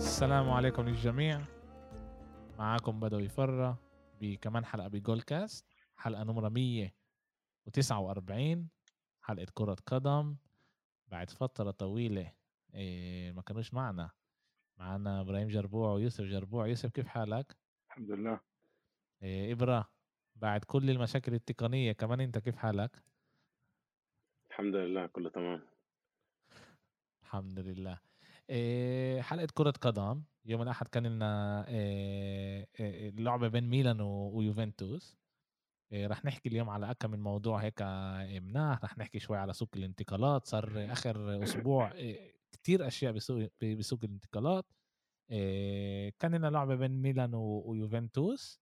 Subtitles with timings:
[0.00, 1.44] السلام عليكم للجميع.
[2.58, 3.78] معاكم بدوي فرة
[4.20, 5.66] بكمان حلقة بجول كاست.
[5.96, 8.68] حلقة نمرة 149
[9.22, 10.36] حلقة كرة قدم.
[11.08, 12.32] بعد فترة طويلة
[12.74, 14.10] إيه ما كانوش معنا.
[14.78, 16.66] معنا إبراهيم جربوع ويوسف جربوع.
[16.66, 17.56] يوسف كيف حالك؟
[17.88, 18.40] الحمد لله.
[19.22, 19.84] إيه ابرا
[20.36, 23.02] بعد كل المشاكل التقنية كمان أنت كيف حالك؟
[24.50, 25.62] الحمد لله كله تمام.
[27.22, 28.09] الحمد لله.
[28.50, 35.16] إيه حلقة كرة قدم يوم الأحد كان لنا إيه إيه لعبة بين ميلان ويوفنتوس.
[35.94, 37.82] رح نحكي اليوم على أكم من موضوع هيك
[38.42, 38.84] مناح.
[38.84, 40.46] رح نحكي شوي على سوق الانتقالات.
[40.46, 44.66] صار آخر أسبوع إيه كتير أشياء بسوق بسوق الانتقالات.
[46.18, 48.60] كان لنا لعبة بين ميلان ويوفنتوس.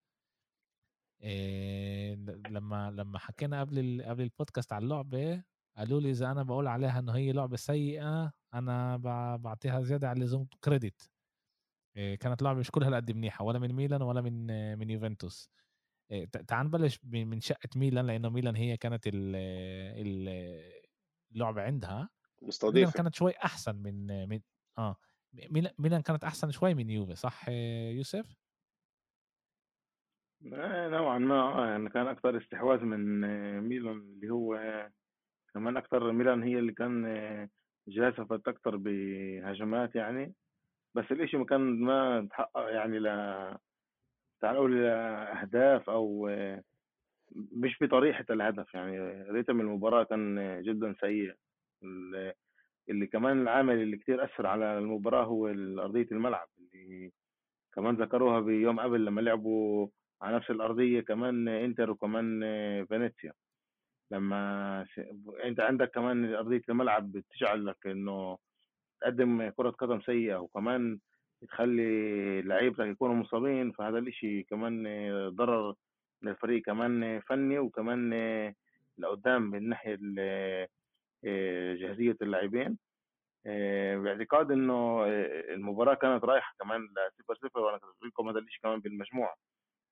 [2.50, 5.42] لما لما حكينا قبل قبل البودكاست على اللعبة
[5.76, 8.96] قالوا لي إذا أنا بقول عليها إنه هي لعبة سيئة أنا
[9.36, 11.10] بعطيها زيادة على اللزوم كريدت
[11.96, 15.50] إيه، كانت لعبة مش كل هالقد منيحة ولا من ميلان ولا من آه، من يوفنتوس.
[16.32, 20.72] تع- تعال نبلش من شقة ميلان لأنه ميلان هي كانت ال- ال-
[21.32, 21.96] اللعبة عندها.
[22.42, 22.92] ميلان مستضيفة.
[22.92, 24.40] كانت شوي أحسن من من
[24.78, 24.96] آه
[25.50, 28.36] ميلان ميلان كانت أحسن شوي من يوفي صح آه، يوسف؟
[30.52, 34.92] آه، نوعا ما آه، يعني كان أكثر استحواذ من آه، ميلان اللي هو آه،
[35.54, 37.48] كمان أكثر ميلان هي اللي كان آه،
[37.88, 40.34] جازفت أكثر بهجمات يعني
[40.94, 43.04] بس الإشي ما كان ما تحقق يعني ل
[44.40, 46.62] تعال نقول أهداف أو آه،
[47.32, 51.34] مش بطريقة الهدف يعني ريتم المباراة كان جدا سيء.
[51.84, 52.32] ال-
[52.90, 57.12] اللي كمان العامل اللي كتير أثر على المباراة هو أرضية الملعب اللي
[57.74, 59.88] كمان ذكروها بيوم قبل لما لعبوا
[60.22, 62.40] على نفس الأرضية كمان إنتر وكمان
[62.86, 63.32] فينيسيا.
[64.10, 65.00] لما س...
[65.44, 68.38] أنت عندك كمان أرضية الملعب بتجعل لك إنه
[69.00, 70.98] تقدم كرة قدم سيئة وكمان
[71.48, 74.84] تخلي لعيبتك يكونوا مصابين فهذا الإشي كمان
[75.28, 75.74] ضرر
[76.22, 78.14] للفريق كمان فني وكمان
[78.98, 80.68] لقدام من ناحية ال-
[81.78, 82.78] جاهزية اللاعبين.
[84.04, 85.04] باعتقاد إنه
[85.54, 89.34] المباراة كانت رايحة كمان ل 0 0 وأنا كنت لكم هذا الشيء كمان بالمجموعة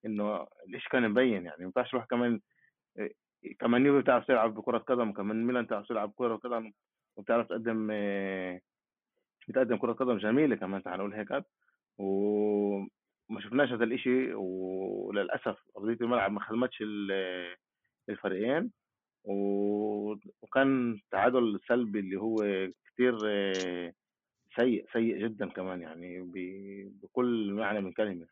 [0.05, 2.39] إنه الشيء كان مبين يعني ما ينفعش كمان
[3.59, 6.71] كمان يوفي بتعرف تلعب بكرة قدم كمان ميلان بتعرف تلعب كرة قدم
[7.17, 8.61] وبتعرف تقدم آه،
[9.47, 11.43] بتقدم كرة قدم جميلة كمان تعال نقول هيك.
[11.97, 17.55] وما شفناش هذا الشيء وللأسف ارضيه الملعب ما خدمتش ال-
[18.09, 18.71] الفريقين.
[20.41, 22.35] وكان تعادل سلبي اللي هو
[22.85, 23.93] كتير آه،
[24.55, 26.21] سيء سيء جدا كمان يعني
[27.03, 28.27] بكل معنى من كلمة.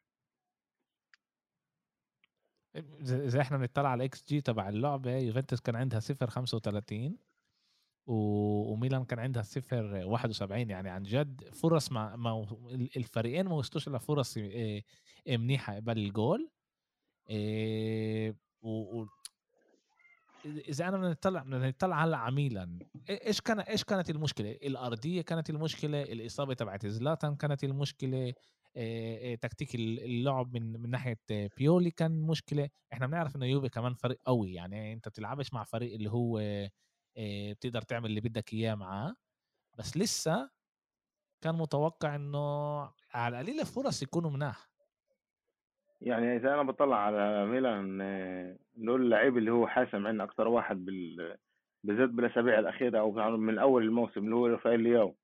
[3.02, 7.18] زي إحنا بنطلع على الاكس جي تبع اللعبة يوفنتوس كان عندها 0 35
[8.08, 12.46] و- وميلان كان عندها 0 71 يعني عن جد فرص ما, ما
[12.98, 14.84] الفريقين ما وصلوش لفرص إيه،
[15.28, 16.50] إيه، منيحة قبل الجول
[17.30, 19.06] إيه، و
[20.46, 22.80] إذا أنا بدنا نطلع بدنا نطلع هلأ على ميلان.
[23.10, 28.34] إيش كان إيش كانت المشكلة؟ الأرضية كانت المشكلة الإصابة تبعت زلاتان كانت المشكلة
[29.42, 31.20] تكتيك اللعب من من ناحية
[31.58, 32.70] بيولي كان مشكلة.
[32.94, 36.42] إحنا بنعرف انه يوفي كمان فريق قوي يعني أنت بتلعبش مع فريق اللي هو
[37.52, 39.16] بتقدر تعمل اللي بدك إياه معاه.
[39.78, 40.50] بس لسه
[41.42, 42.80] كان متوقع إنه
[43.14, 44.70] على القليله فرص يكونوا مناح.
[46.02, 47.98] يعني إذا أنا بطلع على ميلان
[48.78, 51.38] نقول اللعيب اللي هو حاسم عندنا أكثر واحد بال
[51.84, 55.16] بالذات بالأسابيع الأخيرة أو من أول الموسم اللي هو رافائيل لياو.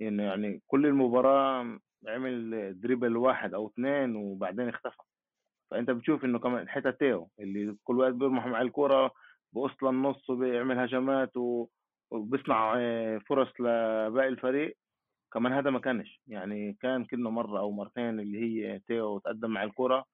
[0.00, 5.02] إنه يعني كل المباراة عمل dribble واحد أو اثنين وبعدين اختفى.
[5.70, 9.12] فأنت بتشوف إنه كمان حتى تيو اللي كل وقت بيرمح مع الكرة
[9.52, 11.32] بوصل النص وبيعمل هجمات
[12.10, 14.76] وبيصنع آه، فرص لباقي الفريق
[15.32, 16.20] كمان هذا ما كانش.
[16.26, 20.04] يعني كان كنا مرة أو مرتين اللي هي تيو تقدم مع الكرة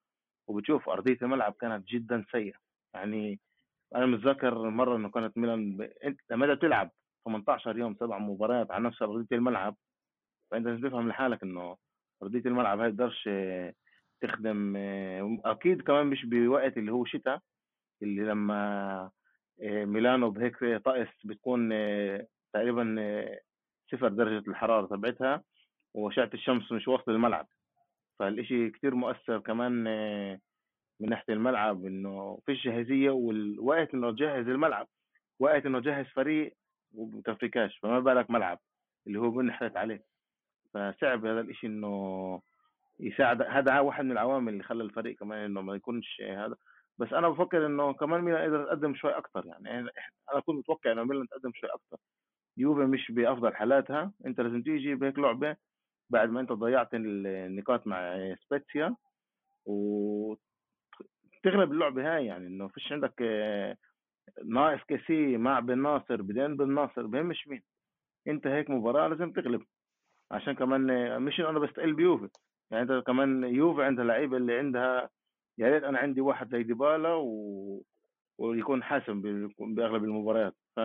[0.47, 2.57] وبتشوف أرضية الملعب كانت جدا سيئة.
[2.93, 3.39] يعني
[3.95, 5.81] أنا متذكر مرة إنه كانت ميلان ب...
[5.81, 6.91] أنت لما أنت بتلعب
[7.25, 9.75] 18 يوم سبع مباريات على نفس أرضية الملعب
[10.51, 11.77] فأنت لازم تفهم لحالك إنه
[12.23, 13.73] أرضية الملعب هاي تقدرش آه،
[14.21, 17.39] تخدم آه، أكيد كمان مش بوقت اللي هو شتاء
[18.03, 19.11] اللي لما
[19.61, 21.69] آه، ميلانو بهيك طقس بتكون
[22.53, 22.95] تقريبا
[23.91, 25.43] صفر درجة الحرارة تبعتها
[25.93, 27.47] وأشعة الشمس مش واصلة الملعب.
[28.19, 29.83] فالإشي كتير مؤثر كمان
[30.99, 34.87] من ناحية الملعب إنه فيش جاهزية والوقت إنه تجهز الملعب
[35.39, 36.57] وقت إنه تجهز فريق
[36.95, 38.59] وبتفركاش فما بالك ملعب
[39.07, 40.16] اللي هو بنحرت عليه.
[40.77, 42.41] فصعب هذا الإشي إنه
[42.99, 43.41] يساعد.
[43.41, 46.55] هذا واحد من العوامل اللي خلى الفريق كمان إنه ما يكونش هذا.
[46.97, 49.79] بس أنا بفكر إنه كمان ميلان قدر يقدم شوي أكتر يعني.
[50.33, 51.97] أنا كنت متوقع إنه ميلان تقدم شوي أكتر.
[52.57, 54.11] يوفي مش بأفضل حالاتها.
[54.25, 55.55] انت لازم تيجي بهيك لعبة
[56.09, 58.95] بعد ما أنت ضيعت النقاط مع سبيتسيا.
[59.65, 60.37] وتغلب
[61.45, 63.21] اللعبة هاي يعني إنه فيش عندك
[64.45, 67.63] ناقص كسي مع بن ناصر بدين بن ناصر بهمش مين.
[68.27, 69.63] إنت هيك مباراة لازم تغلب.
[70.31, 72.29] عشان كمان مش أنا بستقل بيوفي.
[72.71, 75.09] يعني أنت كمان يوفي عندها لعيبه اللي عندها
[75.57, 77.83] يا ريت أنا عندي واحد زي ديبالا و...
[78.37, 79.21] ويكون حاسم
[79.59, 80.55] بأغلب المباريات.
[80.75, 80.79] ف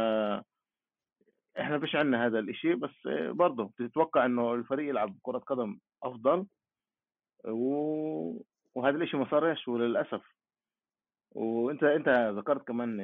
[1.61, 6.47] إحنا فيش عندنا هذا الإشي بس برضه بتتوقع إنه الفريق يلعب كرة قدم أفضل.
[7.45, 8.43] و...
[8.75, 10.23] وهذا الإشي ما صارش وللأسف.
[11.31, 12.09] وأنت أنت
[12.39, 13.01] ذكرت كمان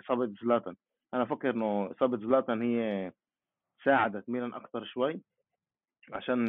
[0.00, 0.76] إصابة زلاتان.
[1.14, 3.12] أنا فكر إنه إصابة زلاتان هي
[3.84, 5.22] ساعدت ميلان أكثر شوي.
[6.12, 6.46] عشان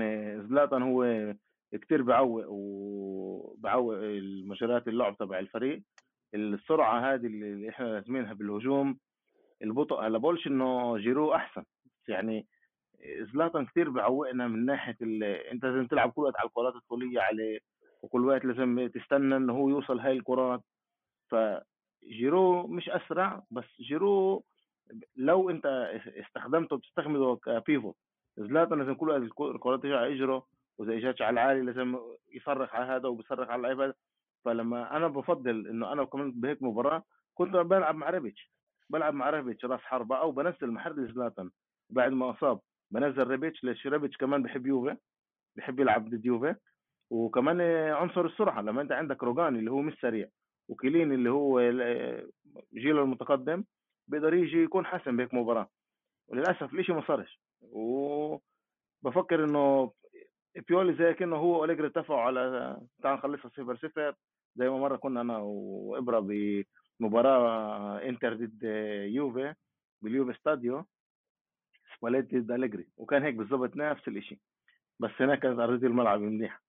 [0.50, 1.34] زلاتان هو
[1.74, 5.82] كتير بعوق وبعوق المجريات اللعب تبع الفريق.
[6.36, 8.98] السرعة هذه اللي إحنا لازمينها بالهجوم
[9.62, 11.64] البطء هلا بقولش إنه جيرو أحسن.
[12.08, 12.48] يعني
[13.34, 14.98] زلاتان كثير بعوقنا من ناحية
[15.52, 17.60] أنت لازم تلعب كل وقت على الكرات الطولية عليه
[18.02, 20.62] وكل وقت لازم تستنى إنه هو يوصل هاي الكرات.
[21.32, 24.44] فجيرو مش أسرع بس جيرو
[25.16, 25.66] لو أنت
[26.08, 27.96] استخدمته بتستخدمه كبيفوت.
[28.38, 30.46] زلاتان لازم كل الكرات تيجي على إجرة
[30.78, 31.98] وإذا اجت على العالي لازم
[32.34, 33.94] يصرخ على هذا وبيصرخ على اللعيب هذا
[34.46, 37.04] فلما أنا بفضل إنه أنا كمان بهيك مباراة
[37.34, 38.52] كنت بلعب مع ريبيتش
[38.90, 41.50] بلعب مع ريبيتش راس حربة أو بنزل محرز زلاتان
[41.90, 42.60] بعد ما أصاب.
[42.92, 44.98] بنزل ريبيتش ليش؟ ريبيتش كمان بحب يوفي
[45.56, 46.56] بحب يلعب ضد يوفي.
[47.10, 50.28] وكمان عنصر السرعه لما أنت عندك روجاني اللي هو مش سريع
[50.70, 51.60] وكيلين اللي هو
[52.74, 53.64] جيله المتقدم
[54.08, 55.70] بيقدر يجي يكون حسن بهيك مباراة.
[56.28, 57.40] وللأسف الشيء ما صارش.
[57.72, 59.92] وبفكر إنه
[60.68, 64.16] بيولي زي كأنه هو واوليجري اتفقوا على تعال نخلصها صفر صفر
[64.56, 66.20] زي ما مرة كنا أنا وإبرة
[67.00, 68.64] بمباراة إنتر ضد
[69.14, 69.54] يوفي
[70.02, 70.86] باليوفي stadio
[71.98, 74.40] سباليتي ضد أليجري وكان هيك بالضبط نفس الشيء
[75.00, 76.62] بس هناك كانت أرضية الملعب منيحه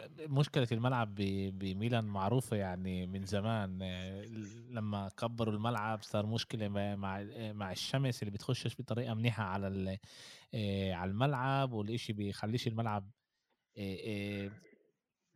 [0.00, 1.14] آه، مشكلة الملعب
[1.58, 3.78] بميلان معروفة يعني من زمان.
[3.82, 4.24] آه،
[4.70, 9.98] لما كبروا الملعب صار مشكلة مع مع الشمس اللي بتخشش بطريقة منيحة على
[10.54, 13.10] آه، على الملعب والإشي بيخليش الملعب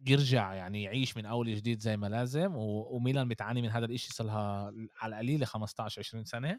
[0.06, 2.52] يرجع يعني يعيش من أول جديد زي ما لازم.
[2.56, 6.58] وميلان بتعاني من هذا الإشي صار لها على القليلة 15 20 سنة.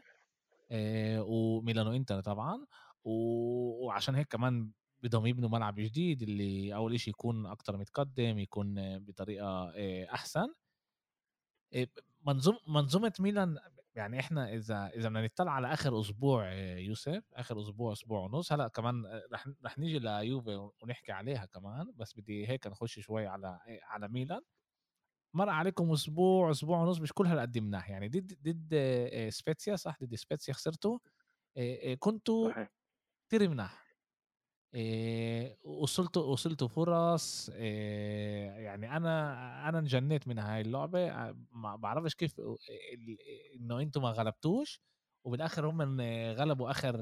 [1.20, 2.66] وميلان وانتر طبعا.
[3.04, 4.70] وعشان هيك كمان
[5.02, 9.72] بدهم يبنوا ملعب جديد اللي أول شيء يكون أكتر متقدم يكون بطريقة
[10.14, 10.48] أحسن.
[12.26, 13.58] منظوم منظومة ميلان
[13.94, 18.68] يعني إحنا إذا إذا بدنا نطلع على آخر أسبوع يوسف آخر أسبوع أسبوع ونص هلأ
[18.68, 19.02] كمان
[19.32, 24.40] رح رح نيجي ليوفي ونحكي عليها كمان بس بدي هيك نخش شوي على على ميلان.
[25.34, 28.74] مر عليكم أسبوع أسبوع ونص مش كل هالقد مناح يعني ضد ضد
[29.28, 30.98] سبيتسيا صح؟ ضد سبيتسيا خسرتوا.
[31.98, 32.52] كنتوا
[33.28, 33.81] كثير مناح.
[34.74, 42.40] إيه وصلتوا وصلتوا فرص إيه يعني أنا أنا انجنيت من هاي اللعبة ما بعرفش كيف
[43.54, 44.80] إنه أنتم ما غلبتوش
[45.24, 46.00] وبالآخر هم
[46.32, 47.00] غلبوا آخر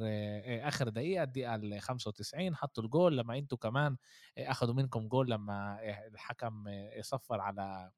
[0.69, 3.97] آخر دقيقة الدقيقة ال 95 حطوا الجول لما أنتم كمان
[4.39, 6.65] أخذوا منكم جول لما الحكم
[7.01, 7.91] صفر على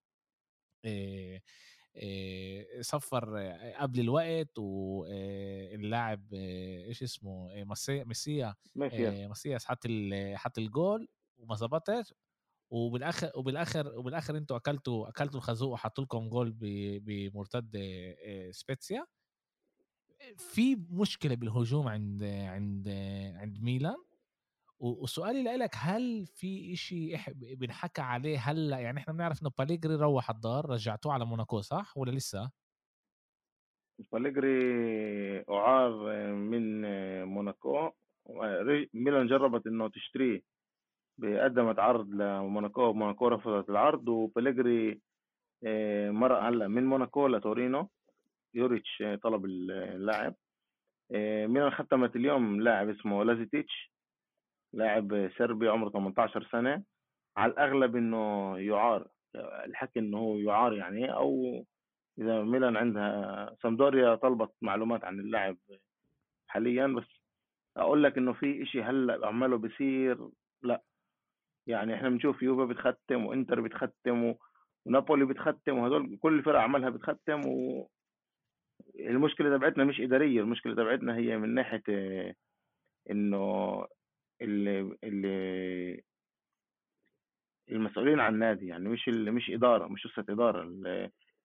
[2.80, 3.38] صفر
[3.78, 9.58] قبل الوقت واللاعب إيش اسمه ميسيا ميسيا.
[9.58, 9.87] حط
[10.34, 11.08] حط الجول
[11.38, 12.14] وما ظبطش
[12.70, 16.52] وبالاخر وبالاخر وبالاخر أنتوا أكلتوا أكلتوا الخازوق وحطوا لكم جول
[17.00, 17.76] بمرتد
[18.50, 19.06] سبيتسيا.
[20.37, 22.88] في مشكلة بالهجوم عند عند
[23.37, 23.96] عند ميلان؟
[24.82, 27.16] وسؤالي لك هل في إشي
[27.56, 32.10] بنحكى عليه؟ هلا يعني إحنا بنعرف إنه باليجري روح الدار رجعتوه على موناكو صح؟ ولا
[32.10, 32.50] لسه؟
[34.12, 35.92] باليجري اعار
[36.34, 36.82] من
[37.24, 37.90] موناكو
[38.94, 40.42] ميلان جربت إنه تشتريه
[41.22, 45.00] قدمت عرض لموناكو موناكو رفضت العرض وباليجري
[45.66, 47.88] آه، مرق هلأ من موناكو لتورينو
[48.54, 50.34] يوريتش طلب اللاعب.
[51.14, 53.91] آه، ميلان ختمت اليوم لاعب اسمه لازيتيتش.
[54.73, 56.83] لاعب سربي عمره 18 سنة.
[57.37, 59.09] على الأغلب إنه يعار
[59.64, 61.12] الحكي إنه هو يعار يعني.
[61.12, 61.64] أو
[62.19, 65.57] إذا ميلان عندها سامدوريا طلبت معلومات عن اللاعب
[66.49, 67.23] حاليا بس
[67.76, 70.29] أقول لك إنه في إشي هلأ عماله بصير
[70.62, 70.83] لأ.
[71.67, 74.35] يعني إحنا بنشوف يوفا بتختم وإنتر بتختم
[74.87, 77.88] ونابولي بتختم وهدول كل الفرق عملها بتختم و
[78.99, 81.83] المشكلة تبعتنا مش إدارية المشكلة تبعتنا هي من ناحية
[83.11, 83.87] إنه
[87.70, 90.62] المسؤولين عن النادي يعني مش مش إدارة مش قصة إدارة.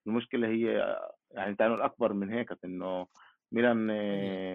[0.08, 0.98] المشكلة هي
[1.32, 3.08] يعني تعالوا اكبر من هيك إنه
[3.51, 3.88] ميلان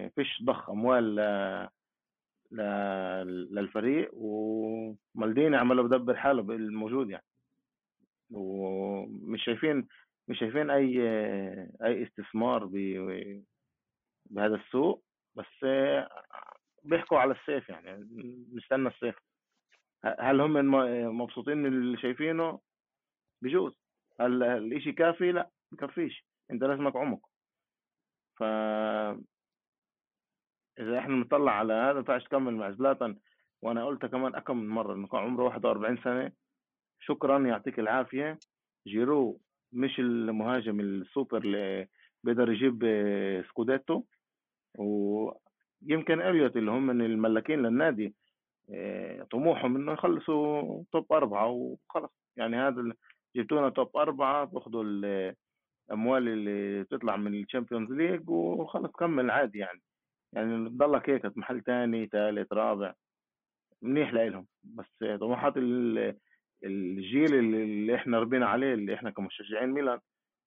[0.09, 1.15] فيش ضخ أموال
[3.51, 7.25] للفريق ومالديني عمله بدبر حاله بالموجود يعني.
[8.31, 9.87] ومش شايفين
[10.27, 11.01] مش شايفين أي
[11.83, 12.65] أي استثمار
[14.25, 15.03] بهذا السوق.
[15.35, 15.65] بس
[16.83, 18.09] بيحكوا على الصيف يعني
[18.53, 19.15] نستنى الصيف.
[20.19, 20.53] هل هم
[21.17, 22.59] مبسوطين من اللي شايفينه؟
[23.41, 23.79] بجوز.
[24.19, 27.29] هل الاشي كافي؟ لا بكفيش أنت لازمك عمق.
[28.35, 28.43] ف
[30.79, 33.19] إذا إحنا نطلع على هذا ما ينفعش تكمل مع زلاتان.
[33.61, 36.31] وأنا قلت كمان أكم من مرة إنه كان عمره 41 سنة.
[36.99, 38.39] شكرا يعطيك العافية.
[38.87, 39.41] جيرو
[39.73, 41.87] مش المهاجم السوبر اللي
[42.23, 42.83] بيقدر يجيب
[43.47, 44.03] سكوديتو.
[45.89, 48.15] ويمكن إليوت اللي هم من الملاكين للنادي
[48.73, 52.93] آه، طموحهم إنه يخلصوا top أربعة وخلص يعني هذا
[53.35, 59.81] جبتونا top أربعة تاخذوا الأموال اللي تطلع من الشامبيونز ليج وخلص كمل عادي يعني.
[60.33, 62.93] يعني تضلك هيك محل تاني ثالث رابع
[63.81, 65.53] منيح لهم بس طموحات
[66.63, 69.99] الجيل اللي إحنا ربينا عليه اللي إحنا كمشجعين ميلان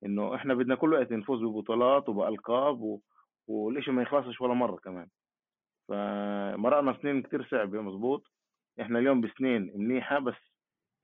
[0.04, 3.00] إنه إحنا بدنا كل وقت نفوز ببطولات وبألقاب و...
[3.48, 5.08] والشيء ما يخلصش ولا مرة كمان.
[5.88, 8.26] فمرقنا سنين كتير صعبه مزبوط
[8.80, 10.34] إحنا اليوم بسنين منيحة بس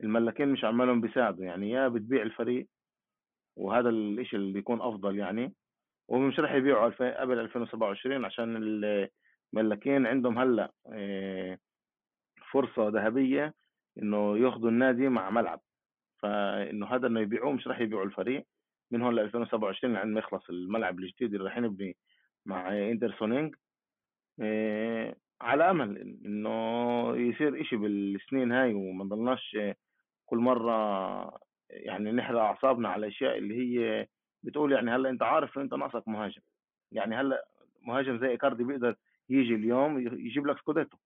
[0.02, 1.44] الملاكين مش عمالهم بيساعدوا.
[1.44, 2.68] يعني يا بتبيع الفريق
[3.56, 5.54] وهذا الشيء اللي بيكون أفضل يعني.
[6.08, 8.56] ومش راح يبيعوا قبل 2027 عشان
[9.54, 11.58] الملاكين عندهم هلأ آه،
[12.50, 13.54] فرصة ذهبية
[13.98, 15.60] إنه ياخذوا النادي مع ملعب.
[16.22, 18.46] فإنه هذا إنه يبيعوه مش راح يبيعوا الفريق.
[18.90, 21.96] من هون ل 2027 لعند ما يخلص الملعب الجديد اللي راح نبني
[22.46, 23.60] مع انترسونينج إيه
[25.40, 29.56] على أمل إنه يصير إشي بالسنين هاي وما نضلناش
[30.26, 31.38] كل مرة
[31.70, 34.06] يعني نحرق أعصابنا على الاشياء اللي هي
[34.42, 36.42] بتقول يعني هلأ أنت عارف أنت ناقصك مهاجم.
[36.92, 37.44] يعني هلأ
[37.82, 38.96] مهاجم زي إيكاردي بيقدر
[39.28, 40.96] يجي اليوم يجيب لك سكوديتو.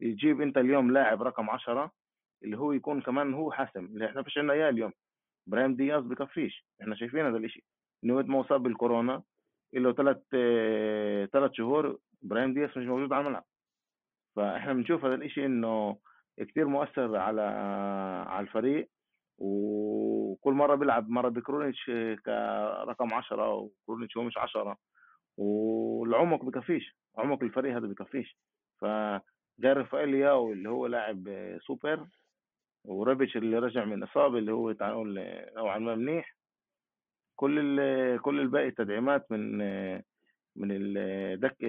[0.00, 1.90] يجيب أنت اليوم لاعب رقم 10
[2.44, 4.92] اللي هو يكون كمان هو حاسم اللي إحنا فيش عندنا إياه اليوم.
[5.48, 7.64] إبراهيم دياز بكفيش إحنا شايفين هذا الشيء
[8.04, 9.22] انه ما اصاب بالكورونا
[9.74, 10.16] له ثلاث
[11.32, 13.44] ثلاث شهور إبراهيم دياز مش موجود على الملعب.
[14.36, 15.98] فإحنا بنشوف هذا الشيء إنه
[16.38, 17.42] كثير مؤثر على
[18.28, 18.88] على الفريق
[19.38, 21.84] وكل مرة بيلعب مرة بكرونيتش
[22.24, 24.76] كرقم 10 وكرونيتش هو مش 10
[25.36, 28.38] والعمق بكفيش عمق الفريق هذا بكفيش.
[28.80, 31.28] فغير رافائيل لياو اللي هو لاعب
[31.66, 32.06] سوبر
[32.84, 34.74] ورابيتش اللي رجع من إصابة اللي هو
[35.56, 36.36] نوعا ما منيح.
[37.36, 39.62] كل كل الباقي تدعيمات من
[40.56, 41.68] من الدكه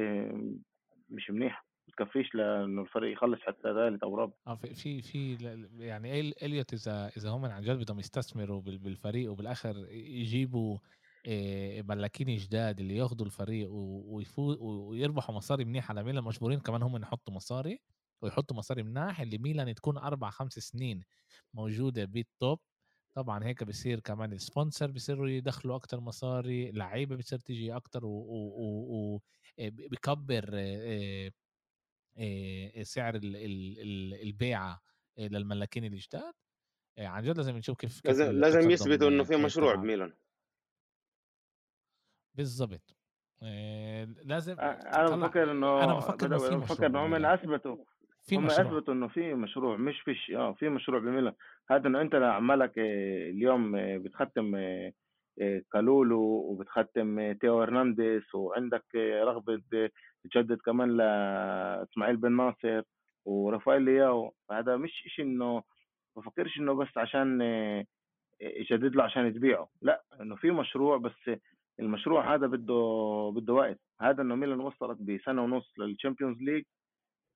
[1.09, 1.67] مش منيحه
[1.97, 4.33] تكفيش لأنه الفريق يخلص حتى ثالث أو رابع.
[4.47, 5.37] آه في في
[5.79, 10.77] يعني إليوت إذا إذا هم عن جد بدهم يستثمروا بالفريق وبالآخر يجيبوا
[11.83, 17.33] ملاكين جداد اللي ياخذوا الفريق ويفوز ويربحوا مصاري منيحه على ميلان مجبورين كمان هم يحطوا
[17.33, 17.79] مصاري
[18.21, 21.03] ويحطوا مصاري مناح اللي ميلان تكون أربع خمس سنين
[21.53, 22.59] موجودة بال top
[23.17, 29.21] طبعا هيك بصير كمان ال sponsor بصيروا يدخلوا أكتر مصاري لعيبة بتصير تيجي أكتر وبكبر
[32.81, 33.19] سعر
[34.23, 34.81] البيعة
[35.17, 36.33] للملاكين الجداد.
[36.99, 40.13] عن جد لازم نشوف كيف, كيف لازم لازم يثبتوا إنه في مشروع بميلان.
[42.35, 42.95] بالضبط.
[44.23, 47.77] لازم أنا بفكر إنه أنا بفكر إنه بفكر إنه هم أثبتوا.
[48.27, 48.61] في هم مشروع.
[48.61, 51.33] أثبتوا إنه في مشروع مش فيش آه في مشروع بميلان
[51.71, 54.93] هذا إنه أنت عمالك آه، اليوم آه، بتختم آه،
[55.73, 59.61] كالولو وبتختم تيو هرنانديز وعندك رغبة
[60.23, 62.81] تجدد كمان لاسماعيل بن ناصر
[63.25, 64.33] ورافائيل لياو.
[64.51, 65.63] هذا مش شيء إنه
[66.15, 67.41] بفكرش إنه بس عشان
[68.41, 71.31] يجدد له عشان تبيعه لا إنه في مشروع بس
[71.79, 72.73] المشروع هذا بده
[73.35, 73.79] بده وقت.
[74.01, 76.63] هذا إنه ميلان وصلت بسنة ونص للشامبيونز ليج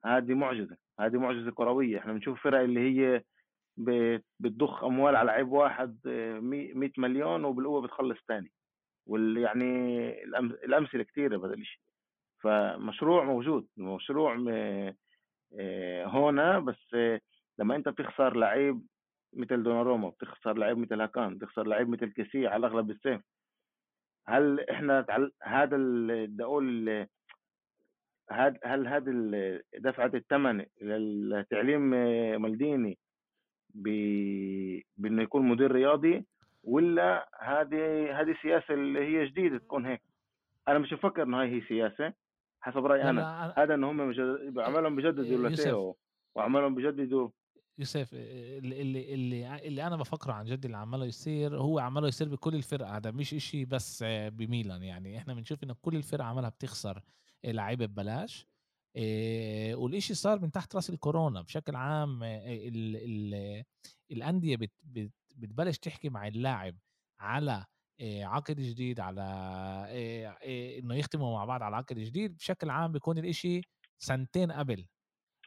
[0.05, 1.98] هذه معجزة هذه معجزة كروية.
[1.98, 3.24] إحنا بنشوف فرق اللي هي
[4.39, 8.17] بتضخ أموال على لعيب واحد 100 مليون وبالقوة بتخلص
[9.08, 10.24] واللي يعني
[10.63, 11.79] الأمثلة كثيره بهذا الشيء
[12.39, 16.60] فمشروع موجود مشروع آه، هنا.
[16.60, 16.96] بس
[17.60, 18.81] لما أنت بتخسر لعيب
[19.34, 23.22] مثل دوناروما بتخسر لعيب مثل هاكان بتخسر لعيب مثل كيسي على أغلب السيف
[24.27, 25.05] هل إحنا
[25.43, 25.77] هذا
[26.25, 27.08] بدي أقول
[28.30, 29.12] هل هل هذه
[29.80, 31.82] دفعة الثمن لتعليم
[32.42, 32.98] مالديني
[34.98, 36.25] بإنه يكون مدير رياضي
[36.63, 40.01] ولا هذه هذه سياسة اللي هي جديدة تكون هيك؟
[40.68, 42.13] أنا مش بفكر إنه هاي هي سياسة
[42.62, 43.54] حسب رأيي أنا.
[43.58, 44.13] هذا إنه هم
[44.60, 45.98] عملهم بجددوا لاتيو
[46.36, 47.30] وعملهم بجددوا.
[47.80, 52.56] يوسف اللي اللي اللي أنا بفكره عن جد اللي عماله يصير هو عماله يصير بكل
[52.56, 55.18] الفرق هذا مش إشي بس بميلان يعني.
[55.18, 57.01] إحنا بنشوف إنه كل الفرق عمالها بتخسر.
[57.46, 58.48] لعيبه ببلاش.
[59.76, 63.64] والإشي صار من تحت رأس الكورونا بشكل عام ال ال
[64.12, 66.78] الأندية بت بت بتبلش تحكي مع اللاعب
[67.20, 67.66] على
[68.02, 69.22] عقد جديد على
[70.80, 73.62] إنه يختموا مع بعض على عقد جديد بشكل عام بيكون الإشي
[73.98, 74.88] سنتين قبل.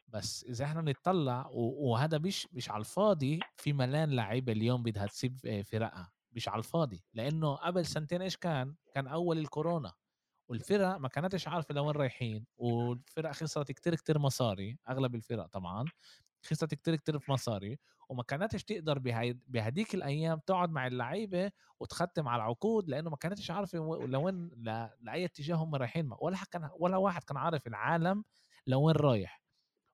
[0.08, 5.62] بس إذا إحنا بنطلع وهذا مش مش على الفاضي في ملان لعيبة اليوم بدها تسيب
[5.62, 7.04] فرقها مش على الفاضي.
[7.14, 9.92] لأنه قبل سنتين إيش كان؟ كان أول الكورونا.
[10.48, 15.84] والفرق ما كانتش عارفة لوين رايحين والفرق خسرت كتير كتير مصاري أغلب الفرق طبعا
[16.46, 18.98] خسرت كتير كتير في مصاري وما كانتش تقدر
[19.48, 24.50] بهديك الأيام تقعد مع اللعيبة وتختم على العقود لأنه ما كانتش عارفة لوين
[25.00, 28.24] لأي اتجاه هم رايحين ولا كان ولا واحد كان عارف العالم
[28.66, 29.42] لوين رايح.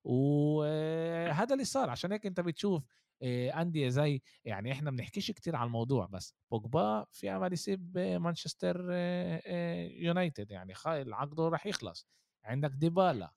[0.03, 2.83] وهذا اللي صار عشان هيك أنت بتشوف
[3.23, 9.41] انديه زي يعني إحنا بنحكيش كتير على الموضوع بس بوجبا في امل يسيب مانشستر آه،
[9.45, 12.07] آه، يونايتد يعني عقده راح يخلص.
[12.43, 13.31] عندك ديبالا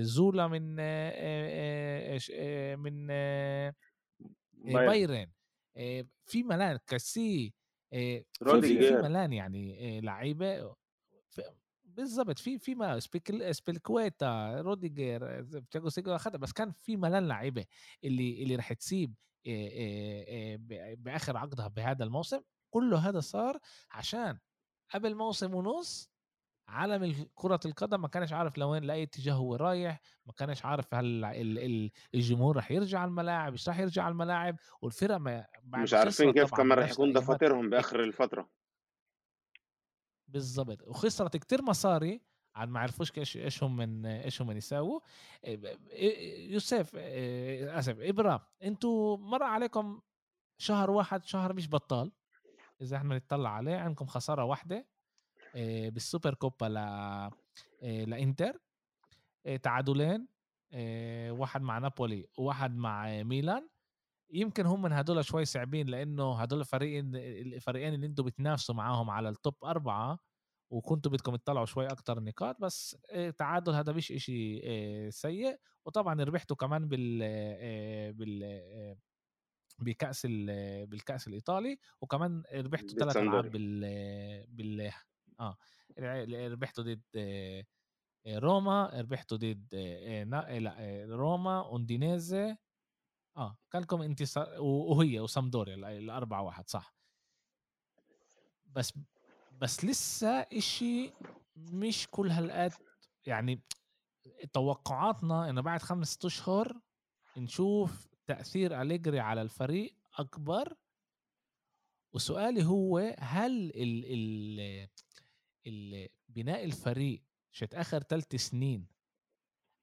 [0.00, 0.76] زولا من
[2.76, 3.06] من
[4.72, 5.30] بايرن.
[6.24, 7.54] في ملان كاسي
[7.90, 10.74] في, في ملان يعني لعيبة
[11.96, 17.64] بالضبط في في ما سبيكل سبيلكويتا روديجر تياجو سيجو اخذها بس كان في ملان لعيبة
[18.04, 19.14] اللي اللي راح تسيب
[20.98, 22.40] بآخر عقدها بهذا الموسم.
[22.70, 23.58] كله هذا صار
[23.90, 24.38] عشان
[24.94, 26.10] قبل موسم ونص
[26.68, 31.24] عالم كرة القدم ما كانش عارف لوين لأي اتجاه هو رايح ما كانش عارف هل
[32.14, 36.54] الجمهور رح يرجع على الملاعب مش رح يرجع على الملاعب والفرق ما مش عارفين كيف
[36.54, 38.48] كمان رح يكون دفاترهم بآخر الفترة.
[40.28, 40.82] بالضبط.
[40.82, 42.20] وخسرت كتير مصاري
[42.54, 45.00] عن ما عرفوش إيش إيش هم من إيش هم يساووا.
[46.48, 50.00] يوسف آسف ابرا إنتوا مر عليكم
[50.58, 52.12] شهر واحد شهر مش بطال.
[52.80, 54.86] إذا إحنا نطلع عليه عندكم خسارة واحدة
[55.54, 56.74] بالسوبر كوبا ل
[58.10, 58.60] لإنتر.
[59.62, 60.28] تعادلين
[61.30, 63.68] واحد مع نابولي وواحد مع ميلان.
[64.30, 69.28] يمكن هم من هدول شوي صعبين لأنه هدول الفريقين الفريقين اللي أنتم بتنافسوا معاهم على
[69.28, 70.18] التوب أربعة
[70.70, 75.60] وكنتوا بدكم تطلعوا شوي أكتر نقاط بس التعادل هذا مش إشي سيء.
[75.84, 77.18] وطبعا ربحتوا كمان بال
[78.12, 78.96] بال
[79.78, 80.26] بكأس
[80.86, 81.78] بالكأس الإيطالي.
[82.00, 83.80] وكمان ربحتوا ثلاث ألعاب بال
[84.48, 84.92] بال
[85.40, 85.56] آه
[86.52, 87.02] ربحتوا ضد
[88.28, 89.74] روما ربحتوا ضد
[90.30, 92.56] لا روما أوندينيزي
[93.36, 96.96] آه كان لكم انتصار وهي وسامدوريا الأربعة واحد صح.
[98.66, 98.92] بس
[99.60, 101.12] بس لسه إشي
[101.56, 102.72] مش كل هالقد
[103.26, 103.60] يعني
[104.52, 106.80] توقعاتنا إنه بعد خمس أشهر
[107.36, 110.76] نشوف تأثير أليجري على الفريق أكبر.
[112.12, 114.88] وسؤالي هو هل ال ال
[115.66, 118.86] ال بناء الفريق شت آخر ثلاث سنين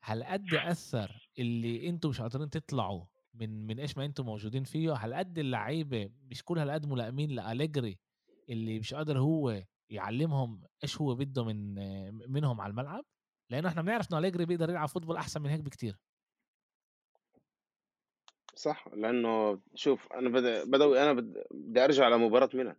[0.04, 4.94] هل قد أثر اللي أنتم مش قادرين تطلعوا من من إيش ما أنتم موجودين فيه؟
[4.94, 8.00] هالقد اللعيبة مش كل هالقد ملائمين لأليجري
[8.49, 11.75] اللي مش قادر هو يعلمهم إيش هو بده من
[12.32, 13.06] منهم على الملعب
[13.49, 15.97] لأنه إحنا بنعرف إنه اليجري بيقدر يلعب فوتبول أحسن من هيك بكتير.
[18.56, 21.13] صح لأنه شوف أنا بدأ بدوي أنا
[21.51, 22.75] بدي أرجع لمباراة ميلان.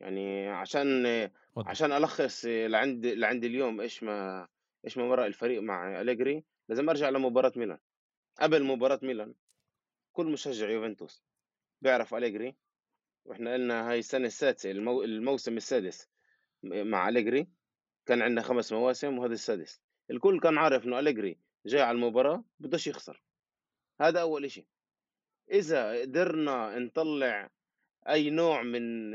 [0.00, 1.06] يعني عشان.
[1.56, 4.48] عشان ألخص لعند لعند اليوم إيش ما
[4.84, 7.78] إيش ما مرق الفريق مع اليجري لازم أرجع لمباراة ميلان.
[8.40, 9.34] قبل مباراة ميلان
[10.12, 11.24] كل مشجع يوفنتوس
[11.82, 12.56] بيعرف أليجري
[13.24, 15.02] وإحنا قلنا هاي السنة السادسة المو...
[15.02, 16.08] الموسم السادس
[16.62, 17.48] مع أليجري
[18.06, 19.80] كان عندنا خمس مواسم وهذا السادس.
[20.10, 23.22] الكل كان عارف إنه أليجري جاي على المباراة بدوش يخسر.
[24.00, 24.66] هذا أول إشي.
[25.50, 27.50] إذا قدرنا نطلع
[28.08, 29.12] أي نوع من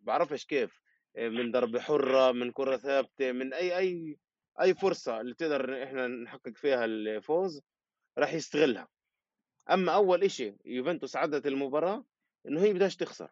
[0.00, 0.80] بعرفش كيف
[1.16, 4.18] من ضربة حرة من كرة ثابتة من أي أي
[4.60, 7.62] أي فرصة اللي تقدر إحنا نحقق فيها الفوز
[8.18, 8.88] راح يستغلها.
[9.70, 12.04] أما أول إشي يوفنتوس عدت المباراة
[12.48, 13.30] إنه هي بدهاش تخسر.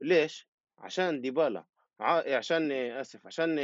[0.00, 0.48] ليش؟
[0.78, 1.64] عشان ديبالا
[2.00, 3.58] عشان آسف عشان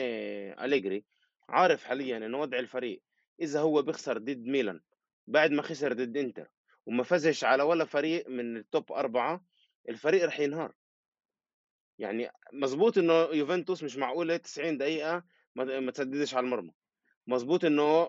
[0.65, 1.05] أليجري
[1.49, 3.03] عارف حاليا إنه وضع الفريق
[3.41, 4.81] إذا هو بيخسر ضد ميلان
[5.27, 6.51] بعد ما خسر ضد إنتر
[6.87, 9.45] وما فزش على ولا فريق من التوب أربعة
[9.89, 10.75] الفريق رح ينهار.
[11.99, 16.73] يعني مزبوط إنه يوفنتوس مش معقولة 90 دقيقة ما تسددش على المرمى.
[17.27, 18.09] مظبوط إنه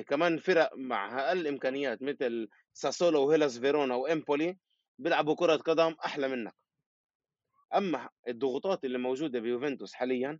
[0.00, 4.58] كمان فرق مع أقل إمكانيات مثل ساسولو وهيلاس فيرونا وإمبولي
[5.02, 6.54] بيلعبوا كرة قدم أحلى منك.
[7.74, 10.38] أما الضغوطات اللي موجودة بيوفنتوس حاليا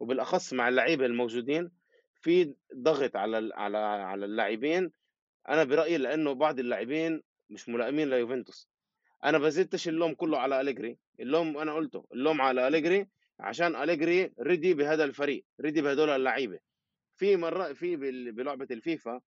[0.00, 1.70] وبالأخص مع اللعيبة الموجودين
[2.22, 4.92] في ضغط على على على اللاعبين.
[5.48, 8.68] أنا برأيي لأنه بعض اللاعبين مش ملائمين ليوفنتوس.
[9.24, 10.98] أنا بزيدتش اللوم كله على أليجري.
[11.20, 13.06] اللوم أنا قلته اللوم على أليجري
[13.40, 16.58] عشان أليجري ready بهذا الفريق ready بهدول اللعيبة.
[17.16, 17.96] في مرة في
[18.30, 19.20] بلعبة الفيفا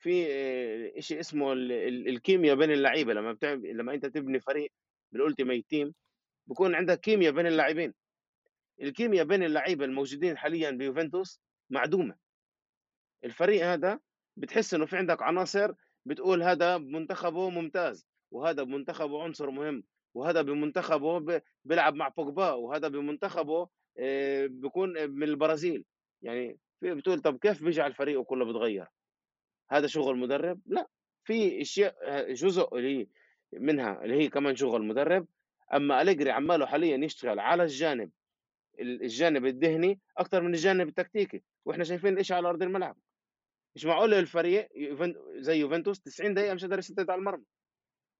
[0.00, 3.12] في آه، شيء اسمه الكيمياء بين اللعيبة.
[3.12, 4.72] لما بتعمل لما أنت تبني فريق
[5.12, 5.94] بال Ultimate Team
[6.46, 7.94] بكون عندك كيمياء بين اللاعبين.
[8.82, 12.16] الكيمياء بين اللعيبة الموجودين حاليا بيوفنتوس معدومة.
[13.24, 14.00] الفريق هذا
[14.36, 15.72] بتحس إنه في عندك عناصر
[16.06, 19.84] بتقول هذا بمنتخبه ممتاز وهذا بمنتخبه عنصر مهم
[20.14, 25.84] وهذا بمنتخبه بيلعب مع بوجبا وهذا بمنتخبه آه، بيكون من البرازيل.
[26.22, 28.86] يعني بتقول طب كيف بيجي على الفريق وكله بتغير؟
[29.70, 30.88] هذا شغل مدرب؟ لا
[31.24, 33.08] في أشياء جزء اللي
[33.52, 35.26] منها اللي هي كمان شغل مدرب.
[35.74, 38.10] أما أليجري عماله حاليا يشتغل على الجانب
[38.80, 41.42] الجانب الذهني أكثر من الجانب التكتيكي.
[41.64, 42.96] وإحنا شايفين إيش على أرض الملعب.
[43.74, 44.68] مش معقول الفريق
[45.36, 47.44] زي يوفنتوس 90 دقيقة مش قادر يسدد على المرمى.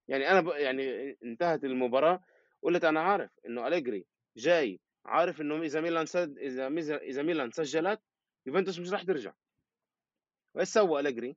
[0.08, 0.48] يعني أنا ب...
[0.48, 2.24] يعني انتهت المباراة
[2.62, 8.00] قلت أنا عارف إنه أليجري جاي عارف إنه إذا ميلان سد إذا إذا ميلان سجلت
[8.46, 9.32] يوفنتوس مش راح ترجع.
[10.54, 11.36] وايش سوى أليجري؟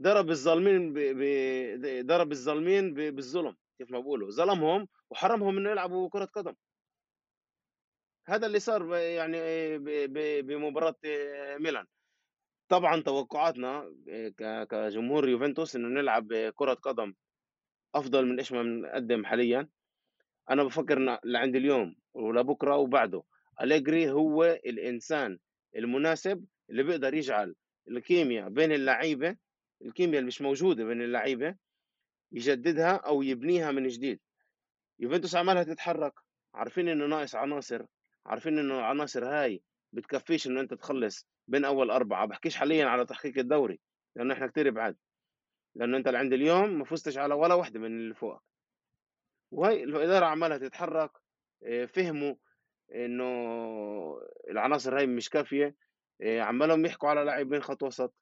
[0.00, 0.98] ضرب الظالمين ب...
[0.98, 2.06] ب...
[2.06, 3.00] ضرب الظالمين ب...
[3.00, 6.54] بالظلم كيف ما بقولوا ظلمهم وحرمهم إنه يلعبوا كرة قدم.
[8.26, 9.38] هذا اللي صار يعني
[10.42, 10.96] بمباراة
[11.58, 11.86] ميلان.
[12.68, 13.94] طبعا توقعاتنا
[14.70, 17.14] كجمهور يوفنتوس إنه نلعب كرة قدم
[17.94, 19.68] أفضل من إيش ما بنقدم حاليا.
[20.50, 23.22] أنا بفكر ان لعند اليوم ولبكره وبعده.
[23.60, 25.38] أليجري هو الإنسان
[25.76, 27.54] المناسب اللي بيقدر يجعل
[27.88, 29.36] الكيمياء بين اللعيبة
[29.82, 31.56] الكيمياء اللي مش موجودة بين اللعيبة
[32.32, 34.20] يجددها أو يبنيها من جديد.
[34.98, 36.14] يوفنتوس عمالها تتحرك
[36.54, 37.86] عارفين إنه ناقص عناصر
[38.26, 39.62] عارفين إنه العناصر هاي
[39.92, 42.26] بتكفيش إنه أنت تخلص بين أول أربعة.
[42.26, 43.80] بحكيش حاليا على تحقيق الدوري
[44.16, 44.96] لأنه إحنا كتير بعاد.
[45.74, 48.42] لأنه أنت لعند اليوم ما فزتش على ولا وحده من اللي فوقك
[49.50, 51.10] وهي الإدارة عمالها تتحرك
[51.62, 52.34] آه، فهموا
[52.94, 53.24] إنه
[54.50, 55.74] العناصر هاي مش كافية.
[56.22, 58.14] آه، عمالهم يحكوا على لاعبين خط وسط.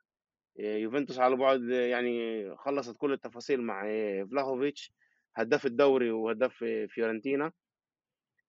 [0.61, 3.83] آه، يوفنتوس على بعد يعني خلصت كل التفاصيل مع
[4.31, 4.93] فلاهوفيتش
[5.37, 7.53] هداف الدوري وهداف فيورنتينا.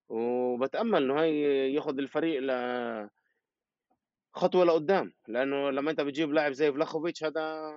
[0.09, 2.51] وبتأمل انه هي ياخذ الفريق ل
[4.33, 5.13] خطوة لقدام.
[5.27, 7.73] لأنه لما أنت بتجيب لاعب زي فلاخوفيتش هذا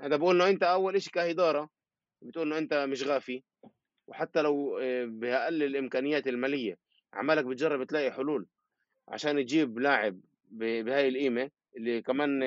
[0.00, 1.70] هذا بقول إنه أنت أول شيء كإدارة
[2.22, 3.42] بتقول إنه أنت مش غافي.
[4.08, 6.78] وحتى لو آه، بأقل الإمكانيات المالية
[7.12, 8.46] عمالك بتجرب تلاقي حلول
[9.08, 12.42] عشان تجيب لاعب بهاي القيمة اللي كمان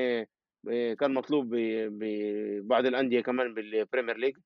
[0.69, 1.55] آه، كان مطلوب
[1.89, 4.37] ببعض الأندية كمان بالبريمير ليج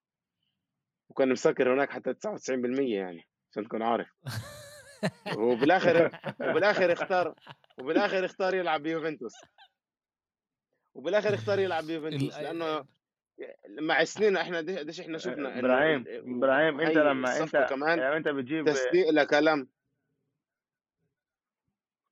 [1.10, 4.08] وكان مسكر هناك حتى 99% يعني عشان تكون عارف.
[5.38, 7.36] وبالآخر وبالآخر اختار
[7.78, 9.34] وبالآخر اختار يلعب بيوفنتوس.
[10.96, 12.86] وبالآخر اختار يلعب بيوفنتوس لأنه
[13.70, 18.66] مع السنين إحنا قديش إحنا شفنا إبراهيم إبراهيم أنت لما أنت كمان يعني أنت بتجيب
[18.66, 19.70] تصديق لكلام.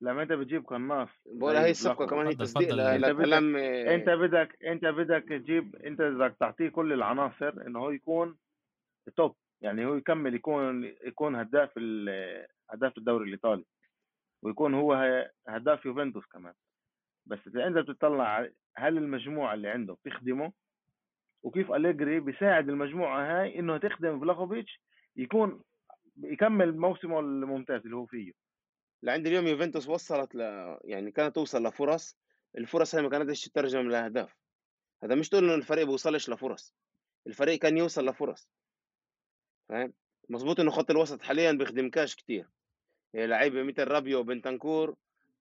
[0.04, 5.24] لما انت بتجيب قناص بقول هي الصفقة كمان هي تصديق لكلام انت بدك انت بدك
[5.28, 8.36] تجيب انت بدك تعطيه كل العناصر إنه هو يكون
[9.16, 11.70] توب يعني هو يكمل يكون يكون هداف
[12.70, 13.64] هداف الدوري الإيطالي
[14.42, 14.94] ويكون هو
[15.48, 16.54] هداف يوفنتوس كمان.
[17.26, 20.52] بس إذا أنت بتطلع هل المجموعة اللي عنده بتخدمه؟
[21.42, 24.80] وكيف أليجري بيساعد المجموعة هاي إنه تخدم فلاخوفيتش
[25.16, 25.62] يكون
[26.22, 28.43] يكمل موسمه الممتاز اللي هو فيه.
[29.04, 30.40] لعند اليوم يوفنتوس وصلت ل...
[30.84, 32.16] يعني كانت توصل لفرص
[32.58, 34.36] الفرص هاي ما كانتش تترجم لأهداف.
[35.02, 36.74] هذا مش تقول إنه الفريق بيوصلش لفرص
[37.26, 38.48] الفريق كان يوصل لفرص.
[39.68, 39.92] فاهم؟
[40.28, 42.48] مظبوط إنه خط الوسط حاليا بيخدمكاش كتير.
[43.12, 44.96] يعني لعيبة مثل رابيو وبنتنكور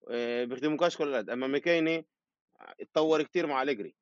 [0.10, 1.30] آه، بيخدموكاش كل الأد.
[1.30, 2.06] أما ميكيني
[2.80, 3.96] اتطور كتير مع أليجري.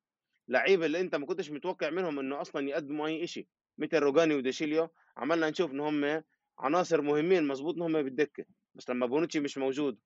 [0.48, 3.46] لعيبة اللي أنت ما كنتش متوقع منهم إنه أصلا يقدموا أي شيء
[3.78, 4.88] مثل روجاني وديشيليو.
[5.16, 6.22] عملنا نشوف ان هم
[6.58, 8.44] عناصر مهمين مظبوط ان هم بالدكة.
[8.74, 9.98] بس لما بونوتشي مش موجود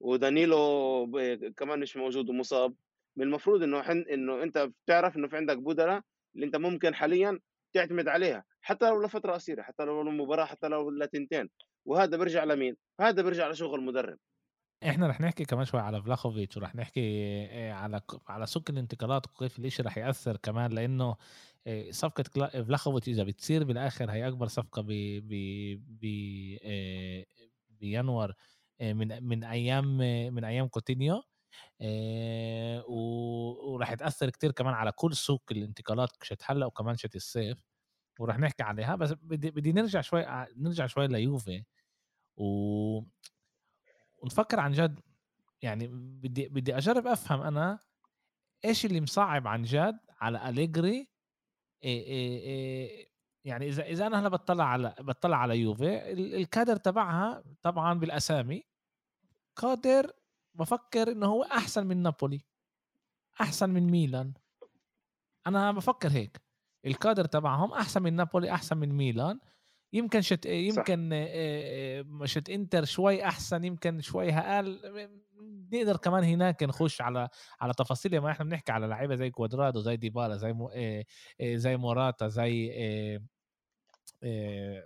[0.00, 1.10] ودانيلو
[1.56, 2.74] كمان مش موجود ومصاب
[3.16, 4.04] من المفروض إنه حن...
[4.12, 6.02] إنه أنت بتعرف إنه في عندك بودرة
[6.34, 7.40] اللي أنت ممكن حاليا
[7.72, 11.48] تعتمد عليها حتى لو لفترة قصيرة حتى لو المباراة حتى لو لتنتين
[11.84, 14.18] وهذا بيرجع لمين؟ هذا بيرجع لشغل المدرب
[14.84, 17.00] إحنا رح نحكي كمان شوي على فلاخوفيتش ورح نحكي
[17.50, 21.16] آه، على على سوق الانتقالات وكيف الإشي رح يأثر كمان لأنه
[21.66, 22.24] آه، صفقة
[22.62, 24.88] فلاخوفيتش إذا بتصير بالآخر هي أكبر صفقة ب
[25.28, 25.32] ب
[26.00, 26.06] ب
[27.76, 28.34] آه، بينور
[28.80, 29.98] من من أيام
[30.34, 31.22] من أيام كوتينيو
[32.88, 37.58] وراح تاثر كتير كمان على كل سوق الانتقالات شت هلا وكمان شت الصيف
[38.20, 41.64] وراح نحكي عليها بس بدي بدي نرجع شوي نرجع شوي ليوفي
[42.36, 43.02] و
[44.18, 45.00] ونفكر عن جد
[45.62, 47.78] يعني بدي بدي أجرب أفهم أنا
[48.64, 51.08] إيش اللي مصعب عن جد على أليجري
[51.84, 53.08] إيه إيه إيه
[53.46, 58.64] يعني إذا إذا أنا هلا بطلع على بطلع على يوفي الكادر تبعها طبعا بالأسامي
[59.56, 60.12] قادر
[60.54, 62.44] بفكر إنه هو أحسن من نابولي
[63.40, 64.32] أحسن من ميلان.
[65.46, 66.40] أنا بفكر هيك.
[66.86, 69.40] الكادر تبعهم أحسن من نابولي أحسن من ميلان.
[69.92, 71.26] يمكن شت يمكن
[72.24, 75.08] شت إنتر شوي أحسن يمكن شوي أقل.
[75.72, 77.28] نقدر كمان هناك نخش على
[77.60, 78.20] على تفاصيل.
[78.20, 80.70] ما إحنا بنحكي على لعيبة زي كوادرادو زي ديبالا زي مو
[81.42, 82.72] زي موراتا زي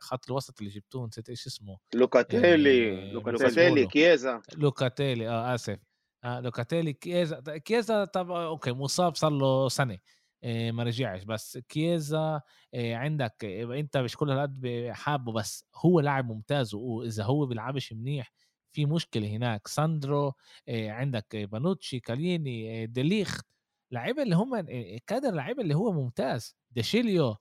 [0.01, 3.87] خط الوسط اللي جبتوه نسيت إيش اسمه لوكاتيلي لوكاتيلي.
[3.87, 5.79] كييزا لوكاتيلي آه آسف.
[6.25, 9.99] آه لوكاتيلي كييزا كييزا طب okay مصاب صار له سنة
[10.45, 11.25] ما رجعش.
[11.25, 12.41] بس كييزا
[12.75, 18.33] عندك أنت مش كل هالقد حابه بس هو لاعب ممتاز واذا هو بيلعبش منيح
[18.73, 19.69] في مشكلة هناك.
[19.69, 20.33] ساندرو
[20.69, 23.47] عندك بونوتشي كيليني ديليخت.
[23.93, 24.67] لعيبة اللي هم
[25.07, 26.57] كادر لعيبة اللي هو ممتاز.
[26.71, 27.37] ديشيليو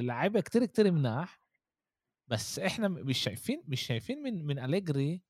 [0.00, 1.40] لعيبة كتير كتير مناح
[2.28, 5.22] بس إحنا مش شايفين مش شايفين من من أليجري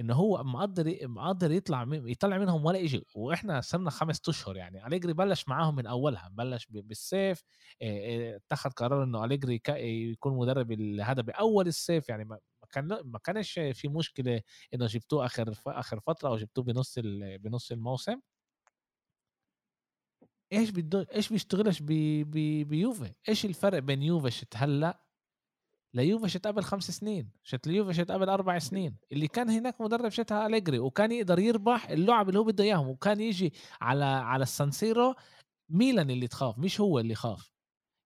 [0.00, 4.86] انه هو مقدر مقدر يطلع من يطلع منهم ولا شيء وإحنا صرنا خمس أشهر يعني.
[4.86, 7.42] أليجري بلش معاهم من أولها بلش بالسيف
[7.82, 9.60] اتخذ قرار إنه أليجري
[10.12, 10.72] يكون مدرب
[11.02, 12.24] هذا بأول السيف يعني.
[12.24, 12.38] ما
[12.72, 14.42] كان ما كانش في مشكلة
[14.74, 16.98] إنه جبتوه آخر آخر فترة أو جبتوه بنص
[17.40, 18.20] بنص الموسم.
[20.52, 25.08] إيش بده إيش بيشتغلش بيوفي إيش الفرق بين يوفي هلا
[25.94, 28.96] ليوفا شت قبل خمس سنين شت ليوفا شت قبل أربع سنين.
[29.12, 33.20] اللي كان هناك مدرب شتها أليجري وكان يقدر يربح اللعب اللي هو بده إياهم وكان
[33.20, 35.14] يجي على على السانسيرو
[35.70, 37.52] ميلان اللي تخاف مش هو اللي خاف.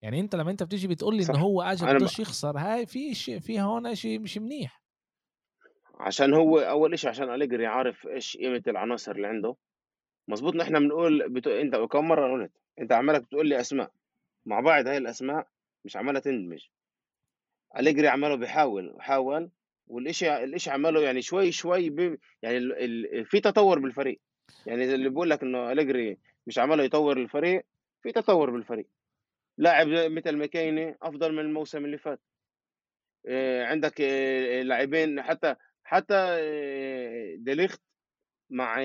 [0.03, 3.41] يعني أنت لما أنت بتيجي بتقول لي إنه هو اجى بدوش يخسر هاي في شيء
[3.41, 4.83] في هون شيء مش منيح.
[6.01, 9.57] عشان هو أول شيء عشان أليجري عارف إيش قيمة العناصر اللي عنده.
[10.29, 11.51] مزبوط نحن بنقول بتو...
[11.51, 13.91] أنت كم مرة قلت؟ أنت عمالك بتقول لي أسماء.
[14.47, 15.49] مع بعض هاي الأسماء
[15.85, 16.67] مش عمالة تندمج.
[17.79, 19.51] أليجري عماله بيحاول حاول
[19.87, 22.73] والإشي الإشي عمله يعني شوي شوي بي يعني ال...
[23.17, 23.25] ال...
[23.27, 24.21] في تطور بالفريق.
[24.67, 27.65] يعني اللي بقول لك إنه أليجري مش عماله يطور الفريق
[28.03, 28.87] في تطور بالفريق.
[29.59, 32.21] لاعب مثل ماكيني أفضل من الموسم اللي فات.
[33.27, 35.55] آه عندك آه لاعبين حتى
[35.85, 37.81] حتى آه ديليخت
[38.53, 38.77] مع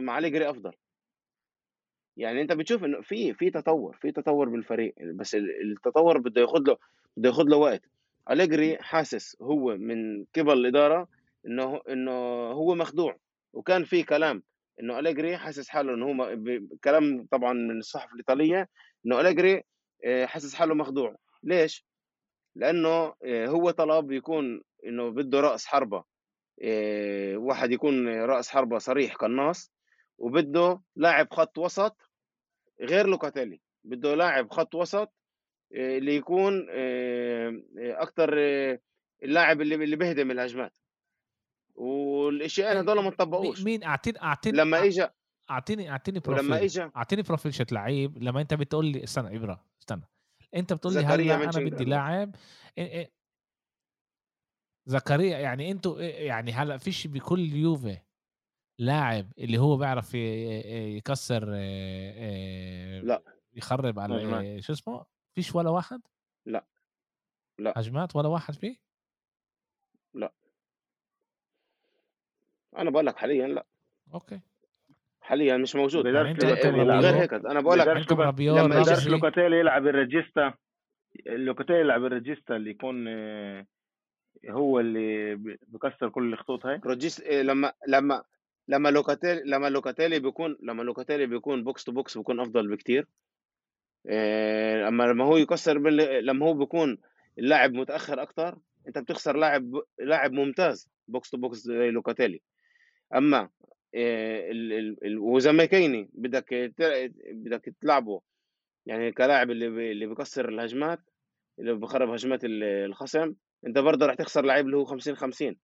[0.00, 0.72] مع أليجري أفضل.
[2.16, 6.76] يعني أنت بتشوف إنه في في تطور في تطور بالفريق بس التطور بده ياخذ له
[7.16, 7.82] بده ياخذ له وقت.
[8.30, 11.08] أليجري حاسس هو من قبل الإدارة
[11.46, 12.12] إنه إنه
[12.52, 13.16] هو مخدوع
[13.52, 14.42] وكان في كلام
[14.80, 16.36] إنه أليجري حاسس حاله إنه هو
[16.84, 18.68] كلام طبعا من الصحف الإيطالية
[19.06, 19.62] إنه أليجري
[20.04, 21.16] آه، حاسس حاله مخدوع.
[21.42, 21.84] ليش؟
[22.56, 25.98] لأنه آه، هو طلب يكون إنه بده رأس حربة.
[25.98, 26.04] آه،
[27.36, 29.72] واحد يكون رأس حربة صريح قناص
[30.18, 32.10] وبده لاعب خط وسط
[32.80, 33.60] غير لوكاتيلي.
[33.84, 35.12] بده لاعب خط وسط
[35.72, 36.66] اللي يكون
[37.78, 38.32] أكثر
[39.22, 40.78] اللاعب اللي اللي بيهدم الهجمات.
[41.74, 45.06] والاشياء هذول ما طبقوش مين أعطيني أعطيني لما اجى
[45.50, 49.64] أعطيني أعطيني profile لما اجى أعطيني profile شت لعيب لما أنت بتقول لي استنى ابره
[49.80, 50.02] استنى
[50.54, 52.34] أنت بتقول لي هلأ أنا بدي لاعب
[54.88, 57.98] زكريا يعني أنتوا يعني هلا فيش بكل يوفي
[58.78, 61.44] لاعب اللي هو بيعرف يكسر
[63.02, 63.22] لا.
[63.54, 66.00] يخرب على شو اسمه؟ فيش ولا واحد؟
[66.46, 66.64] لا.
[67.58, 67.72] لا.
[67.76, 68.76] هجمات ولا واحد فيه؟
[70.14, 70.32] لا.
[72.78, 73.66] أنا بقول لك حاليا لا.
[74.14, 74.40] أوكي.
[75.20, 76.06] حاليا مش موجود.
[76.06, 80.54] يعني انت غير هيك أنا بقول لك لما لوكاتيلي يلعب الريجيستا
[81.26, 83.66] لوكاتيلي يلعب ال regista اللي يكون آه،
[84.48, 85.34] هو اللي
[85.68, 88.22] بكسر كل الخطوط هاي؟ روجيس آه، لما لما
[88.68, 93.06] لما لوكاتيلي لما لوكاتيلي بيكون لما لوكاتيلي بيكون box to box بيكون أفضل بكتير.
[94.06, 96.26] آه، أما لما هو يكسر بال...
[96.26, 96.98] لما هو بيكون
[97.38, 102.40] اللاعب متأخر أكتر أنت بتخسر لاعب لاعب ممتاز box to box زي لوكاتيلي.
[103.14, 103.48] أما
[103.94, 104.50] آه،
[105.18, 106.54] وزي ماكيني بدك
[107.32, 108.20] بدك تلعبه
[108.86, 111.00] يعني كلاعب اللي اللي بيكسر الهجمات
[111.58, 113.34] اللي بخرب هجمات الخصم
[113.66, 115.56] أنت برضه راح تخسر لعيب اللي هو 50 50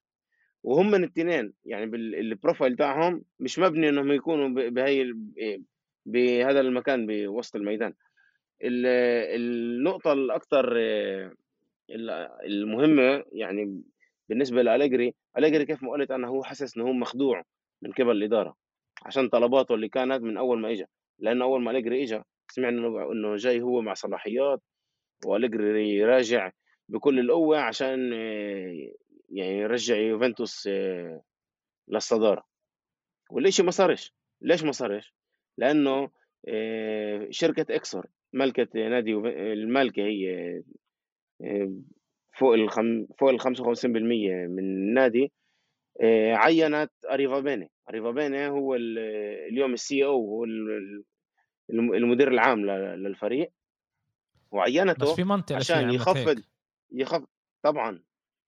[0.62, 5.12] وهم من الاثنين يعني بالبروفايل تاعهم مش مبني إنهم يكونوا بهي
[6.06, 7.94] بهذا المكان بوسط الميدان.
[8.62, 10.76] النقطة الأكثر
[12.46, 13.82] المهمة يعني
[14.28, 17.44] بالنسبة لأليجري أليجري كيف ما قلت أنا هو حاسس إنه هو مخدوع
[17.82, 18.56] من قبل الإدارة
[19.06, 20.86] عشان طلباته اللي كانت من أول ما إجا.
[21.18, 24.60] لأنه أول ما أليجري إجا سمعنا إنه جاي هو مع صلاحيات
[25.26, 26.50] وأليجري يراجع
[26.88, 28.12] بكل القوة عشان
[29.30, 30.68] يعني يرجع يوفنتوس
[31.88, 32.46] للصدارة.
[33.30, 34.12] والإشي ما صارش.
[34.40, 35.14] ليش ما صارش؟
[35.58, 36.10] لأنه
[37.30, 39.12] شركة إكسر ملكة نادي
[39.52, 40.62] المالكة هي
[41.44, 41.72] آه،
[42.38, 43.06] فوق الخم...
[43.18, 45.32] فوق ال 55% من النادي
[46.00, 47.70] آه، عينت أريفا بيني.
[47.90, 50.44] أريفا بيني هو اليوم السي أو هو
[51.70, 53.52] المدير العام للفريق
[54.50, 56.42] وعينته بس في منطق عشان يخفض
[56.92, 57.26] يخفض
[57.62, 58.02] طبعا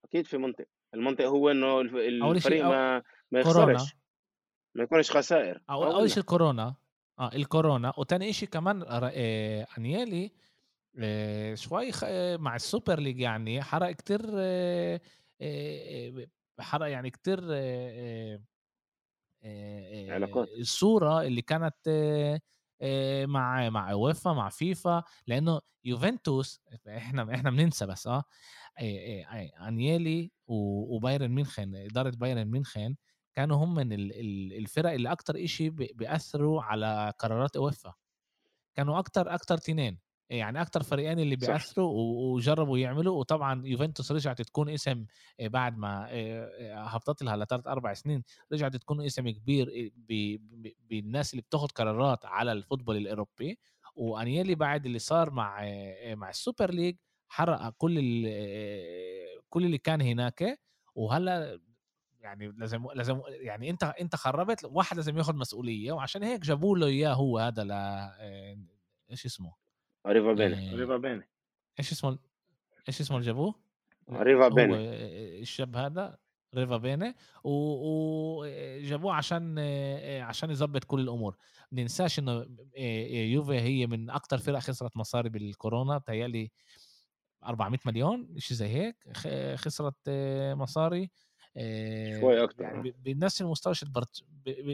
[0.05, 3.95] أكيد في منطق المنطق هو إنه الفريق ما ما يخسرش
[4.75, 6.75] ما يكونش خسائر اول شيء الكورونا؟
[7.19, 7.93] آه الكورونا.
[7.99, 10.33] وثاني شيء كمان آه انيالي
[10.99, 12.05] آه شوي خ...
[12.07, 15.01] آه، مع السوبر ليج يعني حرق كتير آه
[15.41, 16.27] آه
[16.61, 18.41] حرق يعني كتير آه
[19.45, 20.49] آه علاقات.
[20.49, 22.41] الصورة اللي كانت آه
[23.27, 26.61] مع مع ويفا مع ويفا لأنه يوفنتوس
[26.97, 28.23] إحنا إحنا بننسى بس آه
[29.69, 32.97] انيلي وبايرن ميونخن إدارة بايرن ميونخن
[33.35, 37.95] كانوا هم من الفرق اللي أكتر إشي بيأثروا على قرارات ويفا
[38.77, 40.01] كانوا أكتر أكتر تنين.
[40.31, 41.93] يعني أكتر فريقين اللي بياثروا
[42.35, 45.07] وجربوا يعملوا وطبعا يوفنتوس رجعت تكون اسم
[45.41, 46.09] بعد ما
[46.73, 49.93] هبطت لها لثلاث أربع سنين رجعت تكون اسم كبير
[50.91, 53.59] بالناس اللي بتاخذ قرارات على ال football الأوروبي.
[53.97, 55.61] وأنيلي بعد اللي صار مع
[56.05, 56.97] مع السوبر ليج
[57.29, 57.99] حرق كل
[59.49, 60.61] كل اللي كان هناك.
[60.95, 61.61] وهلأ
[62.21, 65.93] يعني لازم لازم يعني أنت أنت خربت واحد لازم ياخذ مسؤولية.
[65.93, 67.73] وعشان هيك جابوا له إياه هو هذا ل
[69.11, 69.66] إيش اسمه؟
[70.07, 71.29] ريفابيني ريفا بيني
[71.79, 72.19] إيش اسمه
[72.89, 73.55] إيش اسمه اللي جابوه؟
[74.11, 74.77] ريفا بيني
[75.41, 76.19] الشاب هذا
[76.55, 77.15] ريفا بيني
[77.45, 79.59] وجابوه عشان
[80.21, 81.37] عشان يظبط كل الأمور.
[81.73, 82.47] ما ننساش إنه
[83.13, 86.51] يوفي هي من أكثر فرق خسرت مصاري بالكورونا تهيألي
[87.45, 88.97] 400 مليون شيء زي هيك
[89.55, 90.09] خسرت
[90.57, 91.11] مصاري
[92.21, 93.75] شوي أكثر بنفس المستوى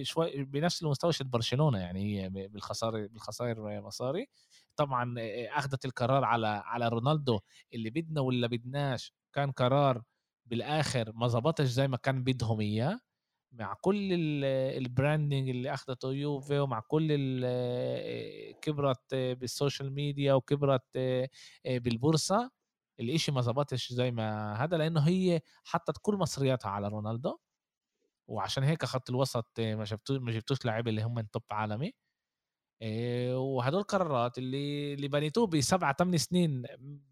[0.03, 4.29] شوي بنفس المستوى برشلونة يعني هي بالخسارة بالخسائر مصاري.
[4.77, 5.15] طبعا
[5.59, 7.41] أخذت القرار على على رونالدو
[7.75, 10.03] اللي بدنا ولا بدناش كان قرار
[10.47, 13.01] بالآخر ما ظبطش زي ما كان بدهم إياه
[13.53, 14.11] مع كل
[14.79, 17.13] ال branding اللي أخذته يوفي ومع كل
[18.63, 20.99] كبرت بال social media وكبرت
[21.67, 22.51] بالبورصة
[23.01, 27.39] الإشي ما ظبطش زي ما هذا لأنه هي حطت كل مصرياتها على رونالدو
[28.29, 31.93] وعشان هيك خط الوسط ما جبتوش ما جبتوش لاعب اللي هم top عالمي.
[32.85, 36.63] آه، وهدول قرارات اللي اللي بنيتوه بسبعة ثمان سنين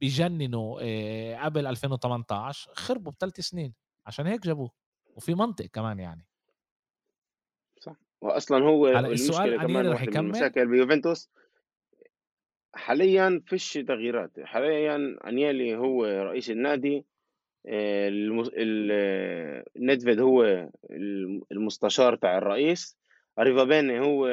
[0.00, 3.74] بجننوا آه، قبل 2018 خربوا بثلاث سنين.
[4.06, 4.70] عشان هيك جابوه.
[5.16, 6.26] وفي منطق كمان يعني.
[7.80, 7.96] صح.
[8.20, 11.30] واصلا هو السؤال كمان رح يكمل المشاكل بيوفنتوس
[12.74, 14.40] حاليا فيش تغييرات.
[14.40, 17.06] حاليا أنيلي هو رئيس النادي
[17.66, 18.08] آه،
[19.76, 20.68] النيدفيد هو
[21.52, 22.96] المستشار تاع الرئيس
[23.38, 24.26] ريفابيني هو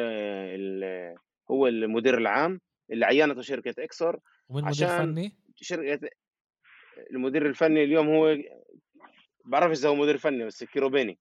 [1.52, 6.10] هو المدير العام اللي عينته شركة إكسور ومين المدير الفني؟ شركة
[7.12, 8.38] المدير الفني اليوم هو
[9.46, 11.20] بعرف إذا هو مدير فني بس كيروبيني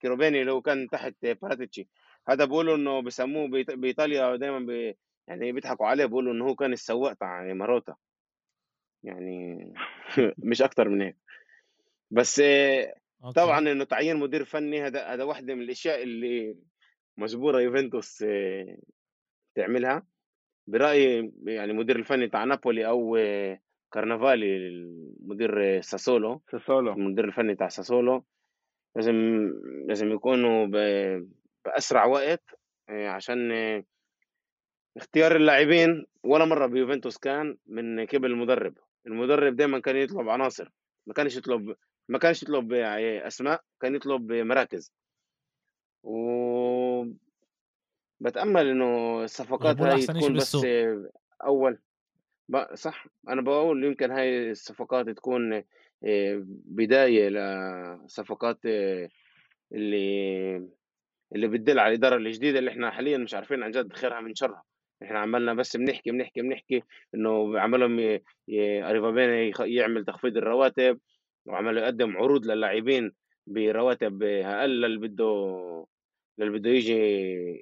[0.00, 1.88] كيروبيني لو كان تحت باراتيتشي
[2.28, 4.96] هذا بيقولوا إنه بسموه بإيطاليا دائما بي
[5.28, 7.96] يعني بيضحكوا عليه بيقولوا إنه هو كان السواق تاع ماروتا
[9.02, 9.72] يعني
[10.50, 11.16] مش أكتر من هيك
[12.10, 13.34] بس أوكي.
[13.34, 16.56] طبعا إنه تعيين مدير فني هذا هذا واحدة من الأشياء اللي
[17.16, 18.24] مجبورة يوفنتوس
[19.56, 20.06] تعملها.
[20.66, 23.18] برأيي يعني المدير الفني تاع نابولي أو
[23.92, 26.92] كارنافالي المدير ساسولو ساسولو.
[26.92, 28.24] المدير الفني تاع ساسولو
[28.96, 29.14] لازم
[29.88, 30.66] لازم يكونوا
[31.64, 32.42] بأسرع وقت
[32.88, 33.52] عشان
[34.96, 36.06] اختيار اللاعبين.
[36.24, 38.74] ولا مرة بيوفنتوس كان من قبل المدرب.
[39.06, 40.70] المدرب دائما كان يطلب عناصر.
[41.06, 41.74] ما كانش يطلب
[42.08, 44.92] ما كانش يطلب أسماء كان يطلب مراكز.
[46.02, 47.04] و
[48.20, 50.56] بتأمل إنه الصفقات هاي تكون بس
[51.44, 51.78] أول.
[52.74, 55.52] صح أنا بقول يمكن هاي الصفقات تكون
[56.04, 59.08] آه، بداية لصفقات آه،
[59.72, 60.56] اللي
[61.34, 64.62] اللي بتدل على الإدارة الجديدة اللي إحنا حاليا مش عارفين عن جد خيرها من شرها.
[65.02, 66.82] إحنا عملنا بس بنحكي بنحكي بنحكي
[67.14, 70.98] إنه عملهم اريفابينا يعمل تخفيض الرواتب
[71.46, 73.12] وعمل يقدم عروض للاعبين
[73.46, 75.86] برواتب أقل للي بده
[76.38, 76.98] للي بده يجي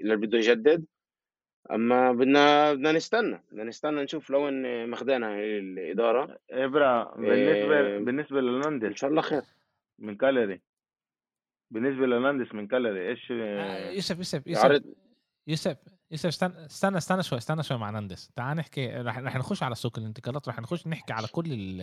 [0.03, 0.85] للي بده يجدد.
[1.71, 6.39] أما بدنا بدنا نستنى بدنا نستنى نشوف لو ان مخدانا الإدارة.
[6.51, 9.43] ابرا بالنسبة إيه بالنسبة للناندس إن شاء الله خير.
[9.99, 10.61] من كاليري
[11.71, 14.83] بالنسبة للناندس من كاليري إيش؟ آه، يوسف يوسف يوسف.
[15.47, 15.77] يوسف
[16.11, 19.75] يوسف استنى استنى استنى شوي استنى شوي مع ناندس تعال نحكي رح, رح نخش على
[19.75, 21.81] سوق الانتقالات رح نخش نحكي على كل ال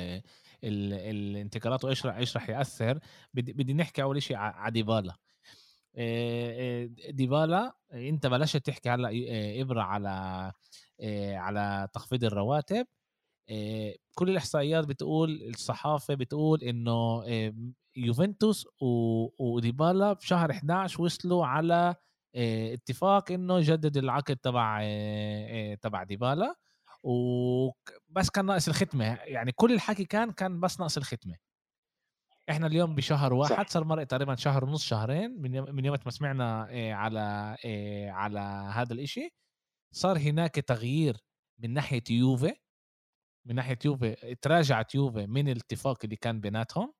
[0.63, 2.99] ال الانتقالات وإيش رح إيش رح يأثر.
[3.33, 5.13] بدي, بدي نحكي أول شيء على ديبالا
[7.09, 9.09] ديبالا أنت بلاش تحكي هلأ
[9.61, 10.51] إبرة على
[11.33, 12.87] على تخفيض الرواتب.
[14.15, 17.23] كل الإحصائيات بتقول الصحافة بتقول إنه
[17.95, 18.67] يوفنتوس
[19.39, 21.95] وديبالا في شهر 11 وصلوا على
[22.35, 24.81] اتفاق إنه يجدد العقد تبع
[25.81, 26.55] تبع ديبالا.
[27.03, 31.35] وبس كان ناقص الختمه يعني كل الحكي كان كان بس ناقص الختمه
[32.49, 33.67] إحنا اليوم بشهر واحد صح.
[33.67, 37.57] صار مرق تقريبا شهر ونص شهرين من من يوم ما سمعنا على
[38.11, 38.39] على
[38.73, 39.29] هذا الإشي.
[39.91, 41.17] صار هناك تغيير
[41.59, 42.53] من ناحية يوفي
[43.45, 46.93] من ناحية يوفي تراجعت يوفي من الاتفاق اللي كان بيناتهم.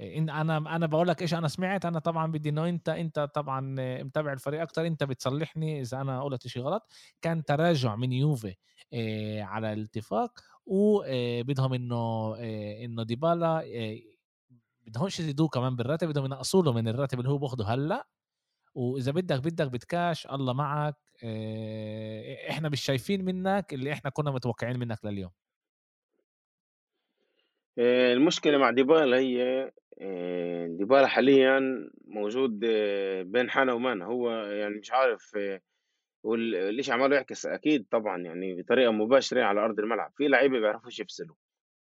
[0.00, 3.60] إن أنا أنا بقول لك إيش أنا سمعت أنا طبعا بدي إنه أنت أنت طبعا
[4.02, 6.92] متابع الفريق أكثر أنت بتصلحني إذا أنا قلت شيء غلط.
[7.22, 8.54] كان تراجع من يوفي
[9.42, 12.34] على الاتفاق وبدهم إنه
[12.84, 13.62] إنه ديبالا
[14.90, 18.06] بدهمش يزيدوه كمان بالراتب بدهم ينقصوا له من الراتب اللي هو باخده هلأ.
[18.74, 20.96] وإذا بدك بدك بتكاش الله معك.
[22.50, 25.30] إحنا مش شايفين منك اللي إحنا كنا متوقعين منك لليوم.
[27.78, 29.70] المشكلة مع ديبالا هي
[30.78, 32.60] ديبالا حاليا موجود
[33.24, 35.38] بين حنا ومانا هو يعني مش عارف
[36.22, 40.12] والشيء عماله يعكس أكيد طبعا يعني بطريقة مباشرة على أرض الملعب.
[40.16, 41.34] في لعيبة بيعرفوش يفصلوا.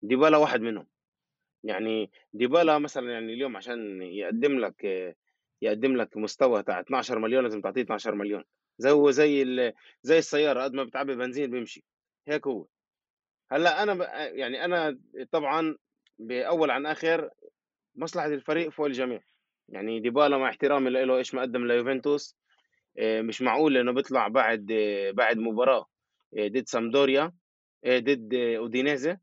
[0.02, 0.88] ديبالا واحد منهم.
[1.64, 5.16] يعني ديبالا مثلا يعني اليوم عشان يقدم لك
[5.62, 8.44] يقدم لك مستوى تاع 12 مليون لازم تعطيه 12 مليون.
[8.78, 11.84] زي هو زي زي السيارة قد ما بتعبي بنزين بيمشي.
[12.28, 12.66] هيك هو.
[13.52, 15.00] هلأ أنا يعني أنا
[15.32, 15.78] طبعا
[16.20, 17.30] بأول عن آخر
[17.96, 19.22] مصلحة الفريق فوق الجميع.
[19.70, 22.38] يعني ديبالا مع احترامي له إيش ما قدم ليوفنتوس
[23.00, 24.66] مش معقول إنه بيطلع بعد
[25.14, 25.86] بعد مباراة
[26.36, 27.32] ضد سامدوريا
[27.88, 29.18] ضد أودينيزي.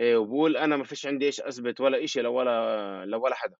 [0.00, 3.56] وبقول أنا ما فيش عندي إيش أثبت ولا شيء لولا لولا حدا.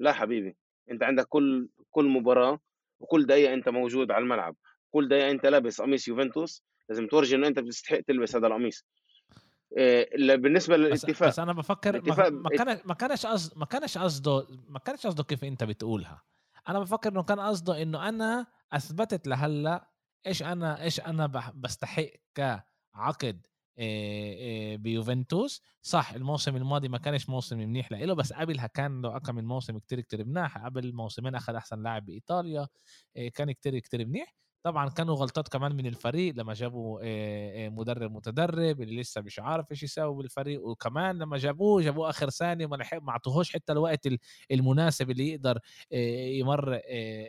[0.00, 0.56] لا حبيبي
[0.90, 2.60] أنت عندك كل كل مباراة
[3.00, 4.56] وكل دقيقة أنت موجود على الملعب.
[4.90, 8.86] كل دقيقة أنت لابس قميص يوفنتوس لازم تورجي إنه أنت بتستحق تلبس هذا القميص.
[10.16, 14.46] بالنسبة للإتفاق بس, بس أنا بفكر ما, ما كان ما كانش قصد ما كانش قصده
[14.68, 16.22] ما كانش قصده كيف أنت بتقولها.
[16.68, 19.90] أنا بفكر إنه كان قصده إنه أنا أثبتت لهلأ
[20.26, 23.46] إيش أنا إيش أنا بستحق كعقد
[24.76, 25.62] بيوفنتوس.
[25.82, 29.78] صح الموسم الماضي ما كانش موسم منيح له بس قبلها كان له اكم من موسم
[29.78, 30.58] كتير كتير مناح.
[30.64, 32.68] قبل موسمين أخذ أحسن لاعب بإيطاليا
[33.34, 34.34] كان كتير كتير منيح.
[34.62, 37.00] طبعا كانوا غلطات كمان من الفريق لما جابوا
[37.68, 40.62] مدرب متدرب اللي لسه مش عارف إيش يسوي بالفريق.
[40.66, 44.08] وكمان لما جابوه جابوه آخر ثانية لحق ما أعطوهوش حتى الوقت
[44.50, 45.58] المناسب اللي يقدر
[46.40, 46.80] يمر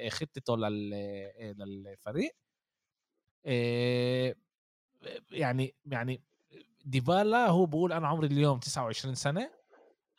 [0.10, 2.32] خطته للفريق.
[5.32, 6.22] يعني يعني
[6.88, 9.50] ديبالا هو بقول أنا عمري اليوم 29 سنة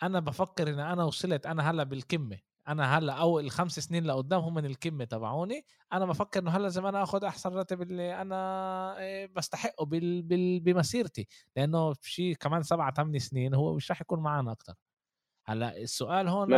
[0.03, 2.39] أنا بفكر إن أنا وصلت أنا هلأ بالكمة
[2.69, 6.87] أنا هلأ أو الخمس سنين لقدام هم من الكمة تبعوني أنا بفكر إنه هلأ لازم
[6.87, 8.37] أنا اخذ أحسن راتب اللي أنا
[8.99, 10.23] آه، بستحقه بال...
[10.23, 10.61] بال...
[10.61, 14.75] بمسيرتي لأنه شيء كمان سبعة ثمان سنين هو مش راح يكون معنا أكثر
[15.47, 16.49] هلأ السؤال هون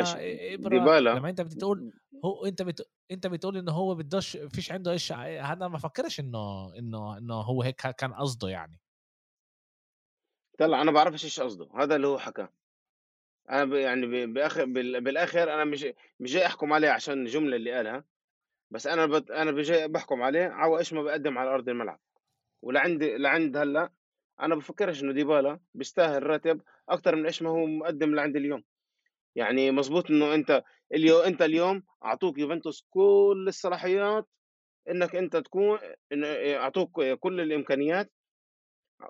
[0.70, 1.92] ديبالا لما أنت بتقول
[2.24, 2.90] هو أنت بت...
[3.10, 7.62] أنت بتقول إنه هو بدوش فيش عنده إيش هذا ما فكرش إنه إنه إنه هو
[7.62, 8.80] هيك كان قصده يعني.
[10.60, 12.52] طلع أنا بعرفش إيش قصده هذا اللي هو حكاه.
[13.50, 14.64] أنا ب يعني بآخر
[15.00, 15.86] بالآخر أنا مش
[16.20, 18.04] مش جاي أحكم عليه عشان الجملة اللي قالها
[18.70, 22.00] بس أنا بت أنا جاي بحكم عليه على إيش ما بقدم على أرض الملعب.
[22.62, 23.92] ولعند لعند هلأ
[24.40, 28.64] أنا بفكرش إنه ديبالا بيستاهل راتب أكثر من إيش ما هو مقدم لعند اليوم.
[29.34, 30.62] يعني مزبوط إنه أنت
[30.94, 34.28] اليوم أنت اليوم أعطوك يوفنتوس كل الصلاحيات
[34.90, 35.78] إنك أنت تكون
[36.12, 38.12] إن أعطوك كل الإمكانيات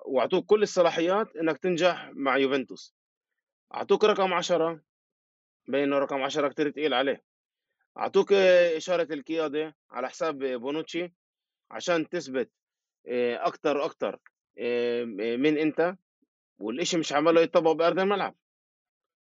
[0.05, 2.95] وأعطوك كل الصلاحيات إنك تنجح مع يوفنتوس.
[3.73, 4.81] أعطوك رقم 10
[5.67, 7.23] بينه رقم 10 كتير تقيل عليه.
[7.97, 11.13] أعطوك إشارة القيادة على حساب بونوتشي
[11.71, 12.51] عشان تثبت
[13.45, 14.19] أكتر وأكتر
[15.37, 15.95] من أنت
[16.59, 18.35] والإشي مش عمله يطبق بأرض الملعب.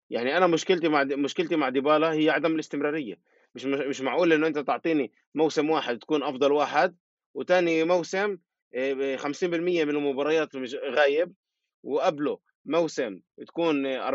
[0.10, 3.20] يعني أنا مشكلتي مع مشكلتي مع ديبالا هي عدم الاستمرارية.
[3.56, 6.98] مش مش معقول إنه أنت تعطيني موسم واحد تكون أفضل واحد
[7.34, 8.38] وتاني موسم
[8.74, 10.50] 50% من المباريات
[10.90, 11.34] غايب
[11.84, 14.12] وقبله موسم تكون 40%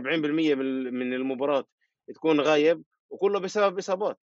[0.91, 1.65] من المباراة
[2.15, 4.19] تكون غايب وكله بسبب إصابات.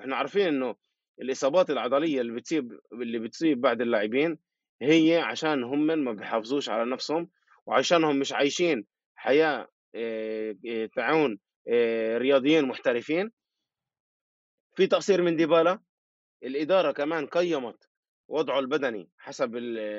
[0.00, 0.74] إحنا عارفين إنه
[1.22, 4.38] الإصابات العضلية اللي بتصيب اللي بتصيب بعد اللاعبين
[4.82, 7.30] هي عشان هم ما بيحافظوش على نفسهم
[7.66, 9.68] وعشانهم مش عايشين حياة
[10.96, 11.38] تعون
[12.18, 13.30] رياضيين محترفين.
[14.76, 15.78] في تقصير من ديبالا
[16.42, 17.88] الإدارة كمان قيمت
[18.32, 19.56] وضعه البدني حسب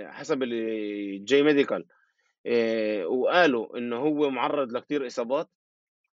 [0.08, 1.86] حسب ال J Medical
[2.46, 5.50] آه، وقالوا انه هو معرض لكتير إصابات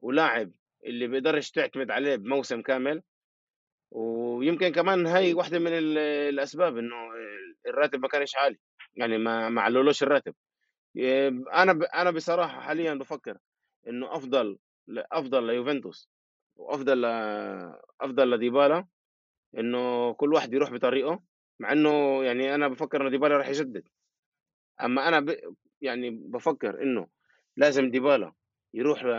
[0.01, 0.51] ولاعب
[0.85, 3.01] اللي بيقدرش تعتمد عليه بموسم كامل.
[3.91, 6.95] ويمكن كمان هاي واحدة من الأسباب إنه
[7.67, 8.57] الراتب ما كانش عالي
[8.95, 10.33] يعني ما ما علولوش الراتب.
[11.01, 11.83] آه، أنا ب...
[11.83, 13.37] أنا بصراحة حاليا بفكر
[13.87, 14.57] إنه أفضل
[14.89, 16.09] أفضل ليوفنتوس
[16.55, 17.05] وأفضل
[18.01, 18.85] أفضل لديبالا
[19.57, 21.28] إنه كل واحد يروح بطريقه.
[21.59, 23.87] مع إنه يعني أنا بفكر إنه ديبالا راح يجدد.
[24.83, 25.55] أما أنا ب...
[25.81, 27.07] يعني بفكر إنه
[27.57, 28.33] لازم ديبالا
[28.73, 29.09] يروح ل...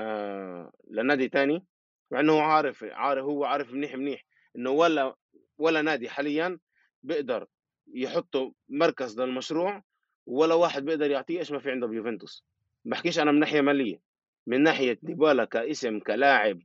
[0.91, 1.67] لنادي تاني
[2.11, 4.25] مع إنه هو عارف عارف هو عارف منيح منيح
[4.57, 5.17] إنه ولا
[5.59, 6.59] ولا نادي حاليا
[7.03, 7.47] بيقدر
[7.95, 9.83] يحطه مركز للمشروع
[10.27, 12.45] ولا واحد بيقدر يعطيه إيش ما في عنده بيوفنتوس.
[12.85, 14.01] بحكيش أنا من ناحية مالية
[14.47, 16.59] من ناحية ديبالا كاسم كلاعب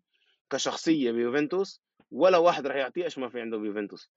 [0.49, 4.09] كشخصية بيوفنتوس ولا واحد راح يعطيه إيش ما في عنده بيوفنتوس.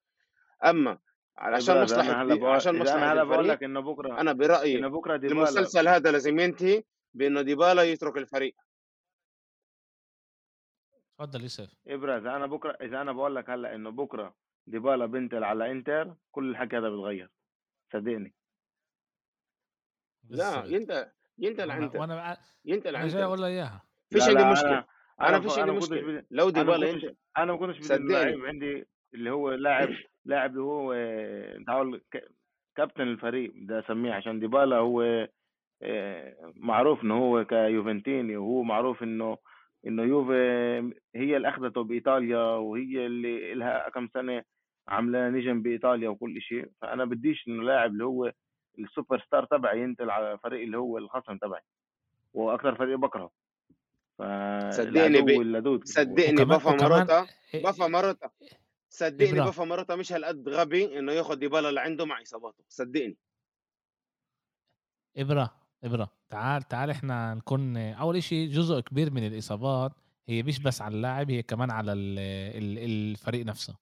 [0.64, 0.98] أما
[1.38, 5.38] عشان مصلحة عشان مصلحة أنا بقول لك إنه بكره أنا برأيي إنه بكرة ديبالا.
[5.38, 6.82] المسلسل هذا لازم ينتهي
[7.14, 8.54] بإنه ديبالا يترك الفريق.
[11.18, 11.74] تفضل يوسف.
[11.88, 14.34] ابرز أنا بكره إذا أنا بقول لك هلأ إنه بكرة
[14.66, 17.30] ديبالا بنتل على إنتر كل الحكي هذا بيتغير.
[17.92, 18.34] صدقني.
[20.28, 23.82] لا ينتهي ينتهي وأنا لعنتر وأنا ينتهي أنا جاي أقول له إياها.
[24.10, 24.84] فيش عندي مشكلة.
[25.20, 26.24] أنا فيش عندي مشكلة.
[26.30, 27.94] لو ديبالا أنا ما كنتش بدي.
[27.94, 29.88] اللعيب عندي اللي هو لاعب
[30.28, 32.28] لاعب اللي هو ك-
[32.76, 35.28] كابتن الفريق بدي أسميه عشان ديبالا هو
[35.82, 39.38] آه، معروف إنه هو كيوفنتيني وهو معروف إنه
[39.86, 44.42] إنه يوفي هي اللي أخذته بإيطاليا وهي اللي لها كم سنة
[44.88, 46.68] عاملة نجم بإيطاليا وكل شيء.
[46.82, 48.32] فأنا بديش إنه لاعب اللي هو
[48.78, 51.60] السوبر ستار تبعي ينتقل على فريق اللي هو الخصم تبعي
[52.34, 53.30] وأكثر فريق بكرهه
[54.70, 55.84] صدقني ب- فالعدو اللدود.
[55.84, 56.32] صدقني
[56.72, 58.30] وكمان ماروتا إيه- بيبي ماروتا.
[58.88, 59.44] صدقني إبرة.
[59.44, 63.16] بيبي ماروتا مش هالقد غبي إنه ياخذ ديبالا لعنده مع إصاباته صدقني.
[65.16, 69.92] ابره ابره تعال تعال إحنا نكون أول إشي جزء كبير من الإصابات
[70.28, 73.76] هي مش بس على اللاعب هي كمان على ال- ال- الفريق نفسه.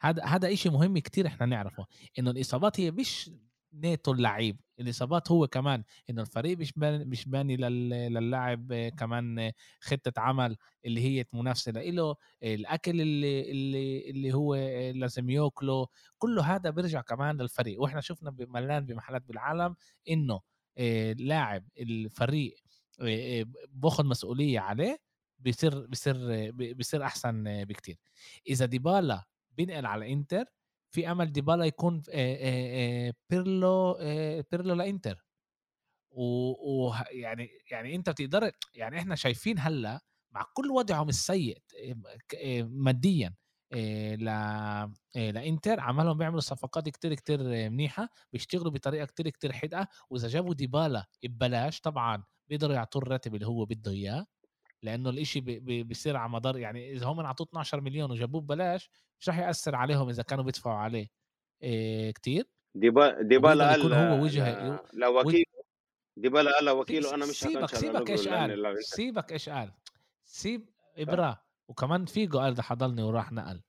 [0.00, 1.86] هذا هذا إشي مهم كتير إحنا نعرفه
[2.18, 3.30] إنه الإصابات هي مش
[3.72, 4.60] نيتو اللعيب.
[4.82, 10.12] الإصابات هو كمان إنه الفريق مش باني مش باني لل- للاعب آه، كمان آه، خطة
[10.20, 15.86] عمل اللي هي منافسة له الأكل اللي اللي اللي هو آه، لازم يأكله.
[16.18, 17.80] كله هذا بيرجع كمان للفريق.
[17.82, 19.76] وإحنا شفنا بملان بمحلات بالعالم
[20.10, 20.40] إنه
[21.18, 22.54] لاعب الفريق
[23.68, 24.98] باخذ مسؤولية عليه
[26.32, 27.98] آه، بي- بيصير أحسن بكتير.
[28.48, 29.24] إذا ديبالا
[29.56, 30.44] بينقل على إنتر
[30.92, 32.02] في أمل ديبالا يكون
[33.30, 33.94] بيرلو
[34.52, 35.24] بيرلو لانتر
[36.10, 40.00] ويعني يعني أنت بتقدر يعني إحنا شايفين هلا
[40.32, 41.58] مع كل وضعهم السيء
[42.64, 43.34] ماديا
[44.18, 44.24] ل
[45.14, 47.38] لانتر عمالهم بيعملوا صفقات كتير كتير
[47.70, 53.46] منيحة بيشتغلوا بطريقة كتير كتير حدقة وإذا جابوا ديبالا ببلاش طبعا بيقدروا يعطوه الراتب اللي
[53.46, 54.26] هو بده إياه.
[54.82, 58.90] لأنه الإشي بي- بي- بيصير على مدار يعني إذا هم أعطوه 12 مليون وجابوه ببلاش
[59.20, 61.08] مش راح يأثر عليهم إذا كانوا بيدفعوا عليه.
[61.62, 62.48] إيه كتير.
[62.74, 65.44] ديبا ديبالا وبيقدر قال يكون هو ل- وجه ل- لوكيل
[66.16, 69.72] ديبالا قال لوكيله أنا مش سيبك سيبك إيش قال؟ سيبك إيش قال؟
[70.24, 71.38] سيب إبرا.
[71.68, 73.62] وكمان فيجو قال ده حضلني وراح نقل.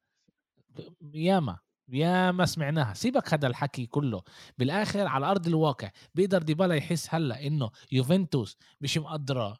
[1.13, 1.57] ياما
[1.89, 2.93] ياما سمعناها.
[2.93, 4.21] سيبك هذا الحكي كله.
[4.57, 9.57] بالآخر على أرض الواقع بيقدر ديبالا يحس هلأ إنه يوفنتوس مش مقدرة.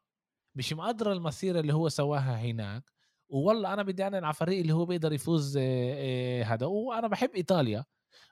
[0.56, 2.84] مش مقدره المسيره اللي هو سواها هناك
[3.30, 7.30] والله أنا بدي انقل على فريق اللي هو بيقدر يفوز آه، آه، هذا وأنا بحب
[7.36, 7.86] إيطاليا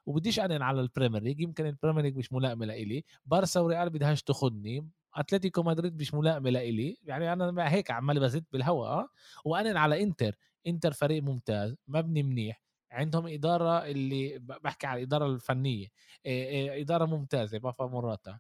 [0.06, 3.90] وبديش انقل على ال Premier League يمكن ال Premier League مش ملائمة لإلي بارسا وريال
[3.90, 9.10] بدهاش تاخذني أتلتيكو مدريد مش ملائمة لإلي يعني أنا هيك عمال بزت بالهواء آه
[9.46, 10.36] وانقل على إنتر
[10.68, 12.62] إنتر فريق ممتاز مبني منيح.
[12.92, 15.02] عندهم إدارة اللي بحكي على
[15.70, 15.89] إيه
[16.26, 18.39] إيه إدارة ممتازة بابا ماروتا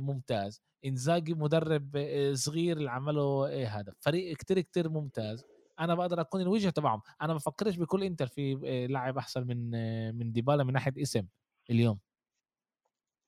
[0.00, 0.62] ممتاز.
[0.84, 1.90] إنزاجي مدرب
[2.34, 3.92] صغير اللي عمله هذا.
[4.00, 5.44] فريق كتير كتير ممتاز.
[5.80, 7.02] أنا بقدر أكون الوجه تبعهم.
[7.22, 8.54] أنا ما بفكرش بكل إنتر في
[8.90, 9.70] لاعب أحسن من
[10.18, 11.26] من ديبالا من ناحية اسم
[11.70, 11.98] اليوم.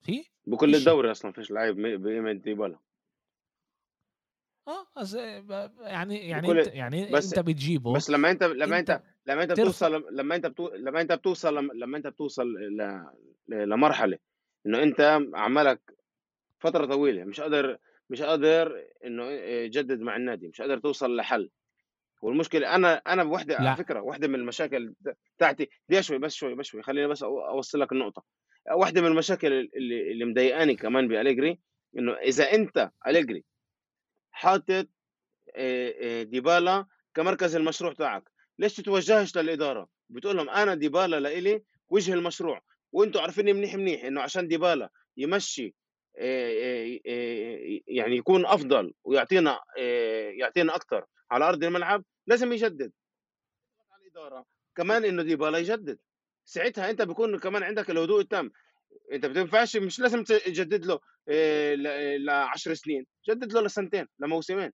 [0.00, 0.74] في؟ بكل.
[0.74, 2.78] الدوري أصلا فيش لعيب بقيمه ديبالا.
[4.68, 4.86] آه
[5.80, 9.52] يعني يعني أنت يعني بس- أنت بتجيبه بس لما أنت لما أنت أنت لما أنت
[9.52, 10.68] بتوصل لما أنت بتو...
[10.74, 13.04] لما أنت بتوصل لما أنت بتوصل ل...
[13.48, 14.18] لمرحلة
[14.66, 15.80] إنه أنت عمالك
[16.58, 17.78] فترة طويلة مش قادر
[18.10, 21.50] مش قادر إنه يجدد مع النادي مش قادر توصل لحل
[22.22, 23.56] والمشكلة أنا أنا بوحدة.
[23.56, 24.94] على فكرة واحدة من المشاكل
[25.36, 28.24] بتاعتي دي شوي بس شوي بس شوي خليني بس أوصل لك النقطة
[28.76, 31.58] واحدة من المشاكل اللي اللي مضايقاني كمان بأليجري
[31.98, 33.44] إنه إذا أنت أليجري
[34.32, 34.86] حاطط
[36.22, 38.24] ديبالا كمركز المشروع تاعك.
[38.58, 42.62] ليش تتوجهش للإدارة؟ بتقول لهم أنا ديبالا لإلي وجه المشروع
[42.92, 45.74] وأنتم عارفيني منيح منيح إنه عشان ديبالا يمشي
[47.86, 49.60] يعني يكون أفضل ويعطينا
[50.38, 52.92] يعطينا أكثر على أرض الملعب لازم يجدد.
[53.92, 55.98] على الإدارة كمان إنه ديبالا يجدد.
[56.44, 58.52] ساعتها أنت بيكون كمان عندك الهدوء التام.
[59.12, 61.00] انت بتنفعش مش لازم تجدد له
[62.16, 64.72] ل 10 سنين جدد له لسنتين لموسمين.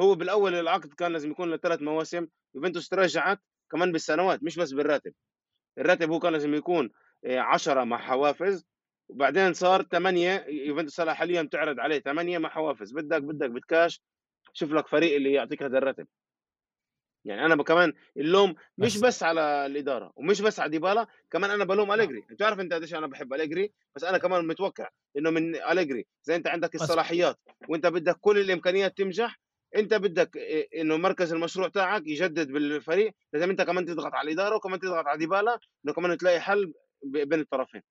[0.00, 3.38] هو بالأول العقد كان لازم يكون لثلاث مواسم يوفنتوس تراجعت
[3.70, 5.12] كمان بالسنوات مش بس بالراتب.
[5.78, 6.90] الراتب هو كان لازم يكون
[7.26, 8.64] 10 مع حوافز
[9.08, 12.92] وبعدين صار 8 يوفنتوس حاليا بتعرض عليه 8 مع حوافز.
[12.92, 14.02] بدك بدك بتكاش
[14.52, 16.06] شوف لك فريق اللي يعطيك هذا الراتب.
[17.24, 21.92] يعني أنا كمان اللوم مش بس, على الإدارة ومش بس على ديبالا كمان أنا بلوم
[21.92, 22.24] أليجري.
[22.30, 26.06] أنت عارف أنت قديش أنا بحب أليجري؟ بس أنا كمان متوقع إنه من أليجري.
[26.22, 29.40] زي أنت عندك الصلاحيات وأنت بدك كل الإمكانيات تنجح
[29.76, 30.36] أنت بدك
[30.76, 33.12] إنه مركز المشروع تاعك يجدد بالفريق.
[33.32, 36.72] لازم أنت كمان تضغط على الإدارة وكمان تضغط على ديبالا إنه كمان تلاقي حل
[37.02, 37.82] بين الطرفين.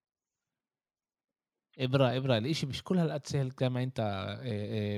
[1.78, 4.00] إبرة إبرة الإشي مش كل هالقد سهل كما أنت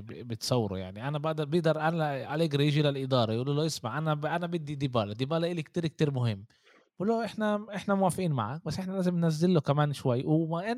[0.09, 1.09] بتصوره يعني.
[1.09, 5.51] أنا بقدر بقدر أنا أليجري يجي للإدارة يقولوا له اسمع أنا أنا بدي ديبالا ديبالا
[5.51, 6.45] الي كتير كتير مهم.
[6.97, 10.22] بقول له إحنا إحنا موافقين معك بس إحنا لازم ننزل له كمان شوي.
[10.27, 10.72] وما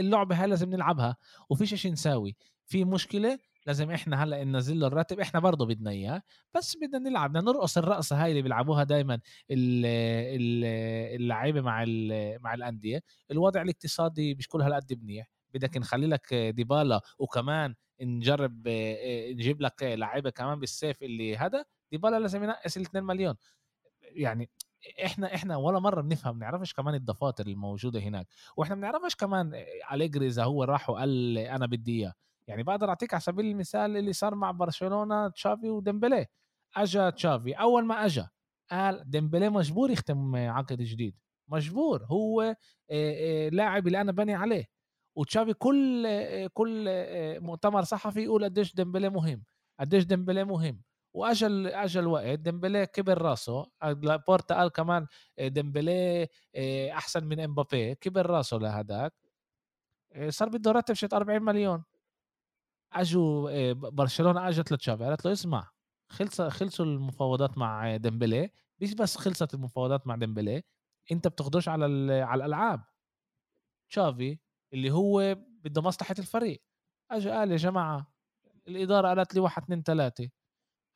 [0.00, 1.16] اللعبة هاي لازم نلعبها.
[1.50, 2.36] وفيش شيء نساوي.
[2.66, 6.22] في مشكلة لازم إحنا هلأ ننزل له الراتب إحنا برضه بدنا إياه.
[6.54, 9.20] بس بدنا نلعب بدنا نرقص الرقصة هاي اللي بيلعبوها دائما
[9.50, 11.84] اللعيبة مع
[12.40, 13.02] مع الأندية.
[13.30, 15.30] الوضع الاقتصادي مش كل هالقد منيح.
[15.54, 18.68] بدك نخلي لك ديبالا وكمان نجرب
[19.32, 23.34] نجيب لك لعيبة كمان بالسيف اللي هذا ديبالا لازم ينقص ال 2 مليون.
[24.02, 24.50] يعني
[25.04, 28.26] إحنا إحنا ولا مرة بنفهم بنعرفش كمان الدفاتر الموجودة هناك.
[28.56, 32.12] وإحنا بنعرفش كمان أليجري إذا هو راح وقال أنا بدي إياه.
[32.46, 36.26] يعني بقدر أعطيك على سبيل المثال اللي صار مع برشلونة تشافي وديمبلي.
[36.76, 38.28] أجا تشافي أول ما أجا
[38.70, 41.16] قال ديمبلي مجبور يختم عقد جديد.
[41.48, 42.56] مجبور هو
[43.52, 44.77] لاعب اللي أنا بني عليه.
[45.18, 46.06] وتشافي كل
[46.54, 46.86] كل
[47.40, 49.44] مؤتمر صحفي يقول قديش ديمبلي مهم.
[49.80, 50.82] قديش ديمبلي مهم.
[51.14, 53.66] وأجل أجل وقت ديمبلي كبر راسه.
[54.28, 55.06] لابورتا قال كمان
[55.40, 56.28] ديمبلي
[56.92, 57.94] أحسن من إمبابي.
[57.94, 59.12] كبر راسه لهداك.
[60.28, 61.84] صار بده راتب شط 40 مليون.
[62.92, 65.04] أجوا برشلونة أجت لتشافي.
[65.04, 65.70] قالت له اسمع
[66.08, 68.50] خلص خلصوا المفاوضات مع ديمبلي.
[68.80, 70.62] مش بس خلصت المفاوضات مع ديمبلي
[71.12, 72.84] أنت بتاخذوش على على الألعاب.
[73.90, 74.38] تشافي
[74.72, 76.62] اللي هو بده مصلحة الفريق.
[77.10, 78.12] اجى قال يا جماعة
[78.68, 80.30] الإدارة قالت لي واحد اثنين ثلاثة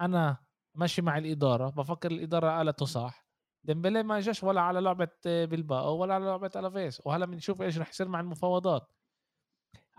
[0.01, 0.37] أنا
[0.75, 3.27] ماشي مع الإدارة بفكر الإدارة قالته صح.
[3.65, 7.03] ديمبلي ما اجاش ولا على لعبة بلباو ولا على لعبة ألافيس.
[7.07, 8.93] وهلا بنشوف إيش رح يصير مع المفاوضات.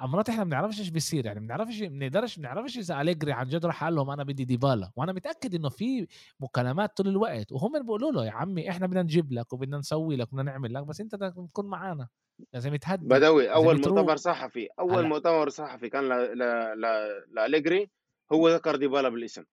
[0.04, 3.32] مرات إحنا ما بنعرفش إيش بيصير يعني ما بنعرفش ما بنقدرش ما بنعرفش إذا أليجري
[3.32, 6.08] عن جد راح قال لهم أنا بدي ديبالا وأنا متأكد إنه في
[6.40, 10.34] مكالمات طول الوقت وهم بيقولوا له يا عمي إحنا بدنا نجيب لك وبدنا نسوي لك
[10.34, 12.08] وبدنا نعمل لك بس أنت بدك تكون معنا
[12.54, 13.08] لازم يتهدى.
[13.08, 15.08] بدوي أول مؤتمر صحفي أول هلا.
[15.08, 16.10] مؤتمر صحفي كان
[17.34, 17.90] لأليجري
[18.32, 19.44] هو ذكر ديبالا بالاسم.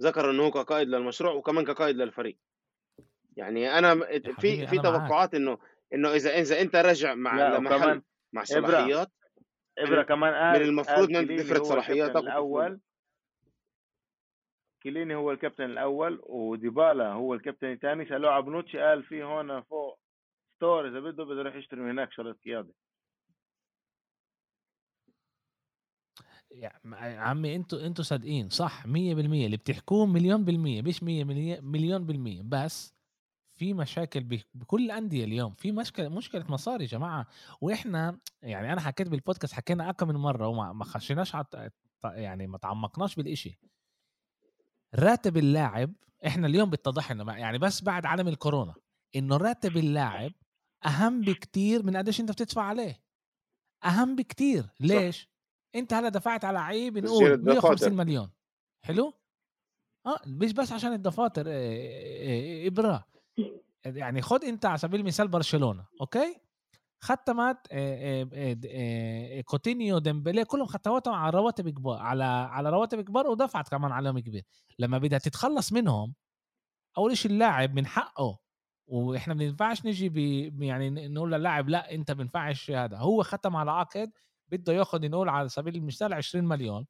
[0.00, 2.38] ذكر إنه هو كقائد للمشروع وكمان كقائد للفريق.
[3.36, 3.94] يعني أنا
[4.40, 5.58] في في توقعات إنه
[5.94, 7.58] إنه إذا إذا أنت رجع مع
[8.32, 9.10] مع صلاحيات
[9.78, 12.80] إبرة كمان قال من المفروض إن تفرض صلاحياتك الأول.
[14.82, 18.08] كيليني هو الكابتن الأول وديبالا هو الكابتن الثاني.
[18.08, 19.98] سالوه على بنوتشي قال في هون فوق
[20.56, 22.74] ستور إذا بده بده يروح يشتري من هناك شغله قياده
[26.50, 26.70] يا
[27.18, 31.24] عمي أنتوا أنتوا صادقين صح 100% اللي بتحكوه مليون بالمية مش 100
[31.60, 32.42] مليون بالمية.
[32.44, 32.97] بس
[33.58, 37.26] في مشاكل بكل الانديه اليوم في مشكلة مشكلة مصاري يا جماعة.
[37.60, 41.36] وإحنا يعني أنا حكيت بالبودكاست حكينا أكثر من مرة وما ما خشيناش
[42.04, 43.58] يعني ما تعمقناش بالإشي.
[44.94, 45.92] راتب اللاعب
[46.26, 48.74] إحنا اليوم بيتضح لنا يعني بس بعد عالم الكورونا
[49.16, 50.32] إنه راتب اللاعب
[50.86, 53.02] أهم بكتير من قديش أنت بتدفع عليه.
[53.84, 54.66] أهم بكتير.
[54.80, 55.28] ليش؟ صح.
[55.74, 58.30] أنت هلا دفعت على عيب نقول 150 مليون.
[58.84, 59.12] حلو؟
[60.06, 61.44] آه مش بس عشان الدفاتر
[62.66, 63.06] ابره
[63.84, 66.36] يعني خد انت على سبيل المثال برشلونة أوكي؟
[67.00, 67.56] ختمت
[69.44, 74.44] كوتينيو ديمبلي كلهم ختمتهم على رواتب كبار على على رواتب كبار ودفعت كمان عليهم كبير
[74.78, 76.14] لما بدها تتخلص منهم
[76.98, 78.38] أول شيء اللاعب من حقه
[78.86, 82.96] وإحنا ما بينفعش نجي بي يعني نقول للاعب لا أنت ما بينفعش هذا.
[82.96, 84.12] هو ختم على عقد
[84.48, 86.86] بده ياخذ نقول على سبيل المثال 20 مليون.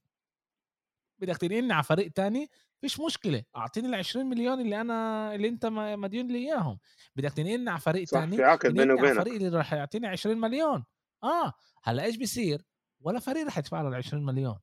[1.19, 2.51] بدك تنقلني على فريق تاني
[2.81, 6.79] فيش مشكلة أعطيني ال 20 مليون اللي أنا اللي أنت مديون لي إياهم.
[7.17, 9.11] بدك تنقلني على فريق صح تاني في عقد بيني وبينك.
[9.11, 10.85] الفريق اللي راح يعطيني 20 مليون.
[11.25, 11.53] آه
[11.83, 12.63] هلا إيش بيصير؟
[13.01, 14.59] ولا فريق راح يدفع له ال 20 مليون.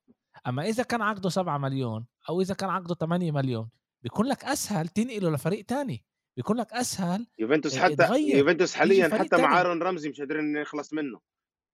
[0.48, 3.70] أما إذا كان عقده 7 مليون أو إذا كان عقده 8 مليون
[4.04, 6.06] بيكون لك أسهل تنقله لفريق تاني.
[6.38, 11.20] بيكون لك أسهل يوفنتوس حتى يوفنتوس حاليا حتى مع آرون رمزي مش قادرين نخلص منه.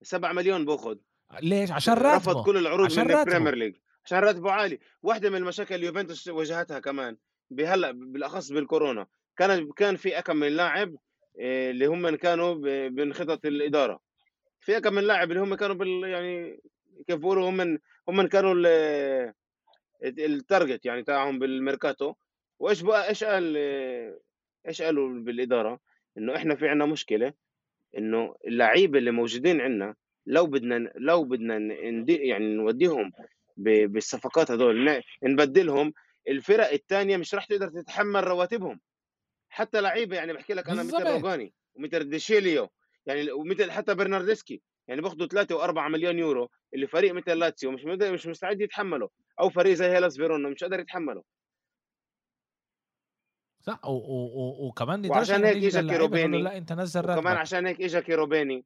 [0.02, 0.96] 7 مليون بأخذ.
[1.42, 2.32] ليش؟ عشان راتبه.
[2.32, 3.76] رفض كل العروض من ال Premier League
[4.12, 7.18] عشان راتبه عالي واحدة من المشاكل اللي يوفنتوس واجهتها كمان
[7.52, 9.08] بهلا بالأخص بالكورونا.
[9.38, 10.96] كان كان في أكم من لاعب
[11.40, 12.56] آه، اللي هم كانوا
[12.90, 14.00] من خطط الإدارة.
[14.60, 16.60] في أكم من لاعب اللي هم كانوا بال يعني
[17.08, 18.56] كيف بيقولوا هم هم كانوا
[20.04, 22.14] التارجت يعني تاعهم بالميركاتو.
[22.60, 23.58] وإيش بقى إيش قال
[24.68, 25.80] إيش قالوا بالإدارة؟
[26.18, 27.34] إنه إحنا في عندنا مشكلة
[27.98, 29.96] إنه اللعيبة اللي موجودين عندنا
[30.26, 31.58] لو بدنا لو بدنا
[32.08, 33.12] يعني نوديهم
[33.64, 35.02] بالصفقات هذول.
[35.24, 35.94] نبدلهم
[36.28, 38.80] الفرق الثانية مش راح تقدر تتحمل رواتبهم.
[39.50, 42.70] حتى لعيبة يعني بحكي لك أنا مثل روجاني ومثل دي شيليو
[43.06, 47.84] يعني ومثل حتى برناردسكي يعني بياخذوا 3 و4 مليون يورو اللي فريق مثل لاتسيو مش
[47.86, 49.10] مش مستعد يتحمله
[49.40, 51.24] أو فريق زي هيلاس فيرونا مش قادر يتحمله
[53.62, 53.80] صح.
[53.86, 53.92] و...
[53.92, 54.68] و...
[54.68, 56.42] وكمان وعشان هيك اجى كيروبيني.
[56.42, 58.66] لا أنت نزل وكمان عشان هيك اجى كيروبيني.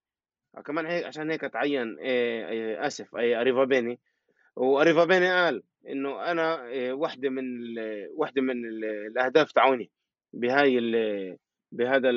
[0.65, 3.99] كمان هيك عشان هيك تعين إيه إيه آسف إيه أريفابيني.
[4.55, 7.45] وأريفابيني قال إنه أنا إيه واحدة من
[8.15, 9.91] واحدة من الأهداف تاعوني
[10.33, 10.79] بهاي
[11.71, 12.11] بهذا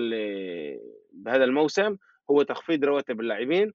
[1.12, 1.97] بهذا الموسم
[2.30, 3.72] هو تخفيض رواتب اللاعبين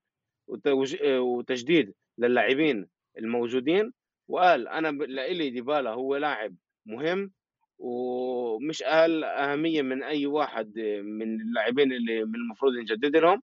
[1.03, 2.87] وتجديد للاعبين
[3.17, 3.93] الموجودين.
[4.27, 6.55] وقال أنا لإلي ديبالا هو لاعب
[6.85, 7.31] مهم
[7.79, 13.41] ومش أقل أهمية من أي واحد من اللاعبين اللي من المفروض نجدد لهم.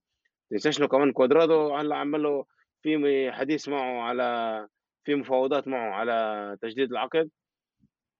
[0.49, 2.45] تنساش كمان كوادرادو هلأ عمل له
[2.81, 4.67] في حديث معه على
[5.03, 7.29] في مفاوضات معه على تجديد العقد.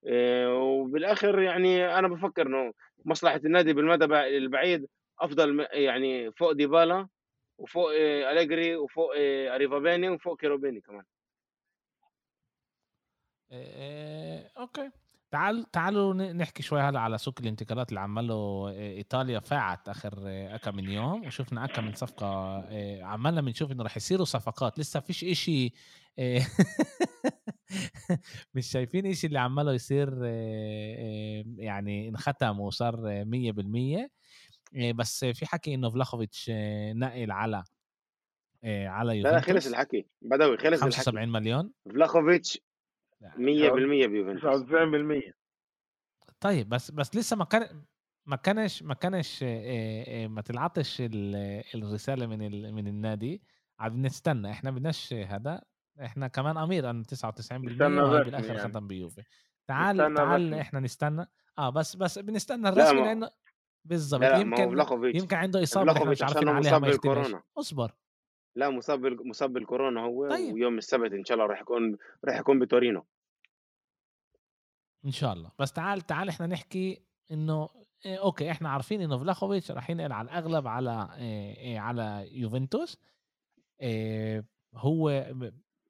[0.07, 2.73] آه، وبالآخر يعني أنا بفكر إنه
[3.05, 4.87] مصلحة النادي بالمدى البعيد
[5.19, 7.07] أفضل يعني فوق ديبالا
[7.57, 11.03] وفوق آه، أليجري وفوق آه، أريفابيني وفوق كيروبيني كمان.
[14.57, 14.91] أوكي.
[15.31, 20.89] تعال تعالوا نحكي شوي هلا على سوق الانتقالات اللي عمله إيطاليا فاعت آخر أكا من
[20.89, 22.25] يوم وشفنا أكا من صفقة
[23.03, 25.73] عمالنا بنشوف إنه رح يصيروا صفقات لسه فيش إشي
[28.55, 30.23] مش شايفين إشي اللي عماله يصير
[31.57, 34.09] يعني انختم وصار 100%
[34.95, 36.51] بس في حكي إنه فلاخوفيتش
[36.93, 37.63] نقل على
[38.63, 41.31] على يوفنتوس لا خلص الحكي بدوي خلص 75 الحكي.
[41.31, 41.71] مليون.
[41.85, 42.59] فلاخوفيتش
[43.21, 43.35] 100%
[44.07, 44.63] بيوفنتوس.
[44.63, 45.33] 99%
[46.39, 47.83] طيب بس بس لسه ما كان
[48.25, 49.43] ما كانش ما كانش
[50.27, 50.97] ما تلعطش
[51.75, 53.43] الرساله من من النادي.
[53.79, 55.61] عاد نستنى إحنا بدناش هذا.
[56.01, 58.59] إحنا كمان أمير أن 99% بالآخر يعني.
[58.59, 59.23] ختم بيوفي.
[59.67, 60.61] تعال تعال رسمي.
[60.61, 61.25] إحنا نستنى.
[61.57, 63.29] آه بس بس بنستنى الرسمي لأنه
[63.85, 64.23] بالضبط.
[64.23, 64.79] يمكن
[65.15, 67.91] يمكن عنده إصابة إحنا مش عارفين عليها ما أصبر.
[68.55, 70.53] لا مصاب مصاب بالكورونا هو طيب.
[70.53, 73.05] ويوم السبت إن شاء الله راح يكون راح يكون بتورينو.
[75.05, 75.51] إن شاء الله.
[75.59, 77.69] بس تعال تعال إحنا نحكي إنه
[78.05, 83.01] إيه أوكي إحنا عارفين إنه فلاخوفيتش راح ينقل على الأغلب على إيه إيه على يوفنتوس.
[83.81, 84.45] إيه
[84.75, 85.33] هو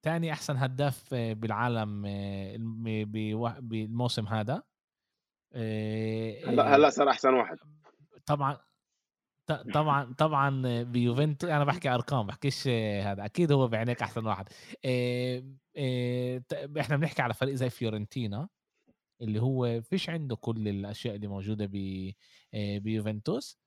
[0.01, 2.01] ثاني أحسن هداف بالعالم
[3.61, 4.63] بالموسم هذا.
[6.45, 7.57] هلا هلا صار أحسن واحد.
[8.25, 8.57] طبعا
[9.73, 14.49] طبعا طبعا بيوفنتوس أنا بحكي أرقام بحكيش هذا أكيد هو بعينيك أحسن واحد.
[16.79, 18.49] إحنا بنحكي على فريق زي فيورنتينا
[19.21, 21.69] اللي هو فيش عنده كل الأشياء اللي موجودة
[22.53, 23.59] بيوفنتوس.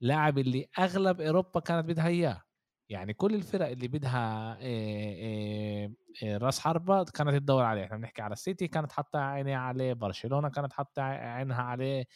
[0.00, 2.42] لاعب اللي أغلب أوروبا كانت بدها إياه.
[2.92, 4.58] يعني كل الفرق اللي بدها
[6.38, 10.72] راس حربة كانت تدور عليه إحنا بنحكي على السيتي كانت حاطة عينيها عليه برشلونة كانت
[10.72, 12.06] حاطة عينها عليه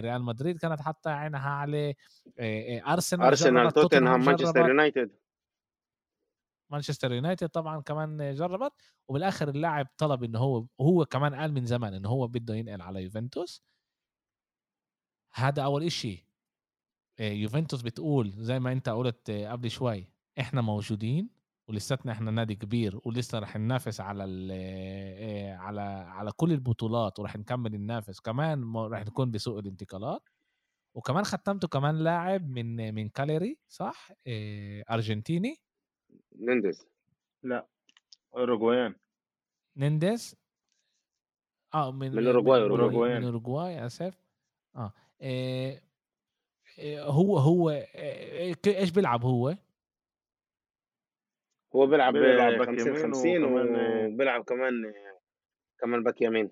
[0.00, 1.94] ريال مدريد كانت حاطة عينها عليه
[2.86, 5.10] أرسنال أرسنال توتنهام مانشستر يونايتد.
[6.70, 8.72] مانشستر يونايتد طبعا كمان جربت.
[9.08, 13.02] وبالآخر اللاعب طلب إنه هو هو كمان قال من زمان إنه هو بده ينقل على
[13.02, 13.64] يوفنتوس.
[15.34, 16.26] هذا أول إشي.
[17.20, 20.08] يوفنتوس بتقول زي ما انت قلت قبل شوي
[20.40, 21.30] إحنا موجودين
[21.68, 24.22] ولساتنا إحنا نادي كبير ولسه رح ننافس على
[25.58, 30.28] على على كل البطولات ورح نكمل ننافس كمان رح نكون بسوق الانتقالات
[30.96, 34.08] وكمان ختمته كمان لاعب من من كاليري صح؟
[34.90, 35.56] أرجنتيني؟
[36.38, 36.86] نندز
[37.42, 37.68] لا
[38.36, 38.94] أوروغوايان.
[39.76, 40.36] نانديز
[41.74, 42.60] آه من من أوروغواي
[43.18, 43.86] من أوروغواي.
[43.86, 44.24] آسف.
[44.76, 45.83] آه إيه
[46.98, 47.70] هو هو
[48.66, 49.56] إيش بيلعب هو؟
[51.76, 54.92] هو بيلعب, بيلعب 50 50 وبيلعب كمان
[55.80, 56.50] كمان باك يمين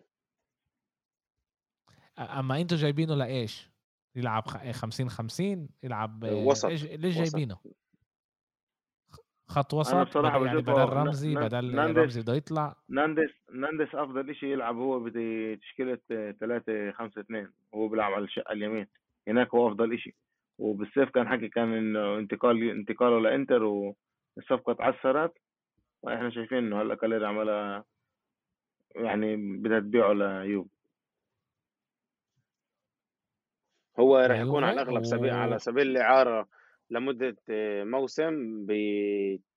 [2.19, 3.71] أما أنتوا جايبينه لإيش؟
[4.17, 7.59] يلعب 50 50 يلعب وسط ليش ليش جايبينه؟
[9.49, 14.77] خط وسط بدل يعني بدل رمزي بدل رمزي بده يطلع ناندس ناندس أفضل شيء يلعب
[14.77, 18.87] هو بتشكيلة 3 5 2 وهو بيلعب على الشقه اليمين
[19.29, 20.15] هناك هو أفضل شيء
[20.59, 25.33] وبالسيف كان حكي كان إنه انتقال انتقاله لانتر والصفقة اتعثرت.
[26.03, 27.85] وإحنا شايفين إنه هلأ كاليري عملها
[28.95, 30.69] يعني بدها تبيعه ليوب
[33.99, 36.49] هو راح يكون على الأغلب سبيل على سبيل الإعارة
[36.91, 37.37] لمدة
[37.85, 38.71] موسم ب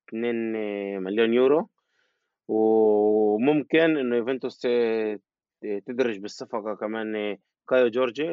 [0.08, 1.68] 2 مليون يورو.
[2.48, 4.60] وممكن إنه يوفنتوس
[5.86, 7.38] تدرج بالصفقة كمان
[7.68, 8.28] كايو جورجي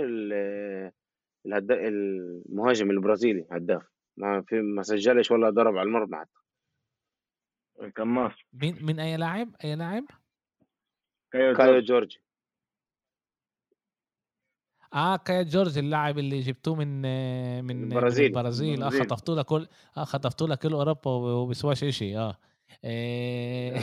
[1.46, 3.84] الهدا المهاجم البرازيلي هداف.
[4.18, 6.40] ما في ما سجلش ولا ضرب على المرمى حتى.
[7.82, 10.06] القناص مين من أي لاعب؟ أي لاعب؟
[11.32, 12.24] كايو, كايو جورجي.
[14.94, 17.02] آه كايو جورج اللاعب اللي جبتوه من
[17.66, 18.26] من البرازيل.
[18.26, 18.84] البرازيل.
[18.84, 19.68] آه خطفتوا له كل
[19.98, 22.38] آه خطفتوا له كل اوروبا وبيسواش شيء آه.
[22.84, 23.80] إيه...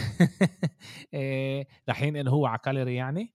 [1.14, 1.66] إيه...
[1.88, 3.34] رح ينقل هو على كالياري يعني.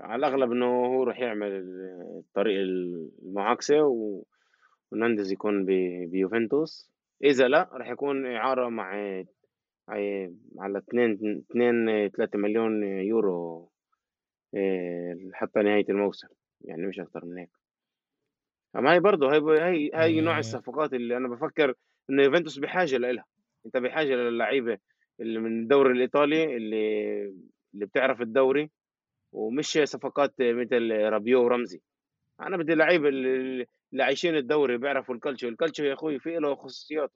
[0.00, 1.52] على الأغلب إنه هو راح يعمل
[2.18, 4.24] الطريق المعاكسة و...
[4.92, 5.64] ونانديز يكون
[6.06, 6.90] بيوفنتوس.
[7.24, 8.92] إذا لا راح يكون إعارة مع
[10.58, 11.12] على 2
[11.50, 13.70] 2 3 مليون يورو
[14.54, 16.28] إيه، حتى نهاية الموسم
[16.60, 17.50] يعني مش أكتر من هيك.
[18.76, 21.74] أما هي برضه هي هي هي نوع الصفقات اللي أنا بفكر
[22.10, 23.24] إنه يوفنتوس بحاجة لها
[23.66, 24.78] أنت بحاجة للعيبة
[25.20, 27.24] اللي من الدوري الإيطالي اللي
[27.74, 28.70] اللي بتعرف الدوري.
[29.38, 31.80] ومش صفقات مثل رابيو ورمزي.
[32.40, 33.66] أنا بدي لعيبه اللي,
[33.98, 35.48] عايشين الدوري بيعرفوا الكالتشو.
[35.48, 37.12] الكالتشو يا أخوي في له خصوصيات.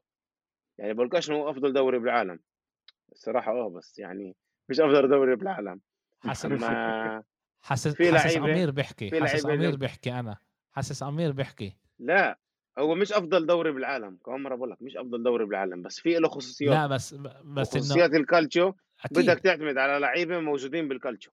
[0.78, 2.40] يعني بولكاش هو أفضل دوري بالعالم.
[3.12, 4.36] الصراحة آه بس يعني
[4.68, 5.80] مش أفضل دوري بالعالم.
[6.20, 7.22] حسب ما
[7.62, 9.20] حاسس في حاسس أمير بيحكي.
[9.20, 10.36] حاسس أمير بيحكي أنا.
[10.72, 11.76] حاسس أمير بيحكي.
[11.98, 12.38] لا
[12.78, 14.18] هو مش أفضل دوري بالعالم.
[14.24, 16.74] كمان مرة بقول لك مش أفضل دوري بالعالم بس في له خصوصيات.
[16.74, 17.14] لا بس
[17.44, 18.20] بس خصوصيات إنه...
[18.20, 18.72] الكالتشو
[19.04, 19.18] أكيد.
[19.18, 21.30] بدك تعتمد على لعيبة موجودين بالكالتشو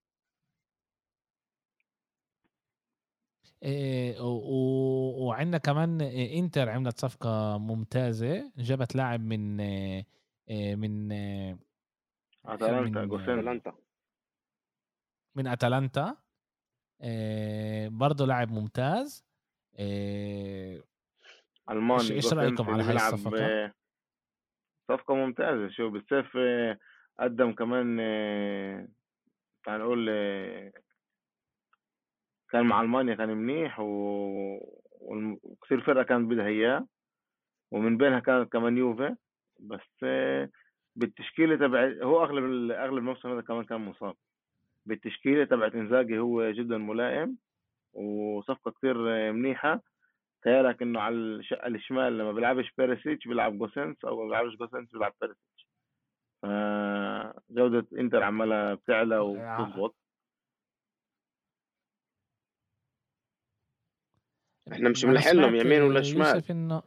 [3.44, 3.49] إيه و...
[5.20, 11.12] وعندنا كمان انتر عملت صفقة ممتازة جابت لاعب من إيه من
[12.46, 13.62] أتلانتا من...
[15.36, 16.18] من أتلانتا.
[17.88, 19.26] برضه لاعب ممتاز.
[21.70, 23.74] الماني إيش رأيكم على هاي الصفقة؟
[24.92, 25.70] صفقة ممتازة.
[25.70, 26.38] شو بالسيف
[27.20, 27.98] قدم كمان
[29.64, 30.10] تعال نقول
[32.52, 33.86] كان مع ألمانيا كان منيح و...
[35.44, 36.88] وكثير فرقة كانت بدها إياه
[37.72, 39.16] ومن بينها كانت كمان يوفي
[39.60, 40.06] بس
[40.96, 44.16] بالتشكيلة تبع هو أغلب أغلب الموسم هذا كمان كان مصاب.
[44.86, 47.38] بالتشكيلة تبعت إنزاجي هو جدا ملائم
[47.94, 48.98] وصفقة كثير
[49.32, 49.82] منيحة.
[50.42, 55.14] تخيلك إنه على الشقه الشمال لما بيلعبش بيريسيتش بيلعب جوزنس أو ما بيلعبش جوزنس بيلعب
[55.22, 55.70] بيريسيتش.
[56.42, 59.96] فجودة إنتر عمالة بتعلى وبتظبط
[64.72, 66.44] إحنا مش بنحلهم يمين ولا شمال.
[66.52, 66.84] إنه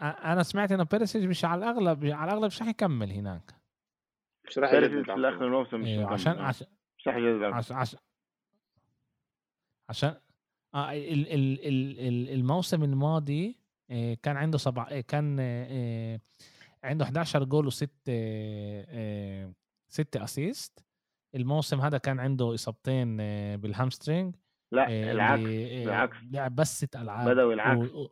[0.00, 3.62] أنا سمعت إنه بيريسيتش مش على الأغلب على الأغلب مش رح يكمل هناك.
[4.48, 6.66] مش راح يجدد في اخر الموسم مش أيوه عشان عشان
[6.98, 7.98] مش راح يجدد عشان عشان
[9.88, 10.14] عشان
[10.74, 11.68] آه ال ال
[11.98, 13.58] ال الموسم الماضي
[13.90, 16.20] آه، كان عنده سبع آه، كان آه،
[16.84, 18.10] عنده 11 جول وست
[19.88, 20.84] ست assist
[21.34, 23.16] الموسم هذا كان عنده إصابتين
[23.56, 24.36] بال hamstring
[24.72, 25.42] لا العكس
[25.86, 27.28] العكس لعب بس ست أجوال.
[27.28, 28.08] بدوي العكس و...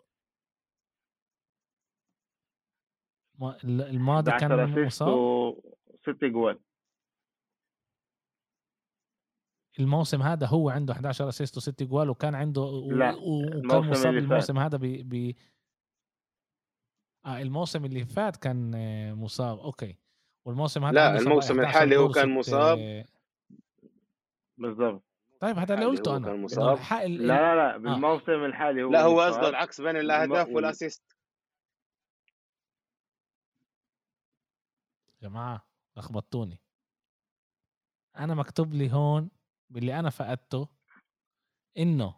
[3.65, 5.55] الماضي كان مصاب؟
[6.03, 6.61] ست جوال
[9.79, 12.91] الموسم هذا هو عنده 11 assist وست جوال وكان عنده و...
[12.91, 15.35] لا وكان مصاب الموسم هذا ب ب
[17.27, 18.73] آه الموسم اللي فات كان
[19.15, 19.59] مصاب.
[19.59, 19.97] أوكي.
[20.45, 23.05] والموسم هذا لا الموسم الحالي هو كان مصاب.
[24.59, 25.10] بالضبط.
[25.41, 26.26] طيب هذا اللي قلته أنا.
[26.26, 26.78] كان مصاب.
[26.93, 27.76] لا لا لا آه.
[27.76, 28.47] بالموسم آه.
[28.47, 31.16] الحالي هو لا هو قصده العكس بين الاهداف والأسيست.
[35.22, 35.66] جماعة
[35.97, 36.61] لخبطتوني
[38.16, 39.30] أنا مكتوب لي هون
[39.70, 40.68] باللي أنا فقدته
[41.78, 42.14] إنه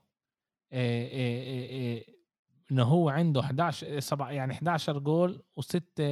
[0.72, 2.16] إيه إيه إيه
[2.72, 6.02] إنه هو عنده 11 سبع يعني 11 جول وست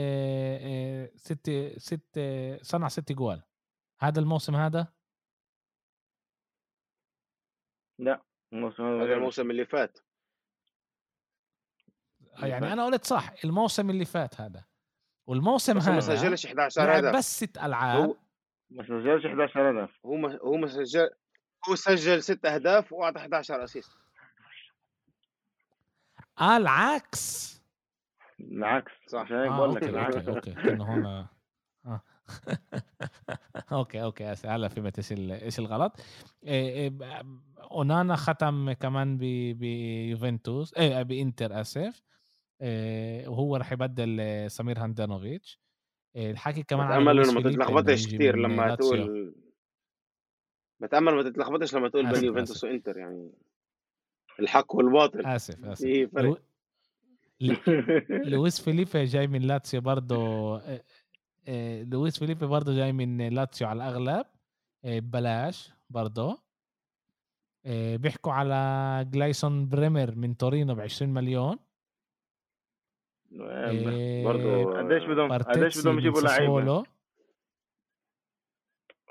[1.17, 2.21] ست ست
[2.63, 3.43] صنع ست جوال.
[4.01, 4.93] هذا الموسم هذا
[8.01, 8.23] لا
[8.53, 9.99] الموسم هذا الموسم اللي فات.
[12.39, 14.65] يعني أنا قلت صح الموسم اللي فات هذا.
[15.27, 18.05] والموسم هذا ما سجلش 11 هدف بس ست ألعاب.
[18.05, 18.17] هو
[18.71, 21.11] ما سجلش 11 هدف هو ما هو ما سجل
[21.69, 23.99] هو سجل ست أهداف وأعطى 11 assist.
[26.41, 27.51] آه العكس.
[28.41, 28.93] العكس.
[29.07, 29.33] صح.
[29.33, 30.17] آه بقول لك العكس.
[30.17, 31.29] okay okay كنا هون آه.
[33.73, 35.13] okay okay هلا فهمت إيش
[35.43, 36.01] إيش الغلط.
[36.45, 37.23] إيه إيه
[37.59, 39.19] أونانا ختم كمان
[39.55, 42.03] بيوفنتوس إيه بإنتر أسف.
[42.63, 45.61] إيه وهو راح يبدل سمير هاندانوفيتش
[46.17, 49.35] الحكي كمان بتأمل إنه ما تتلخبطش كثير لما تقول
[50.81, 53.33] بتأمل ما تتلخبطش لما تقول بين يوفنتوس وإنتر يعني
[54.41, 55.27] الحق والباطل.
[55.27, 56.11] أسف أسف.
[56.15, 56.43] فرق.
[58.31, 60.17] لويس فيليبي جاي من لاتسيو برضه
[61.85, 64.27] لويس فيليبي برضه جاي من لاتسيو على الأغلب.
[64.85, 66.39] آه، ببلاش برضه.
[67.67, 71.59] آه، بيحكوا على جلايسون بريمر من تورينو ب 20 مليون
[74.25, 76.85] برضه قديش بدهم قديش بدهم يجيبوا لعيبة؟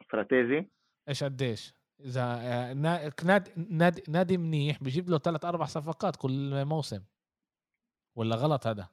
[0.10, 0.66] فراتيزي؟
[1.10, 2.74] إيش قديش؟ إذا
[3.24, 7.02] نادي نادي نادي منيح بجيب له ثلاث أربع صفقات كل موسم.
[8.16, 8.90] ولا غلط هذا؟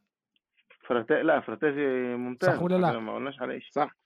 [0.88, 2.56] فراتي لا فراتيزي ممتاز.
[2.56, 3.96] صح ولا لا؟ ما قلناش على شيء صح.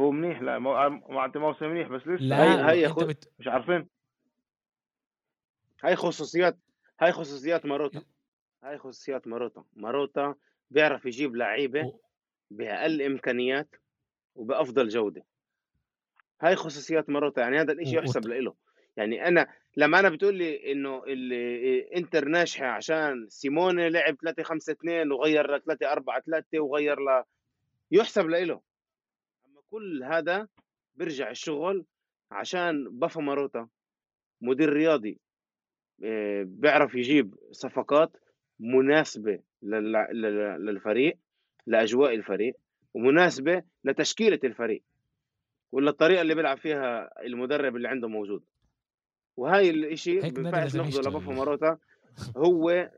[0.00, 3.06] هو منيح لا معطي موسم منيح بس لسه لا هي, هي خو...
[3.06, 3.32] بت...
[3.38, 3.88] مش عارفين.
[5.84, 6.58] هاي خصوصيات
[7.00, 8.02] هاي خصوصيات ماروتا.
[8.64, 9.64] هاي خصوصيات ماروتا.
[9.76, 10.34] ماروتا
[10.70, 11.92] بيعرف يجيب لعيبة
[12.50, 13.76] بأقل إمكانيات
[14.34, 15.22] وبأفضل جودة.
[16.40, 18.54] هاي خصوصيات ماروتا يعني هذا الإشي يحسب له
[19.00, 25.12] يعني أنا لما أنا بتقول لي إنه الانتر ناجحة عشان سيموني لعب 3 5 2
[25.12, 27.24] وغير ل 3 4 3 وغير ل
[27.90, 28.60] يحسب له
[29.46, 30.48] أما كل هذا
[30.94, 31.84] بيرجع الشغل
[32.30, 33.68] عشان بابا ماروتا
[34.40, 35.18] مدير رياضي
[36.04, 38.16] آه، بيعرف يجيب صفقات
[38.60, 41.18] مناسبة للفريق
[41.66, 42.54] لأجواء الفريق
[42.94, 44.82] ومناسبة لتشكيلة الفريق
[45.72, 48.44] ولا الطريقة اللي بيلعب فيها المدرب اللي عنده موجود.
[49.36, 51.78] وهاي الإشي بينفعش ناخذه لبافا ماروتا
[52.36, 52.90] هو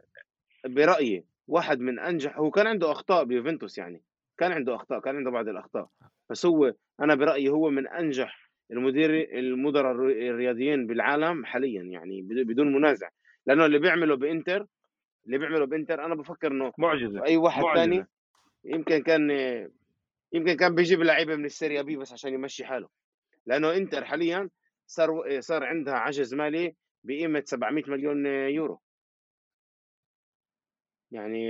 [0.66, 4.03] برأيي واحد من أنجح هو كان عنده أخطاء بيوفنتوس يعني
[4.39, 5.89] كان عنده أخطاء كان عنده بعض الأخطاء
[6.30, 13.09] بس هو أنا برأيي هو من أنجح المدير المدراء الرياضيين بالعالم حاليا يعني بدون منازع
[13.47, 14.66] لأنه اللي بيعمله بإنتر
[15.26, 18.07] اللي بيعمله بإنتر أنا بفكر إنه معجزة أي واحد ثاني
[18.64, 19.30] يمكن كان
[20.33, 22.89] يمكن كان بيجيب لعيبة من ال Serie B بس عشان يمشي حاله
[23.47, 24.49] لأنه إنتر حاليا
[24.93, 26.74] صار صار عندها عجز مالي
[27.05, 28.80] بقيمة 700 مليون يورو.
[31.11, 31.49] يعني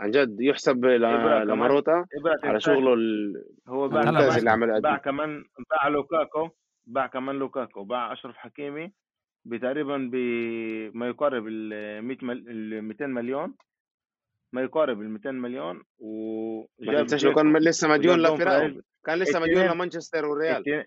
[0.00, 2.06] عن جد يحسب لماروتا
[2.44, 2.96] على شغله
[3.68, 6.48] هو باع الممتاز اللي عمله باع كمان باع لوكاكو
[6.86, 7.84] باع كمان لوكاكو.
[7.84, 8.92] باع أشرف حكيمي
[9.44, 13.54] بتقريبا بما يقارب ال 100 ال 200 مليون.
[14.52, 20.86] ما يقارب ال 200 مليون وجاب كان لسه مديون لفرقه كان لسه مديون لمانشستر والريال.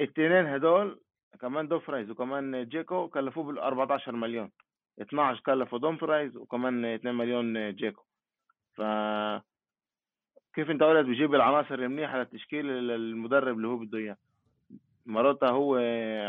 [0.00, 1.00] الاثنين هدول
[1.40, 4.50] كمان دومفرايز وكمان جيكو كلفوه بال 14 مليون.
[5.00, 8.02] 12 كلفوا دومفرايز وكمان 2 مليون جيكو.
[8.74, 8.82] ف
[10.54, 14.16] كيف انت قلت بيجيب العناصر المنيحة للتشكيل المدرب اللي هو بده إياه؟
[15.06, 15.76] ماروتا هو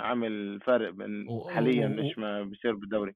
[0.04, 3.16] عامل فارق بين حاليا مش ما بيصير بالدوري.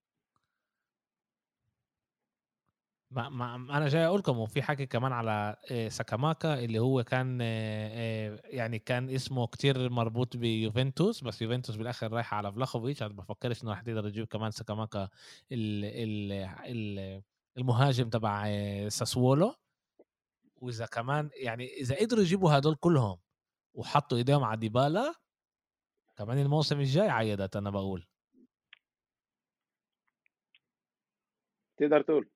[3.15, 7.39] ما, ما أنا جاي أقول لكم وفي حكي كمان على آه، ساكاماكا اللي هو كان
[7.41, 13.03] آه، آه، يعني كان اسمه كتير مربوط بيوفنتوس بس يوفنتوس بالآخر رايحه على فلاخوفيتش.
[13.03, 15.09] أنا بفكرش إنه رح يقدر يجيب كمان ساكاماكا
[17.57, 18.49] المهاجم تبع
[18.89, 19.55] ساسوولو
[20.55, 23.19] وإذا كمان يعني إذا قدروا يجيبوا هدول كلهم
[23.73, 25.13] وحطوا إيديهم على ديبالا
[26.17, 28.07] كمان الموسم الجاي عيدت أنا بقول.
[31.77, 32.29] تقدر تقول.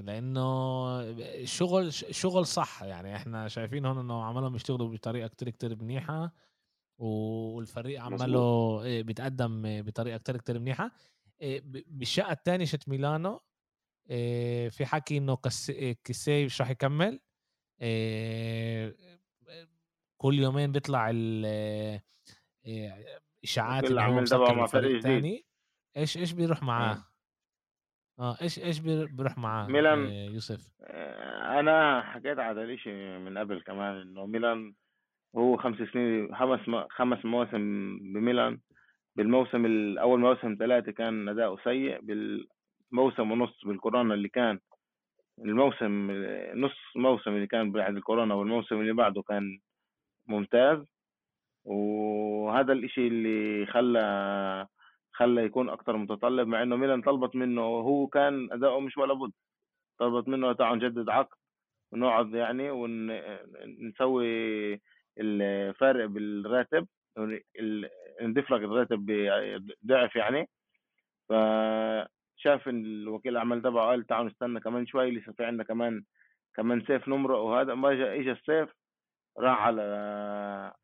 [0.00, 2.82] لأنه شغل شغل صح.
[2.82, 6.34] يعني إحنا شايفين هون إنه عمالهم يشتغلوا بطريقة كتير كتير منيحة
[6.98, 10.90] والفريق عماله إيه، بيتقدم بطريقة كتير كتير منيحة.
[11.40, 13.40] إيه، بالشقة الثانية شت ميلانو
[14.70, 15.36] في حكي إنه
[16.04, 17.20] كيسي مش راح يكمل.
[20.16, 21.10] كل يومين بيطلع
[22.64, 25.46] الاشاعات اللي هو مع فريق الثاني
[25.96, 27.04] إيش إيش بيروح معاه؟
[28.22, 30.06] آه إيش إيش بيروح معاه ميلان.
[30.06, 34.74] آه، يوسف؟ آه، أنا حكيت على الاشي من قبل كمان إنه ميلان
[35.36, 36.60] هو خمس سنين خمس
[36.90, 38.58] خمس مواسم بميلان.
[39.16, 44.58] بالموسم الأول موسم ثلاثة كان أداؤه سيء بالموسم ونص بالكورونا اللي كان
[45.38, 46.10] الموسم
[46.54, 49.58] نص موسم اللي كان بعد الكورونا والموسم اللي بعده كان
[50.26, 50.78] ممتاز.
[51.64, 54.66] وهذا الإشي اللي خلى
[55.22, 59.32] خلى يكون أكثر متطلب مع إنه ميلان طلبت منه وهو كان أداؤه مش ولا بد.
[59.98, 61.36] طلبت منه تعال نجدد عقد
[61.92, 64.26] ونقعد يعني ونسوي
[65.18, 66.86] الفارق بالراتب
[68.22, 69.10] نضيف لك الراتب
[69.86, 70.48] ضعف يعني.
[71.28, 76.04] فشاف الوكيل الأعمال تبعه قال تعالوا نستنى كمان شوي لسه في عندنا كمان
[76.54, 77.74] كمان صيف نمرق وهذا.
[77.74, 78.68] ما اجى الصيف
[79.38, 79.82] راح على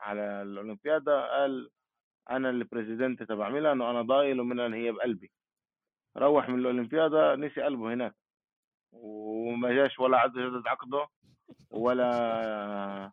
[0.00, 1.70] على الأولمبيادا قال
[2.30, 5.30] أنا ال president تبع ميلان وأنا ضايل وميلان هي بقلبي.
[6.16, 8.14] روح من الاولمبيادا نسي قلبه هناك.
[8.92, 11.06] وما جاش ولا جدد عقده
[11.70, 13.12] ولا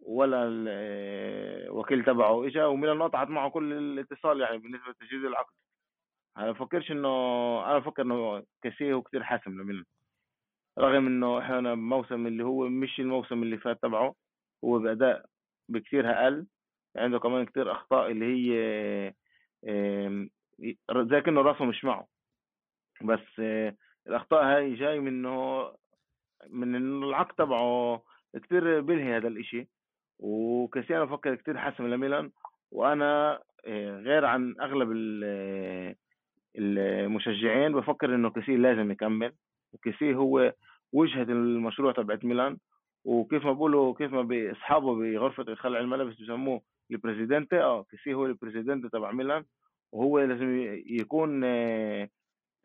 [0.00, 5.52] ولا الوكيل تبعه اجى وميلان قطعت معه كل الاتصال يعني بالنسبة لتجديد العقد.
[6.38, 7.08] أنا بفكرش إنه
[7.66, 9.84] أنا بفكر إنه كاسيه كثير حاسم لميلان
[10.78, 14.14] رغم إنه إحنا موسم اللي هو مش الموسم اللي فات تبعه
[14.64, 15.26] هو بأداء
[15.68, 16.46] بكثير أقل.
[16.96, 19.14] عنده كمان كثير أخطاء اللي هي
[21.10, 22.06] زي كأنه رأسه مش معه.
[23.02, 23.40] بس
[24.06, 25.64] الأخطاء هاي جاي منه
[26.48, 28.02] من إنه العقد تبعه
[28.42, 29.68] كثير بلهي هذا الإشي.
[30.18, 32.30] وكريستيانو بفكر كثير حسم لميلان.
[32.72, 34.88] وأنا آه، غير عن أغلب
[36.56, 39.32] المشجعين بفكر إنه كيسي لازم يكمل.
[39.72, 40.52] وكيسي هو
[40.92, 42.58] وجهة المشروع تبعت ميلان.
[43.04, 46.62] وكيف ما بقولوا كيف ما بأصحابه بغرفة خلع الملابس بسموه
[46.94, 49.44] ال presidente آه كيسي هو ال presidente تبع ميلان
[49.92, 52.08] وهو لازم يكون آه،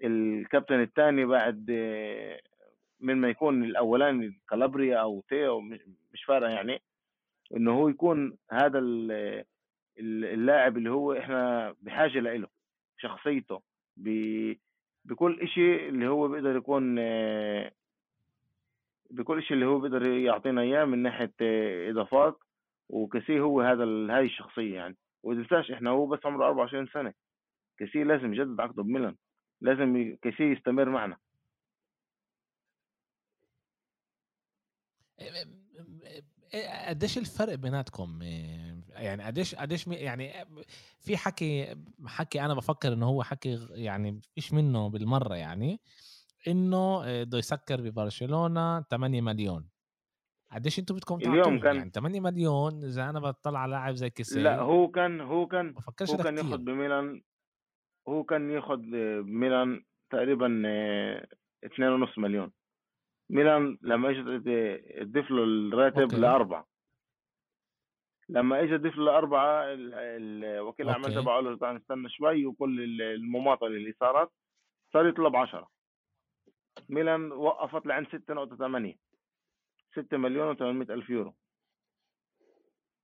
[0.03, 2.41] الكابتن الثاني بعد آه،
[2.99, 5.61] من ما يكون الأولاني كالابريا أو تيو
[6.13, 6.81] مش فارقة يعني
[7.55, 8.79] إنه هو يكون هذا
[9.99, 12.47] اللاعب اللي هو إحنا بحاجة له
[12.97, 13.61] شخصيته
[15.05, 17.71] بكل شيء اللي هو بيقدر يكون آه،
[19.11, 21.33] بكل شيء اللي هو بيقدر يعطينا إياه من ناحية
[21.89, 22.39] إضافات.
[22.89, 24.97] وكسي هو هذا هاي الشخصية يعني.
[25.23, 27.13] وتنساش إحنا هو بس عمره 24 سنة.
[27.79, 29.15] كسي لازم يجدد عقده بميلان
[29.61, 31.17] لازم كسي يستمر معنا.
[36.87, 38.19] قديش الفرق بيناتكم؟
[38.89, 40.33] يعني قديش قديش يعني
[40.99, 41.75] في حكي
[42.05, 45.81] حكي أنا بفكر إنه هو حكي يعني فيش منه بالمرة يعني
[46.47, 49.69] إنه بده يسكر ببرشلونة 8 مليون.
[50.51, 54.43] قديش أنتم بدكم اليوم كان يعني 8 مليون إذا أنا بطلع على لاعب زي كيسي
[54.43, 57.21] لا هو كان هو كان هو كان ياخذ بميلان
[58.07, 58.81] هو كان ياخذ
[59.21, 60.47] بميلان تقريبا
[61.65, 62.51] 2.5 مليون.
[63.29, 64.47] ميلان لما إجت
[65.01, 66.67] تضيف له الراتب لأربعة.
[68.29, 69.65] لما اجى تضيف له لأربعة
[70.61, 74.31] وكيل الاعمال تبعه قال له تعال نستنى شوي وكل المماطلة اللي صارت
[74.93, 75.69] صار يطلب 10
[76.89, 78.95] ميلان وقفت لعند 6.8
[79.95, 81.35] 6 مليون و800 ألف يورو.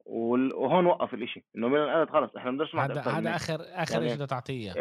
[0.05, 4.25] وهون وقف الإشي إنه ميلان قالت خلص إحنا بنقدرش هذا هذا آخر آخر يعني شيء
[4.25, 4.71] تعطيه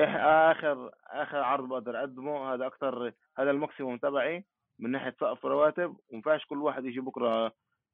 [0.51, 4.45] آخر آخر عرض بقدر أقدمه هذا أكثر هذا الماكسيموم تبعي
[4.79, 7.53] من ناحية سقف رواتب وما ينفعش كل واحد يجي بكرة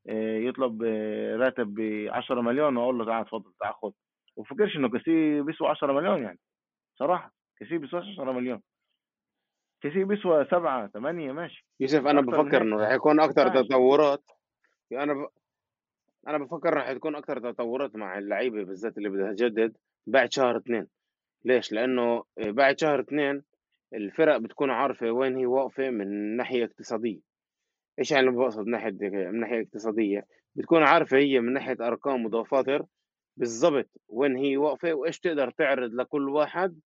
[0.08, 3.92] آه، يطلب آه، راتب ب 10 مليون وأقول له تعال تفضل تعال خذ.
[4.36, 6.38] وفكرش إنه كسي بيسوى 10 مليون يعني
[6.98, 8.60] صراحة كسي بيسوى 10 مليون.
[9.80, 11.66] كسي بيسوى 7 8 ماشي.
[11.80, 14.30] يوسف أنا بفكر إنه راح يكون أكثر تطورات.
[14.92, 15.28] أنا ب...
[16.28, 19.76] أنا بفكر راح تكون أكثر تطورات مع اللعيبة بالذات اللي بدها تجدد
[20.06, 20.86] بعد شهر اثنين.
[21.44, 23.42] ليش؟ لأنه بعد شهر اثنين
[23.94, 27.20] الفرق بتكون عارفة وين هي واقفة من ناحية اقتصادية.
[27.98, 30.26] إيش يعني بقصد من ناحية من ناحية اقتصادية.
[30.54, 32.84] بتكون عارفة هي من ناحية أرقام ودفاتر
[33.36, 36.80] بالضبط وين هي واقفة وإيش تقدر تعرض لكل واحد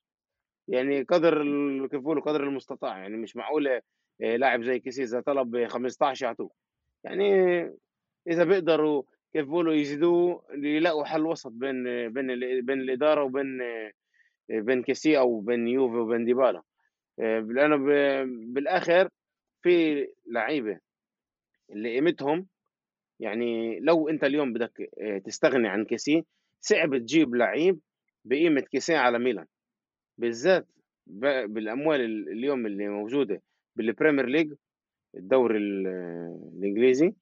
[0.68, 1.42] يعني قدر
[1.88, 3.82] كيف بقولوا قدر المستطاع يعني مش معقولة
[4.22, 6.50] آه، لاعب زي كيسي اذا طلب 15 يعطوه.
[7.04, 7.32] يعني
[8.28, 9.02] إذا بيقدروا
[9.32, 12.26] كيف بقولوا يزيدوه يلاقوا حل وسط بين بين
[12.66, 13.92] بين الإدارة وبين آه،
[14.50, 16.62] بين كيسي أو بين يوفي وبين ديبالا.
[17.20, 17.76] آه، لأنه
[18.54, 19.08] بالآخر
[19.62, 20.78] في لعيبة
[21.70, 22.46] اللي قيمتهم
[23.20, 24.90] يعني لو أنت اليوم بدك
[25.24, 26.24] تستغني عن كيسي
[26.60, 27.80] صعب تجيب لعيب
[28.24, 29.46] بقيمة كيسي على ميلان.
[30.18, 30.66] بالذات
[31.46, 33.42] بالأموال اليوم اللي موجودة
[33.76, 34.54] بال Premier League
[35.14, 37.14] الدوري الإنجليزي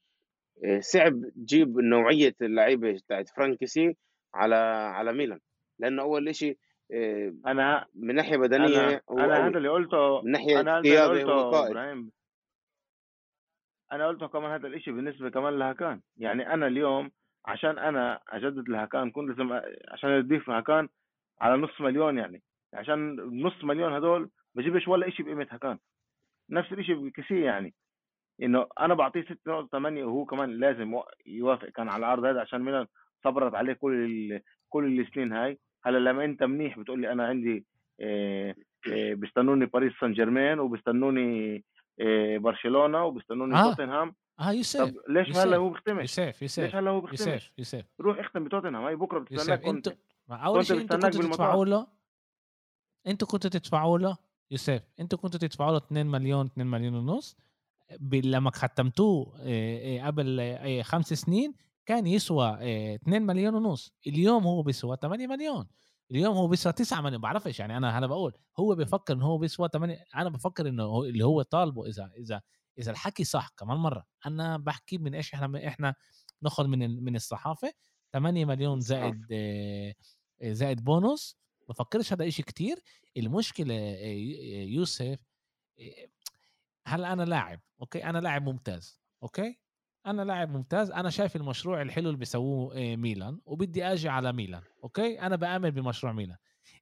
[0.64, 3.96] آه، صعب تجيب نوعية اللعيبة بتاعت فرانك كيسي
[4.34, 4.54] على
[4.96, 5.38] على ميلان
[5.78, 6.58] لأنه أول شيء
[6.92, 11.22] آه، أنا من ناحية بدنية أنا, أنا هذا اللي قلته من ناحية أنا هذا اللي
[11.22, 12.10] قلته إبراهيم.
[13.92, 16.00] أنا قلته كمان هذا الإشي بالنسبة كمان لهاكان.
[16.16, 17.10] يعني أنا اليوم
[17.46, 19.52] عشان أنا أجدد لهاكان كنت لازم
[19.88, 20.88] عشان أضيف هاكان
[21.40, 22.42] على نص مليون يعني.
[22.74, 25.78] عشان نص مليون هدول بجيبش ولا إشي بقيمه هاكان
[26.50, 27.74] نفس الإشي بكسي يعني.
[28.42, 32.86] إنه أنا بعطيه 6.8 وهو كمان لازم يوافق كان على العرض هذا عشان ميلان
[33.24, 35.58] صبرت عليه كل كل السنين هاي.
[35.84, 37.64] هلا لما أنت منيح بتقول لي أنا عندي
[38.00, 38.54] آه،
[38.92, 41.64] آه، بيستنوني باريس سان جيرمان وبيستنوني
[42.00, 43.70] آه، برشلونة وبيستنوني آه.
[43.70, 44.14] توتنهام.
[44.40, 47.84] آه يوسف طب ليش هلا هو بيختمش؟ يوسف يوسف ليش هلا هو بيختمش؟ يوسف يوسف
[48.00, 48.84] روح اختم بتوتنهام.
[48.84, 49.96] هاي بكرة بتستناك كنت أنت
[50.30, 51.86] أول شيء أنتوا كنتوا تدفعوا له
[53.06, 54.16] أنتوا كنتوا تدفعوا له
[54.50, 57.36] يوسف أنتوا كنتوا تدفعوا له 2 مليون 2 مليون ونص.
[58.12, 59.38] لما ختمتوه
[60.06, 61.54] قبل خمس سنين
[61.86, 62.58] كان يسوى
[62.94, 63.92] 2 مليون ونص.
[64.06, 65.66] اليوم هو بيسوى 8 مليون.
[66.10, 67.20] اليوم هو بيسوى 9 مليون.
[67.20, 71.24] بعرفش يعني أنا أنا بقول هو بفكر انه هو بيسوى 8 أنا بفكر إنه اللي
[71.24, 72.40] هو طالبه إذا إذا
[72.78, 74.04] إذا الحكي صح كمان مرة.
[74.26, 75.94] أنا بحكي من إيش إحنا إحنا
[76.42, 77.72] ناخذ من من الصحافة
[78.12, 79.26] 8 مليون زائد
[80.42, 81.36] زائد بونص.
[81.72, 82.82] بفكرش هذا إشي كتير.
[83.16, 83.74] المشكلة
[84.74, 85.18] يوسف
[86.86, 89.00] هلا أنا لاعب؟ okay أنا لاعب ممتاز.
[89.22, 89.58] okay
[90.06, 90.90] أنا لاعب ممتاز.
[90.90, 94.62] أنا شايف المشروع الحلو اللي بيسووه آه، ميلان وبدي آجي على ميلان.
[94.84, 96.36] okay أنا بآمن بمشروع ميلان.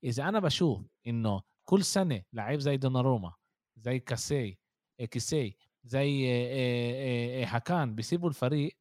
[0.05, 3.33] إذا أنا بشوف إنه كل سنة لعيب زي دوناروما
[3.77, 4.59] زي كاسي
[5.01, 8.79] آه، كيسيه زي آه، هاكان بيسيبوا الفريق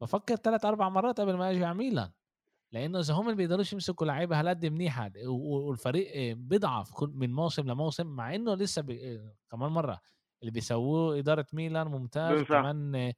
[0.00, 2.12] بفكر ثلاث أربع مرات قبل ما آجي على ميلان.
[2.78, 8.54] لأنه إذا هم بيقدروش يمسكوا لعيبة هالقد منيحه والفريق بيضعف من موسم لموسم مع إنه
[8.54, 9.20] لسه بي...
[9.50, 10.00] كمان مرة
[10.42, 13.12] اللي بيسووه إدارة ميلان ممتاز كمان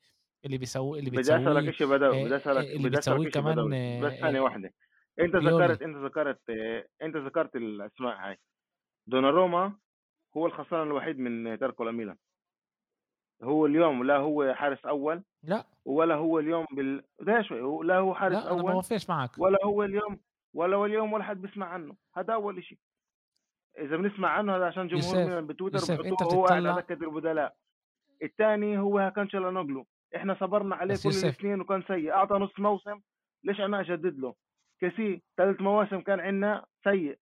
[0.44, 4.40] اللي بيسووه اللي بيسووه بدي أسألك شيء بدوي بدي أسألك اللي بيسويه كمان بس ثانية
[4.40, 4.74] واحدة.
[5.20, 6.40] أنت ذكرت أنت ذكرت
[7.02, 8.38] أنت ذكرت الاسماء هاي
[9.06, 9.78] دوناروما
[10.36, 12.16] هو الخسران الوحيد من تركه لميلان.
[13.42, 15.64] هو اليوم لا هو حارس أول لا.
[15.84, 19.30] ولا هو اليوم بال ده شوي لا هو حارس لا اول أنا ما وفيش معك.
[19.38, 20.18] ولا هو اليوم
[20.54, 21.96] ولا هو اليوم ولا حد بيسمع عنه.
[22.16, 22.78] هذا أول شيء
[23.78, 27.54] إذا بنسمع عنه هذا عشان جمهور ميلان بتويتر بحطوه هو على دكه البدلاء.
[28.22, 29.86] الثاني هو كان شالانوغلو
[30.16, 32.12] إحنا صبرنا عليه كل السنين وكان سيء.
[32.12, 33.00] أعطى نص موسم
[33.44, 34.34] ليش أنا اجدد له؟
[34.80, 37.18] كسي ثلاث مواسم كان عندنا سيء.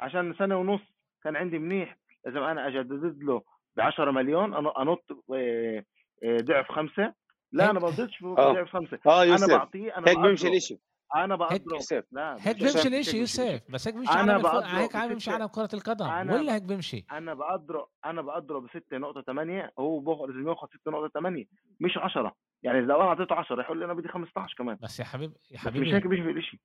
[0.00, 0.80] عشان سنة ونص
[1.22, 1.98] كان عندي منيح.
[2.24, 3.42] لازم أنا اجدد له.
[3.76, 5.04] ب 10 مليون أنط
[5.34, 5.84] آه،
[6.24, 7.14] آه، ضعف خمسة.
[7.52, 8.52] لا أنا ما في آه.
[8.52, 8.98] ضعف خمسة.
[9.06, 10.78] آه أنا بعطيه أنا هيك بيمشي الإشي.
[11.16, 11.78] أنا بقدره
[12.12, 15.68] لا هيك بيمشي الإشي يوسف بس هيك بيمشي أنا عالم بقدره هيك بيمشي عالم كرة
[15.74, 16.06] القدم.
[16.06, 21.46] ولا هيك بيمشي؟ أنا بقدره أنا بقدره ب 6.8 هو بياخذ لازم ياخذ 6.8
[21.80, 24.78] مش 10 يعني إذا أنا اعطيته 10 يقول لي أنا بدي 15 كمان.
[24.82, 26.60] بس يا حبيبي يا حبيبي مش هيك بيمشي الإشي.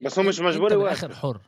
[0.00, 1.40] بس هو مش مجبور بالاخر حر.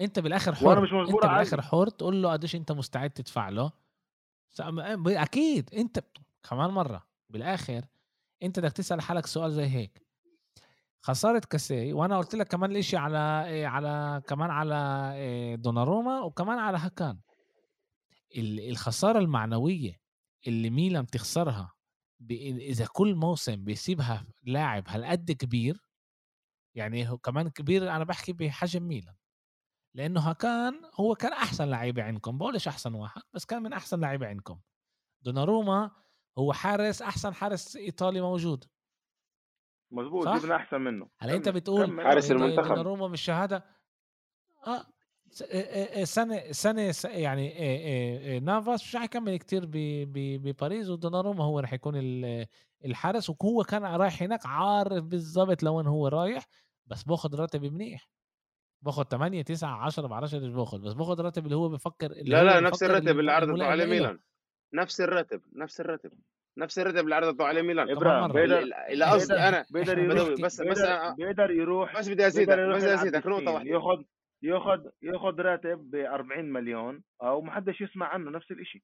[0.00, 0.66] أنت بالآخر حر.
[0.66, 3.72] وأنا مش مجبور أنت بالآخر حر تقول له قديش أنت مستعد تدفع له.
[5.06, 6.04] أكيد أنت
[6.42, 7.06] كمان مرة.
[7.30, 7.84] بالآخر
[8.42, 10.06] أنت بدك تسأل حالك سؤال زي هيك.
[11.04, 13.16] خسارة كاسي وأنا قلت لك كمان الإشي على
[13.66, 17.20] على كمان على دوناروما وكمان على هكان
[18.36, 20.00] الخسارة المعنوية
[20.46, 21.72] اللي ميلان بتخسرها
[22.30, 25.84] إذا كل موسم بيسيبها لاعب هالقد كبير
[26.74, 29.14] يعني هو كمان كبير أنا بحكي بحجم ميلان.
[29.94, 32.38] لأنه هكان هو كان أحسن لعيبه عندكم.
[32.38, 34.58] بقولش أحسن واحد بس كان من أحسن لعيبه عندكم.
[35.22, 35.90] دوناروما
[36.38, 38.64] هو حارس أحسن حارس إيطالي موجود.
[39.90, 41.08] مظبوط جبنا أحسن منه.
[41.18, 42.68] هلا أنت بتقول حارس المنتخب.
[42.68, 43.64] دوناروما مش شهادة؟
[44.66, 44.86] آه
[46.04, 51.94] سنة سنة يعني نافاس مش حيكمل كتير بباريس ودوناروما هو رح يكون
[52.84, 56.46] الحارس وهو كان رايح هناك عارف بالضبط لوين هو رايح
[56.86, 58.08] بس باخذ راتب منيح.
[58.82, 62.40] باخذ 8 9 10 بعرفش إيش باخذ بس باخذ الراتب اللي هو بفكر اللي لا
[62.40, 64.18] هو لا نفس الراتب اللي عرضته على ميلان.
[64.74, 66.12] نفس الراتب نفس الراتب
[66.58, 67.90] نفس الراتب اللي عرضته على ميلان.
[67.90, 68.58] إبراهيم بيقدر
[68.90, 70.82] اللي قصدي أنا بيقدر يروح بس بس
[71.18, 73.70] بيقدر يروح بس بدي أزيدك بس بدي أزيدك نقطة واحدة.
[73.70, 74.02] ياخذ
[74.42, 78.82] ياخذ ياخذ راتب ب 40 مليون أو ما حدش يسمع عنه نفس الشيء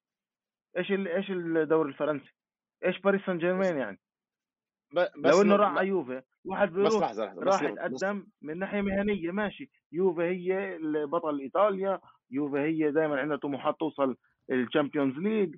[0.78, 2.34] إيش إيش الدوري الفرنسي؟
[2.84, 4.00] إيش باريس سان جيرمان يعني؟
[4.92, 8.80] بس لو إنه راح على يوفي واحد بيروح بس لحظة لحظه راح يتقدم من ناحية
[8.80, 9.70] مهنية ماشي.
[9.92, 12.00] يوفي هي بطل إيطاليا
[12.30, 14.16] يوفي هي دائما عندها طموحات توصل
[14.50, 15.56] ال Champions League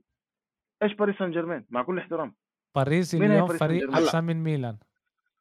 [0.83, 2.35] إيش باريس سان جيرمان مع كل احترام.
[2.75, 4.79] باريس اليوم فريق أحسن من ميلان.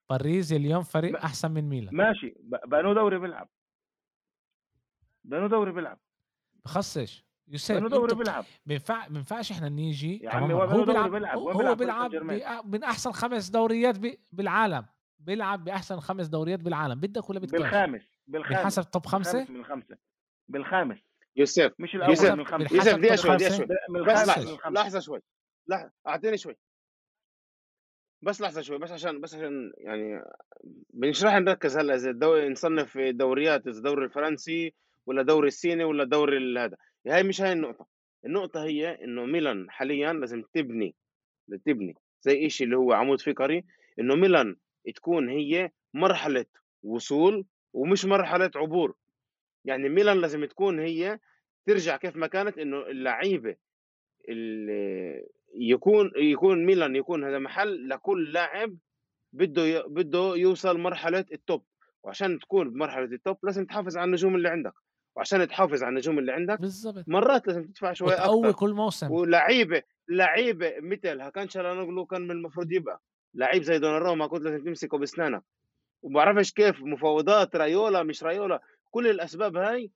[0.09, 1.95] باريس اليوم فريق أحسن من ميلان.
[1.95, 2.35] ماشي.
[2.67, 3.49] بأنو دوري بيلعب.
[5.23, 5.99] بأنو دوري بيلعب.
[6.65, 7.28] بخصش.
[7.49, 8.45] يوسف، دوري بيلعب.
[8.65, 12.15] بينفع بينفعش إحنا نيجي يا عمي هو بيلعب بيلعب هو بيلعب
[12.65, 13.95] من أحسن خمس دوريات
[14.31, 14.85] بالعالم.
[15.19, 16.99] بيلعب بأحسن خمس دوريات بالعالم.
[16.99, 18.61] بدك ولا بدك بالخامس بالخامس.
[18.61, 19.97] بحسب توب خمسة؟ من الخمسه
[20.47, 20.97] بالخامس.
[21.35, 23.67] يوسف مش الأول يوسف من الخمسه يوسف دقيقة شوي دقيقة شوي.
[24.05, 25.21] بس لحظة لحظة شوي.
[25.67, 26.57] لحظه أعطيني شوي.
[28.21, 30.21] بس لحظة شوي بس عشان بس عشان يعني
[30.93, 34.73] مش راح نركز هلأ إذا الدوري نصنف دوريات إذا الدوري الفرنسي
[35.05, 36.77] ولا دوري الصيني ولا دوري هذا.
[37.07, 37.87] هاي مش هاي النقطة
[38.25, 40.95] النقطة هي إنه ميلان حاليا لازم تبني
[41.65, 43.63] تبني زي شيء اللي هو عمود فكري
[43.99, 44.55] إنه ميلان
[44.95, 46.45] تكون هي مرحلة
[46.83, 48.95] وصول ومش مرحلة عبور.
[49.65, 51.19] يعني ميلان لازم تكون هي
[51.65, 53.55] ترجع كيف ما كانت إنه اللعيبة
[54.29, 58.77] اللي يكون يكون ميلان يكون هذا محل لكل لاعب
[59.33, 61.65] بده بده يوصل مرحلة ال top
[62.03, 64.73] وعشان تكون بمرحلة ال top لازم تحافظ على النجوم اللي عندك.
[65.19, 67.03] وعشان تحافظ على النجوم اللي عندك بالضبط.
[67.07, 69.11] مرات لازم تدفع شوي أكثر كل موسم.
[69.11, 73.01] ولعيبة لعيبة مثل هكان شالانوغلو كان من المفروض يبقى
[73.33, 75.43] لعيب زي دوناروما كنت لازم تمسكه باسنانك
[76.01, 79.91] وبعرفش كيف مفاوضات رايولا مش رايولا كل الأسباب هاي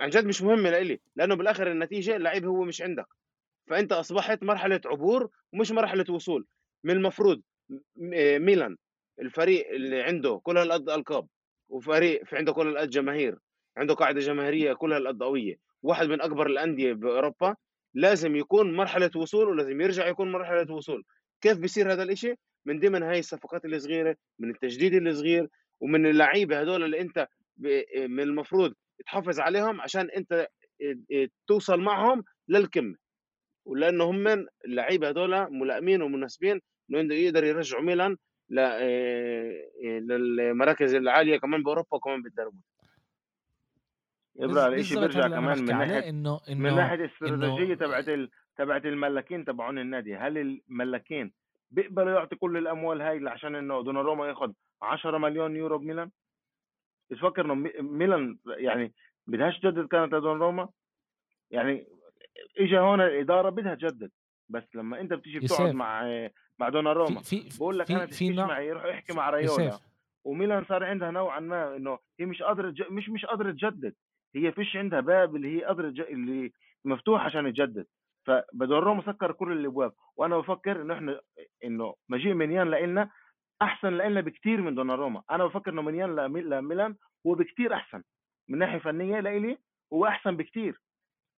[0.00, 3.06] عن جد مش مهمة لإلي لأنه بالآخر النتيجة اللعيب هو مش عندك.
[3.70, 6.46] فأنت أصبحت مرحلة عبور ومش مرحلة وصول.
[6.84, 7.42] من المفروض
[8.38, 8.76] ميلان
[9.20, 11.26] الفريق اللي عنده كل هالقد القاب
[11.68, 13.38] وفريق في عنده كل هالقد جماهير.
[13.76, 17.56] عنده قاعدة جماهيرية كل هالقد قويه واحد من أكبر الأندية بأوروبا
[17.94, 21.04] لازم يكون مرحلة وصول ولازم يرجع يكون مرحلة وصول.
[21.40, 22.34] كيف بيصير هذا الإشي؟
[22.66, 25.48] من ضمن هاي الصفقات الصغيره من التجديد الصغير
[25.80, 27.26] ومن اللعيبة هذول اللي أنت
[28.08, 28.74] من المفروض
[29.06, 30.48] تحافظ عليهم عشان أنت
[31.46, 32.96] توصل معهم للقمه
[33.64, 38.16] ولأنه هم اللعيبة هذول ملائمين ومناسبين إنه يقدر يرجعوا ميلان
[39.82, 42.56] للمراكز العالية كمان بأوروبا وكمان بالدرجه
[44.36, 48.04] يبقى الشيء بيرجع كمان من ناحية إنه إنه من ناحيه الاستراتيجية تبعت
[48.56, 51.32] تبعت الملاكين تبعون النادي هل الملاكين
[51.70, 54.52] بيقبلوا يعطي كل الأموال هاي عشان إنه دوناروما ياخذ
[54.82, 56.10] 10 مليون يورو بميلان؟
[57.10, 58.92] بتفكر إنه ميلان يعني
[59.26, 60.68] بدهاش تجدد كانت لدوناروما؟
[61.50, 61.86] يعني
[62.58, 64.10] اجى هون الإدارة بدها تجدد
[64.48, 66.02] بس لما أنت بتيجي بتقعد مع
[66.58, 69.78] مع دوناروما في في بقول لك أنا تحكيش معي؟ روح احكي مع ريولا.
[70.24, 73.94] وميلان صار عندها نوعا ما إنه هي مش قادرة مش مش قادرة تجدد.
[74.36, 76.52] هي فيش عندها باب اللي هي قادرة اللي
[76.84, 77.86] مفتوح عشان تجدد
[78.26, 81.20] فبدوناروما سكر كل الابواب وأنا بفكر إنه إحنا
[81.64, 83.10] إنه مجيء منيان لنا
[83.62, 85.22] أحسن لنا بكثير من دوناروما.
[85.30, 86.96] أنا بفكر إنه منيان لميلان
[87.26, 88.02] هو بكثير أحسن
[88.48, 89.58] من ناحية فنية لإلي
[89.92, 90.80] هو أحسن بكثير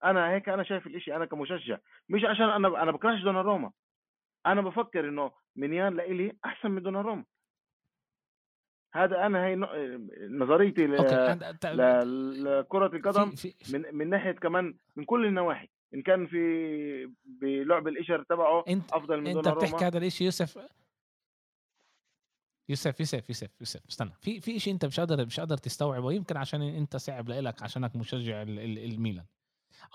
[0.04, 1.78] أنا هيك أنا شايف الإشي أنا كمشجع.
[2.08, 3.70] مش عشان أنا أنا بكرهش دوناروما.
[4.46, 7.24] أنا بفكر إنه منيان لإلي أحسن من دوناروما.
[8.94, 9.56] هذا أنا هي
[10.30, 10.92] نظريتي ل...
[12.44, 13.34] لكرة القدم
[13.72, 19.20] من من ناحية كمان من كل النواحي إن كان في بلعب الاشر تبعه انت أفضل
[19.20, 20.58] من أنت بتحكي هذا الإشي يوسف؟
[22.68, 24.10] يوسف يوسف يوسف يوسف استنى.
[24.20, 27.96] في في شيء أنت مش قادر مش قادر تستوعبه يمكن عشان أنت صعب لك عشانك
[27.96, 29.24] مشجع الميلان.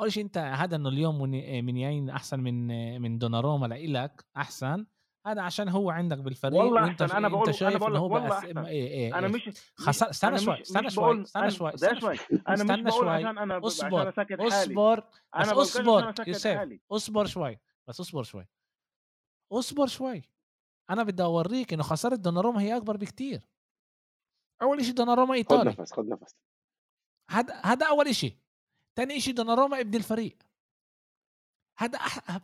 [0.01, 1.21] أول شيء أنت هذا إنه اليوم
[1.65, 4.85] من ياين أحسن من من دوناروما لإلك أحسن.
[5.26, 8.38] هذا عشان هو عندك بالفريق والله وأنت أحسن أنا بقول انت شايف إنه هو والله
[8.38, 8.58] أحسن.
[8.58, 9.34] إيه إيه أنا إيه.
[9.34, 12.18] مش خسر استنى شوي استنى شوي استنى شوي استنى شوي
[12.48, 14.10] أنا مش بقول عشان أنا اصبر
[14.48, 15.04] اصبر
[15.40, 18.48] بس اصبر يوسف اصبر شوي بس اصبر شوي
[19.52, 20.22] اصبر شوي.
[20.90, 23.41] أنا بدي أوريك إنه خسارة دوناروما هي أكبر بكتير.
[24.62, 25.72] أول شيء دوناروما إيطالي.
[25.72, 26.36] خد نفس خد نفس.
[27.30, 28.38] هذا هذا أول شيء
[28.96, 30.38] ثاني شيء دوناروما ابن الفريق.
[31.78, 32.40] هذا أح...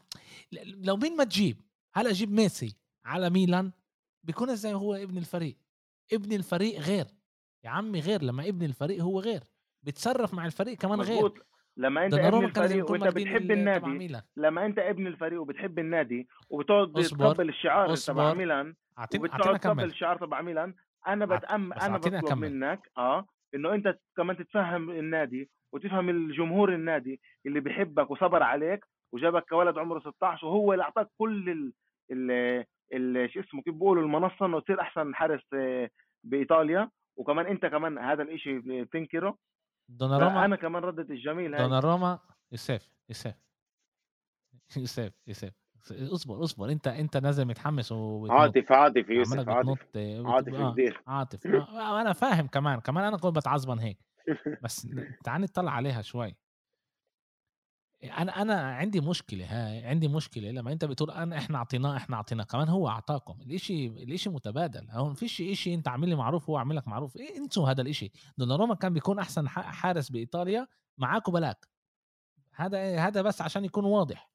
[0.64, 1.65] لو مين ما تجيب
[1.96, 3.72] هلا أجيب ميسي على ميلان؟
[4.24, 5.58] بيكون إزاي هو ابن الفريق؟
[6.14, 7.06] ابن الفريق غير.
[7.64, 9.44] يا عمي غير لما ابن الفريق هو غير.
[9.84, 11.32] بيتصرف مع الفريق كمان غير.
[11.78, 17.50] لما أنت ابن الفريق وأنت بتحب النادي لما أنت ابن الفريق وبتحب النادي وبتقعد تقبل
[17.50, 18.76] الشعار تبع ميلان
[19.16, 20.74] وبتقعد تقبل الشعار تبع ميلان
[21.08, 27.60] أنا بتأم أنا بطلب منك آه إنه أنت كمان تتفهم النادي وتفهم الجمهور النادي اللي
[27.60, 31.74] بيحبك وصبر عليك وجابك كولد عمره 16 وهو اللي أعطاك كل
[33.28, 35.90] شو اسمه كيف بيقولوا المنصة إنه تصير أحسن حارس آه،
[36.24, 36.90] بإيطاليا.
[37.18, 39.38] وكمان أنت كمان هذا الإشي بتنكره.
[39.90, 40.46] دوناروما.
[40.46, 41.64] أنا كمان ردة الجميل هاي.
[41.64, 42.20] دوناروما
[42.52, 43.36] يوسف يوسف
[44.78, 45.54] يوسف يوسف
[45.92, 46.70] اصبر اصبر.
[46.70, 49.80] أنت أنت نازل متحمس عاطف عاطف يوسف عاطف.
[50.26, 51.48] عاطف آه عاطف.
[51.48, 53.98] آه أنا فاهم كمان كمان أنا كنت بتعصبن هيك.
[54.64, 54.88] بس
[55.24, 56.36] تعال نطلع عليها شوي.
[58.12, 62.44] أنا أنا عندي مشكلة هاي عندي مشكلة لما أنت بتقول أنا إحنا اعطيناه إحنا اعطيناه
[62.44, 66.76] كمان هو أعطاكم الإشي الإشي متبادل هون فيش إشي أنت عامل لي معروف هو عامل
[66.76, 70.68] لك معروف إيه انسوا هذا الإشي؟ دوناروما كان بيكون أحسن حارس بإيطاليا
[70.98, 71.68] معاك وبلاك
[72.56, 74.32] هذا هذا بس عشان يكون واضح.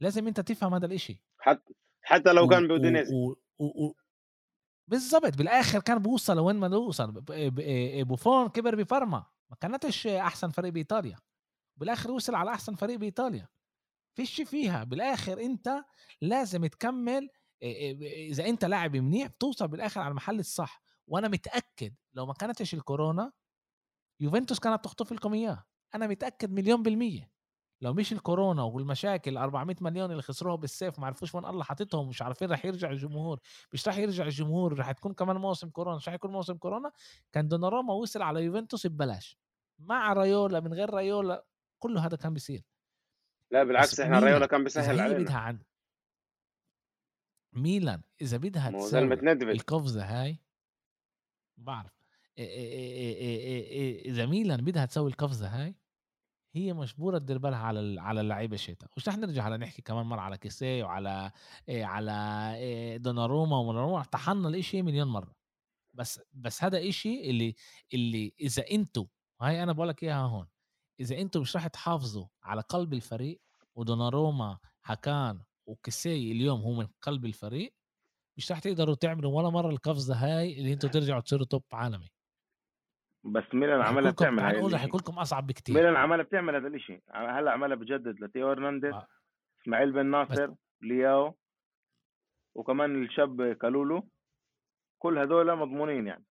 [0.00, 1.20] لازم أنت تفهم هذا الإشي.
[1.38, 3.08] حتى حتى لو كان بودينيز
[4.88, 7.24] بالضبط بالآخر كان بوصل وين ما يوصل
[8.04, 11.16] بوفون كبر بفرما ما كانتش أحسن فريق بإيطاليا.
[11.76, 13.48] بالآخر وصل على أحسن فريق بإيطاليا.
[14.14, 14.84] فيش فيها.
[14.84, 15.84] بالآخر أنت
[16.20, 17.28] لازم تكمل
[17.62, 20.82] إذا أنت لاعب منيح بتوصل بالآخر على المحل الصح.
[21.06, 23.32] وأنا متأكد لو ما كانتش الكورونا
[24.20, 25.64] يوفنتوس كانت تخطف لكم إياه.
[25.94, 27.34] أنا متأكد مليون بالمية.
[27.80, 32.22] لو مش الكورونا والمشاكل 400 مليون اللي خسروها بالسيف ما عرفوش وين الله حاططهم مش
[32.22, 33.40] عارفين رح يرجع الجمهور.
[33.72, 35.96] مش رح يرجع الجمهور رح تكون كمان موسم كورونا.
[35.96, 36.92] مش رح يكون موسم كورونا.
[37.32, 39.38] كان دوناروما وصل على يوفنتوس ببلاش.
[39.78, 41.46] مع رايولا من غير رايولا
[41.84, 42.62] كله هذا كان بيصير.
[43.50, 45.18] لا بالعكس إحنا رايولا كان بيسهل علينا.
[45.18, 45.58] بدها عن
[47.52, 50.38] ميلان إذا بدها تسوي القفزة هاي
[51.56, 51.92] بعرف.
[54.08, 55.74] إذا ميلان بدها تسوي القفزة هاي
[56.54, 60.20] هي مجبورة تدير بالها على على اللعيبة الشتاء مش رح نرجع على نحكي كمان مرة
[60.20, 61.32] على كيسي وعلى
[61.68, 65.34] على دوناروما ودوناروما طحنا الإشي مليون مرة.
[65.94, 67.54] بس بس هذا إشي اللي
[67.94, 69.06] اللي إذا إنتوا
[69.40, 70.46] هاي أنا بقول لك إياها هون
[71.00, 73.40] إذا أنتم مش راح تحافظوا على قلب الفريق
[73.74, 77.74] ودوناروما حكان وكسي اليوم هو من قلب الفريق
[78.36, 82.10] مش راح تقدروا تعملوا ولا مرة القفزة هاي اللي أنتم ترجعوا تصيروا توب عالمي.
[83.24, 85.74] بس ميلان عملها بتعمل هاي نقول رح لكم أصعب بكتير.
[85.74, 87.02] ميلان عملها بتعمل هذا الإشي.
[87.10, 89.06] هلأ عملها بجدد لتيو هرنانديز آه.
[89.62, 91.36] إسماعيل بن ناصر لياو
[92.54, 94.08] وكمان الشاب كالولو.
[94.98, 96.24] كل هذول مضمونين يعني.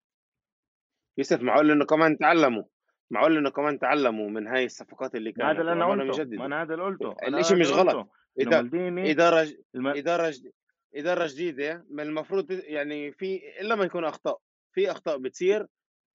[1.18, 2.64] يوسف معقول إنه كمان تعلموا.
[3.11, 6.25] معقول إنه كمان تعلموا من هاي الصفقات اللي كانت هذا اللي أنا قلته.
[6.25, 7.95] ما أنا هذا اللي قلته هذا مش غلط.
[7.95, 9.88] إنه إذا- مالديني اداره الم...
[9.88, 10.51] اداره جد...
[10.95, 14.39] اداره جديده من المفروض يعني في إلا ما يكون أخطاء
[14.73, 15.67] في أخطاء بتصير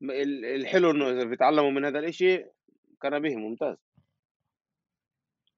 [0.02, 2.44] الحلو إنه إذا بيتعلموا من هذا الإشي
[3.02, 3.76] كان به ممتاز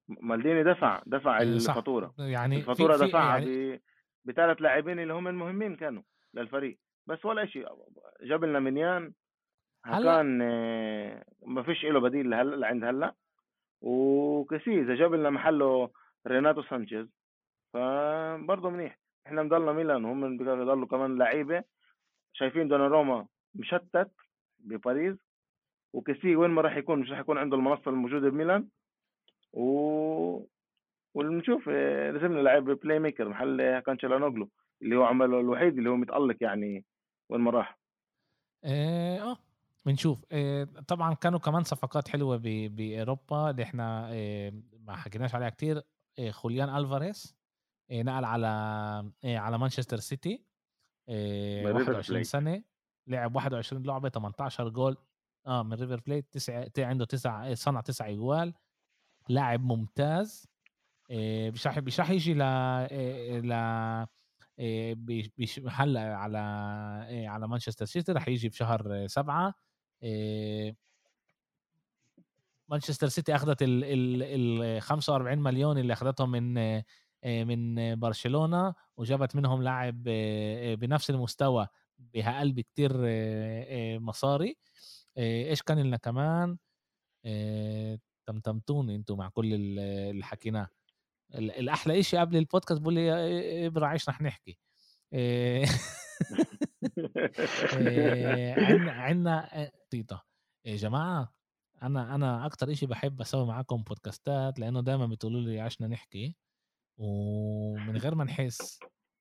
[0.08, 1.40] مالديني دفع دفع صح.
[1.40, 3.82] الفاتورة يعني في دفعها يعني.
[4.24, 6.02] بثلاث لاعبين اللي هم المهمين كانوا
[6.34, 7.66] للفريق بس ولا شيء
[8.22, 9.12] جاب لنا منيان
[9.84, 13.14] كان آه، ما فيش له بديل لهلا لعند هلا.
[13.80, 15.90] وكيسي إذا جاب لنا محله
[16.26, 17.06] ريناتو سانشيز
[17.72, 18.98] فبرضه منيح.
[19.26, 21.64] إحنا مضلنا ميلان وهم يضلوا كمان لعيبة.
[22.32, 24.10] شايفين دوناروما مشتت
[24.58, 25.16] بباريس.
[25.92, 28.68] وكيسي وين ما راح يكون مش راح يكون عنده المنصة الموجودة بميلان.
[29.52, 30.46] و
[31.14, 34.50] ونشوف آه، لنا لاعب playmaker محل كالهانوغلو
[34.82, 36.84] اللي هو عمله الوحيد اللي هو متألق يعني
[37.28, 37.78] وين ما راح.
[38.64, 39.38] آه آه،
[39.86, 40.24] بنشوف.
[40.32, 42.36] آه طبعا كانوا كمان صفقات حلوة
[42.68, 45.82] بأوروبا اللي إحنا آه ما حكيناش عليها كتير.
[46.18, 47.36] آه خوليان ألفاريز
[47.92, 48.46] نقل على
[49.24, 50.44] على مانشستر سيتي.
[51.08, 51.92] آه من ريفر بليت.
[51.92, 52.62] 21 سنة
[53.06, 54.96] لعب 21 لعبة 18 جول.
[55.46, 58.54] آه من ريفر بليت تسع عنده تسع صنع تسع أجوال.
[59.28, 60.46] لاعب ممتاز.
[61.52, 62.38] مش راح مش راح يجي ل
[63.46, 63.52] ل
[65.68, 66.38] هلا على
[67.28, 69.54] على مانشستر سيتي راح يجي بشهر سبعة.
[72.68, 74.22] مانشستر سيتي أخذت ال ال
[74.62, 76.84] ال 45 مليون اللي أخذتهم من آه،
[77.24, 81.66] آه، من آه، برشلونة وجابت منهم لاعب آه، آه، بنفس المستوى
[81.98, 82.52] بأقل
[83.04, 84.56] آه، آه، مصاري.
[85.16, 86.58] آه، إيش كان لنا كمان؟
[87.24, 89.78] آه، تمتمتوني أنتم مع كل ال-
[90.10, 90.68] اللي حكيناه.
[91.34, 94.58] ال- الأحلى إشي قبل البودكاست بقول لي إيه، ابرع إيش رح نحكي؟
[97.76, 100.24] إيه، إيه، عنا عنا طيطة.
[100.64, 101.34] يا جماعة
[101.82, 106.36] أنا أنا أكتر إشي بحب أسوي معاكم بودكاستات لأنه دائما بتقولوا لي عشنا نحكي
[106.98, 108.80] ومن غير ما نحس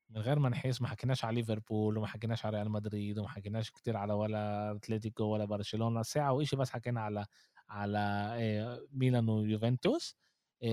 [0.09, 3.71] من غير ما نحس ما حكيناش على ليفربول وما حكيناش على ريال مدريد وما حكيناش
[3.71, 7.25] كتير على ولا أتلتيكو ولا برشلونة ساعة وإشي بس حكينا على
[7.69, 7.97] على
[8.93, 10.15] ميلان ويوفنتوس.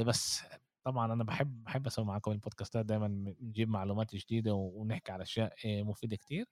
[0.06, 0.42] بس
[0.84, 3.08] طبعا أنا بحب بحب أسوي معاكم البودكاستات دائما
[3.40, 6.46] نجيب معلومات جديدة ونحكي على أشياء مفيدة كتير.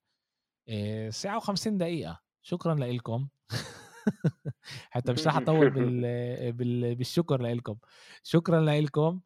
[0.68, 2.20] إيه، ساعة و50 دقيقة.
[2.42, 3.28] شكرا لكم
[4.90, 6.52] حتى مش راح اطول بال...
[6.52, 6.94] بال...
[6.94, 7.76] بالشكر لكم
[8.22, 9.20] شكرا لكم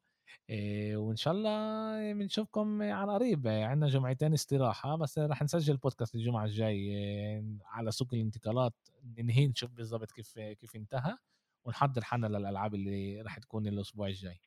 [0.51, 3.49] إيه، وإن شاء الله بنشوفكم عن قريب.
[3.49, 8.75] عندنا جمعتين استراحة بس راح نسجل بودكاست الجمعة الجاي إيه، على سوق الانتقالات.
[9.19, 11.17] ننهي نشوف بالضبط كيف كيف انتهى
[11.65, 14.41] ونحضر حالنا للألعاب اللي راح تكون الأسبوع الجاي.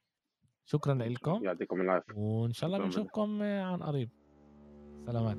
[0.66, 2.14] شكرا لكم يعطيكم العافية.
[2.16, 2.80] وإن شاء الله.
[2.80, 4.10] بنشوفكم عن قريب.
[5.06, 5.38] سلامات.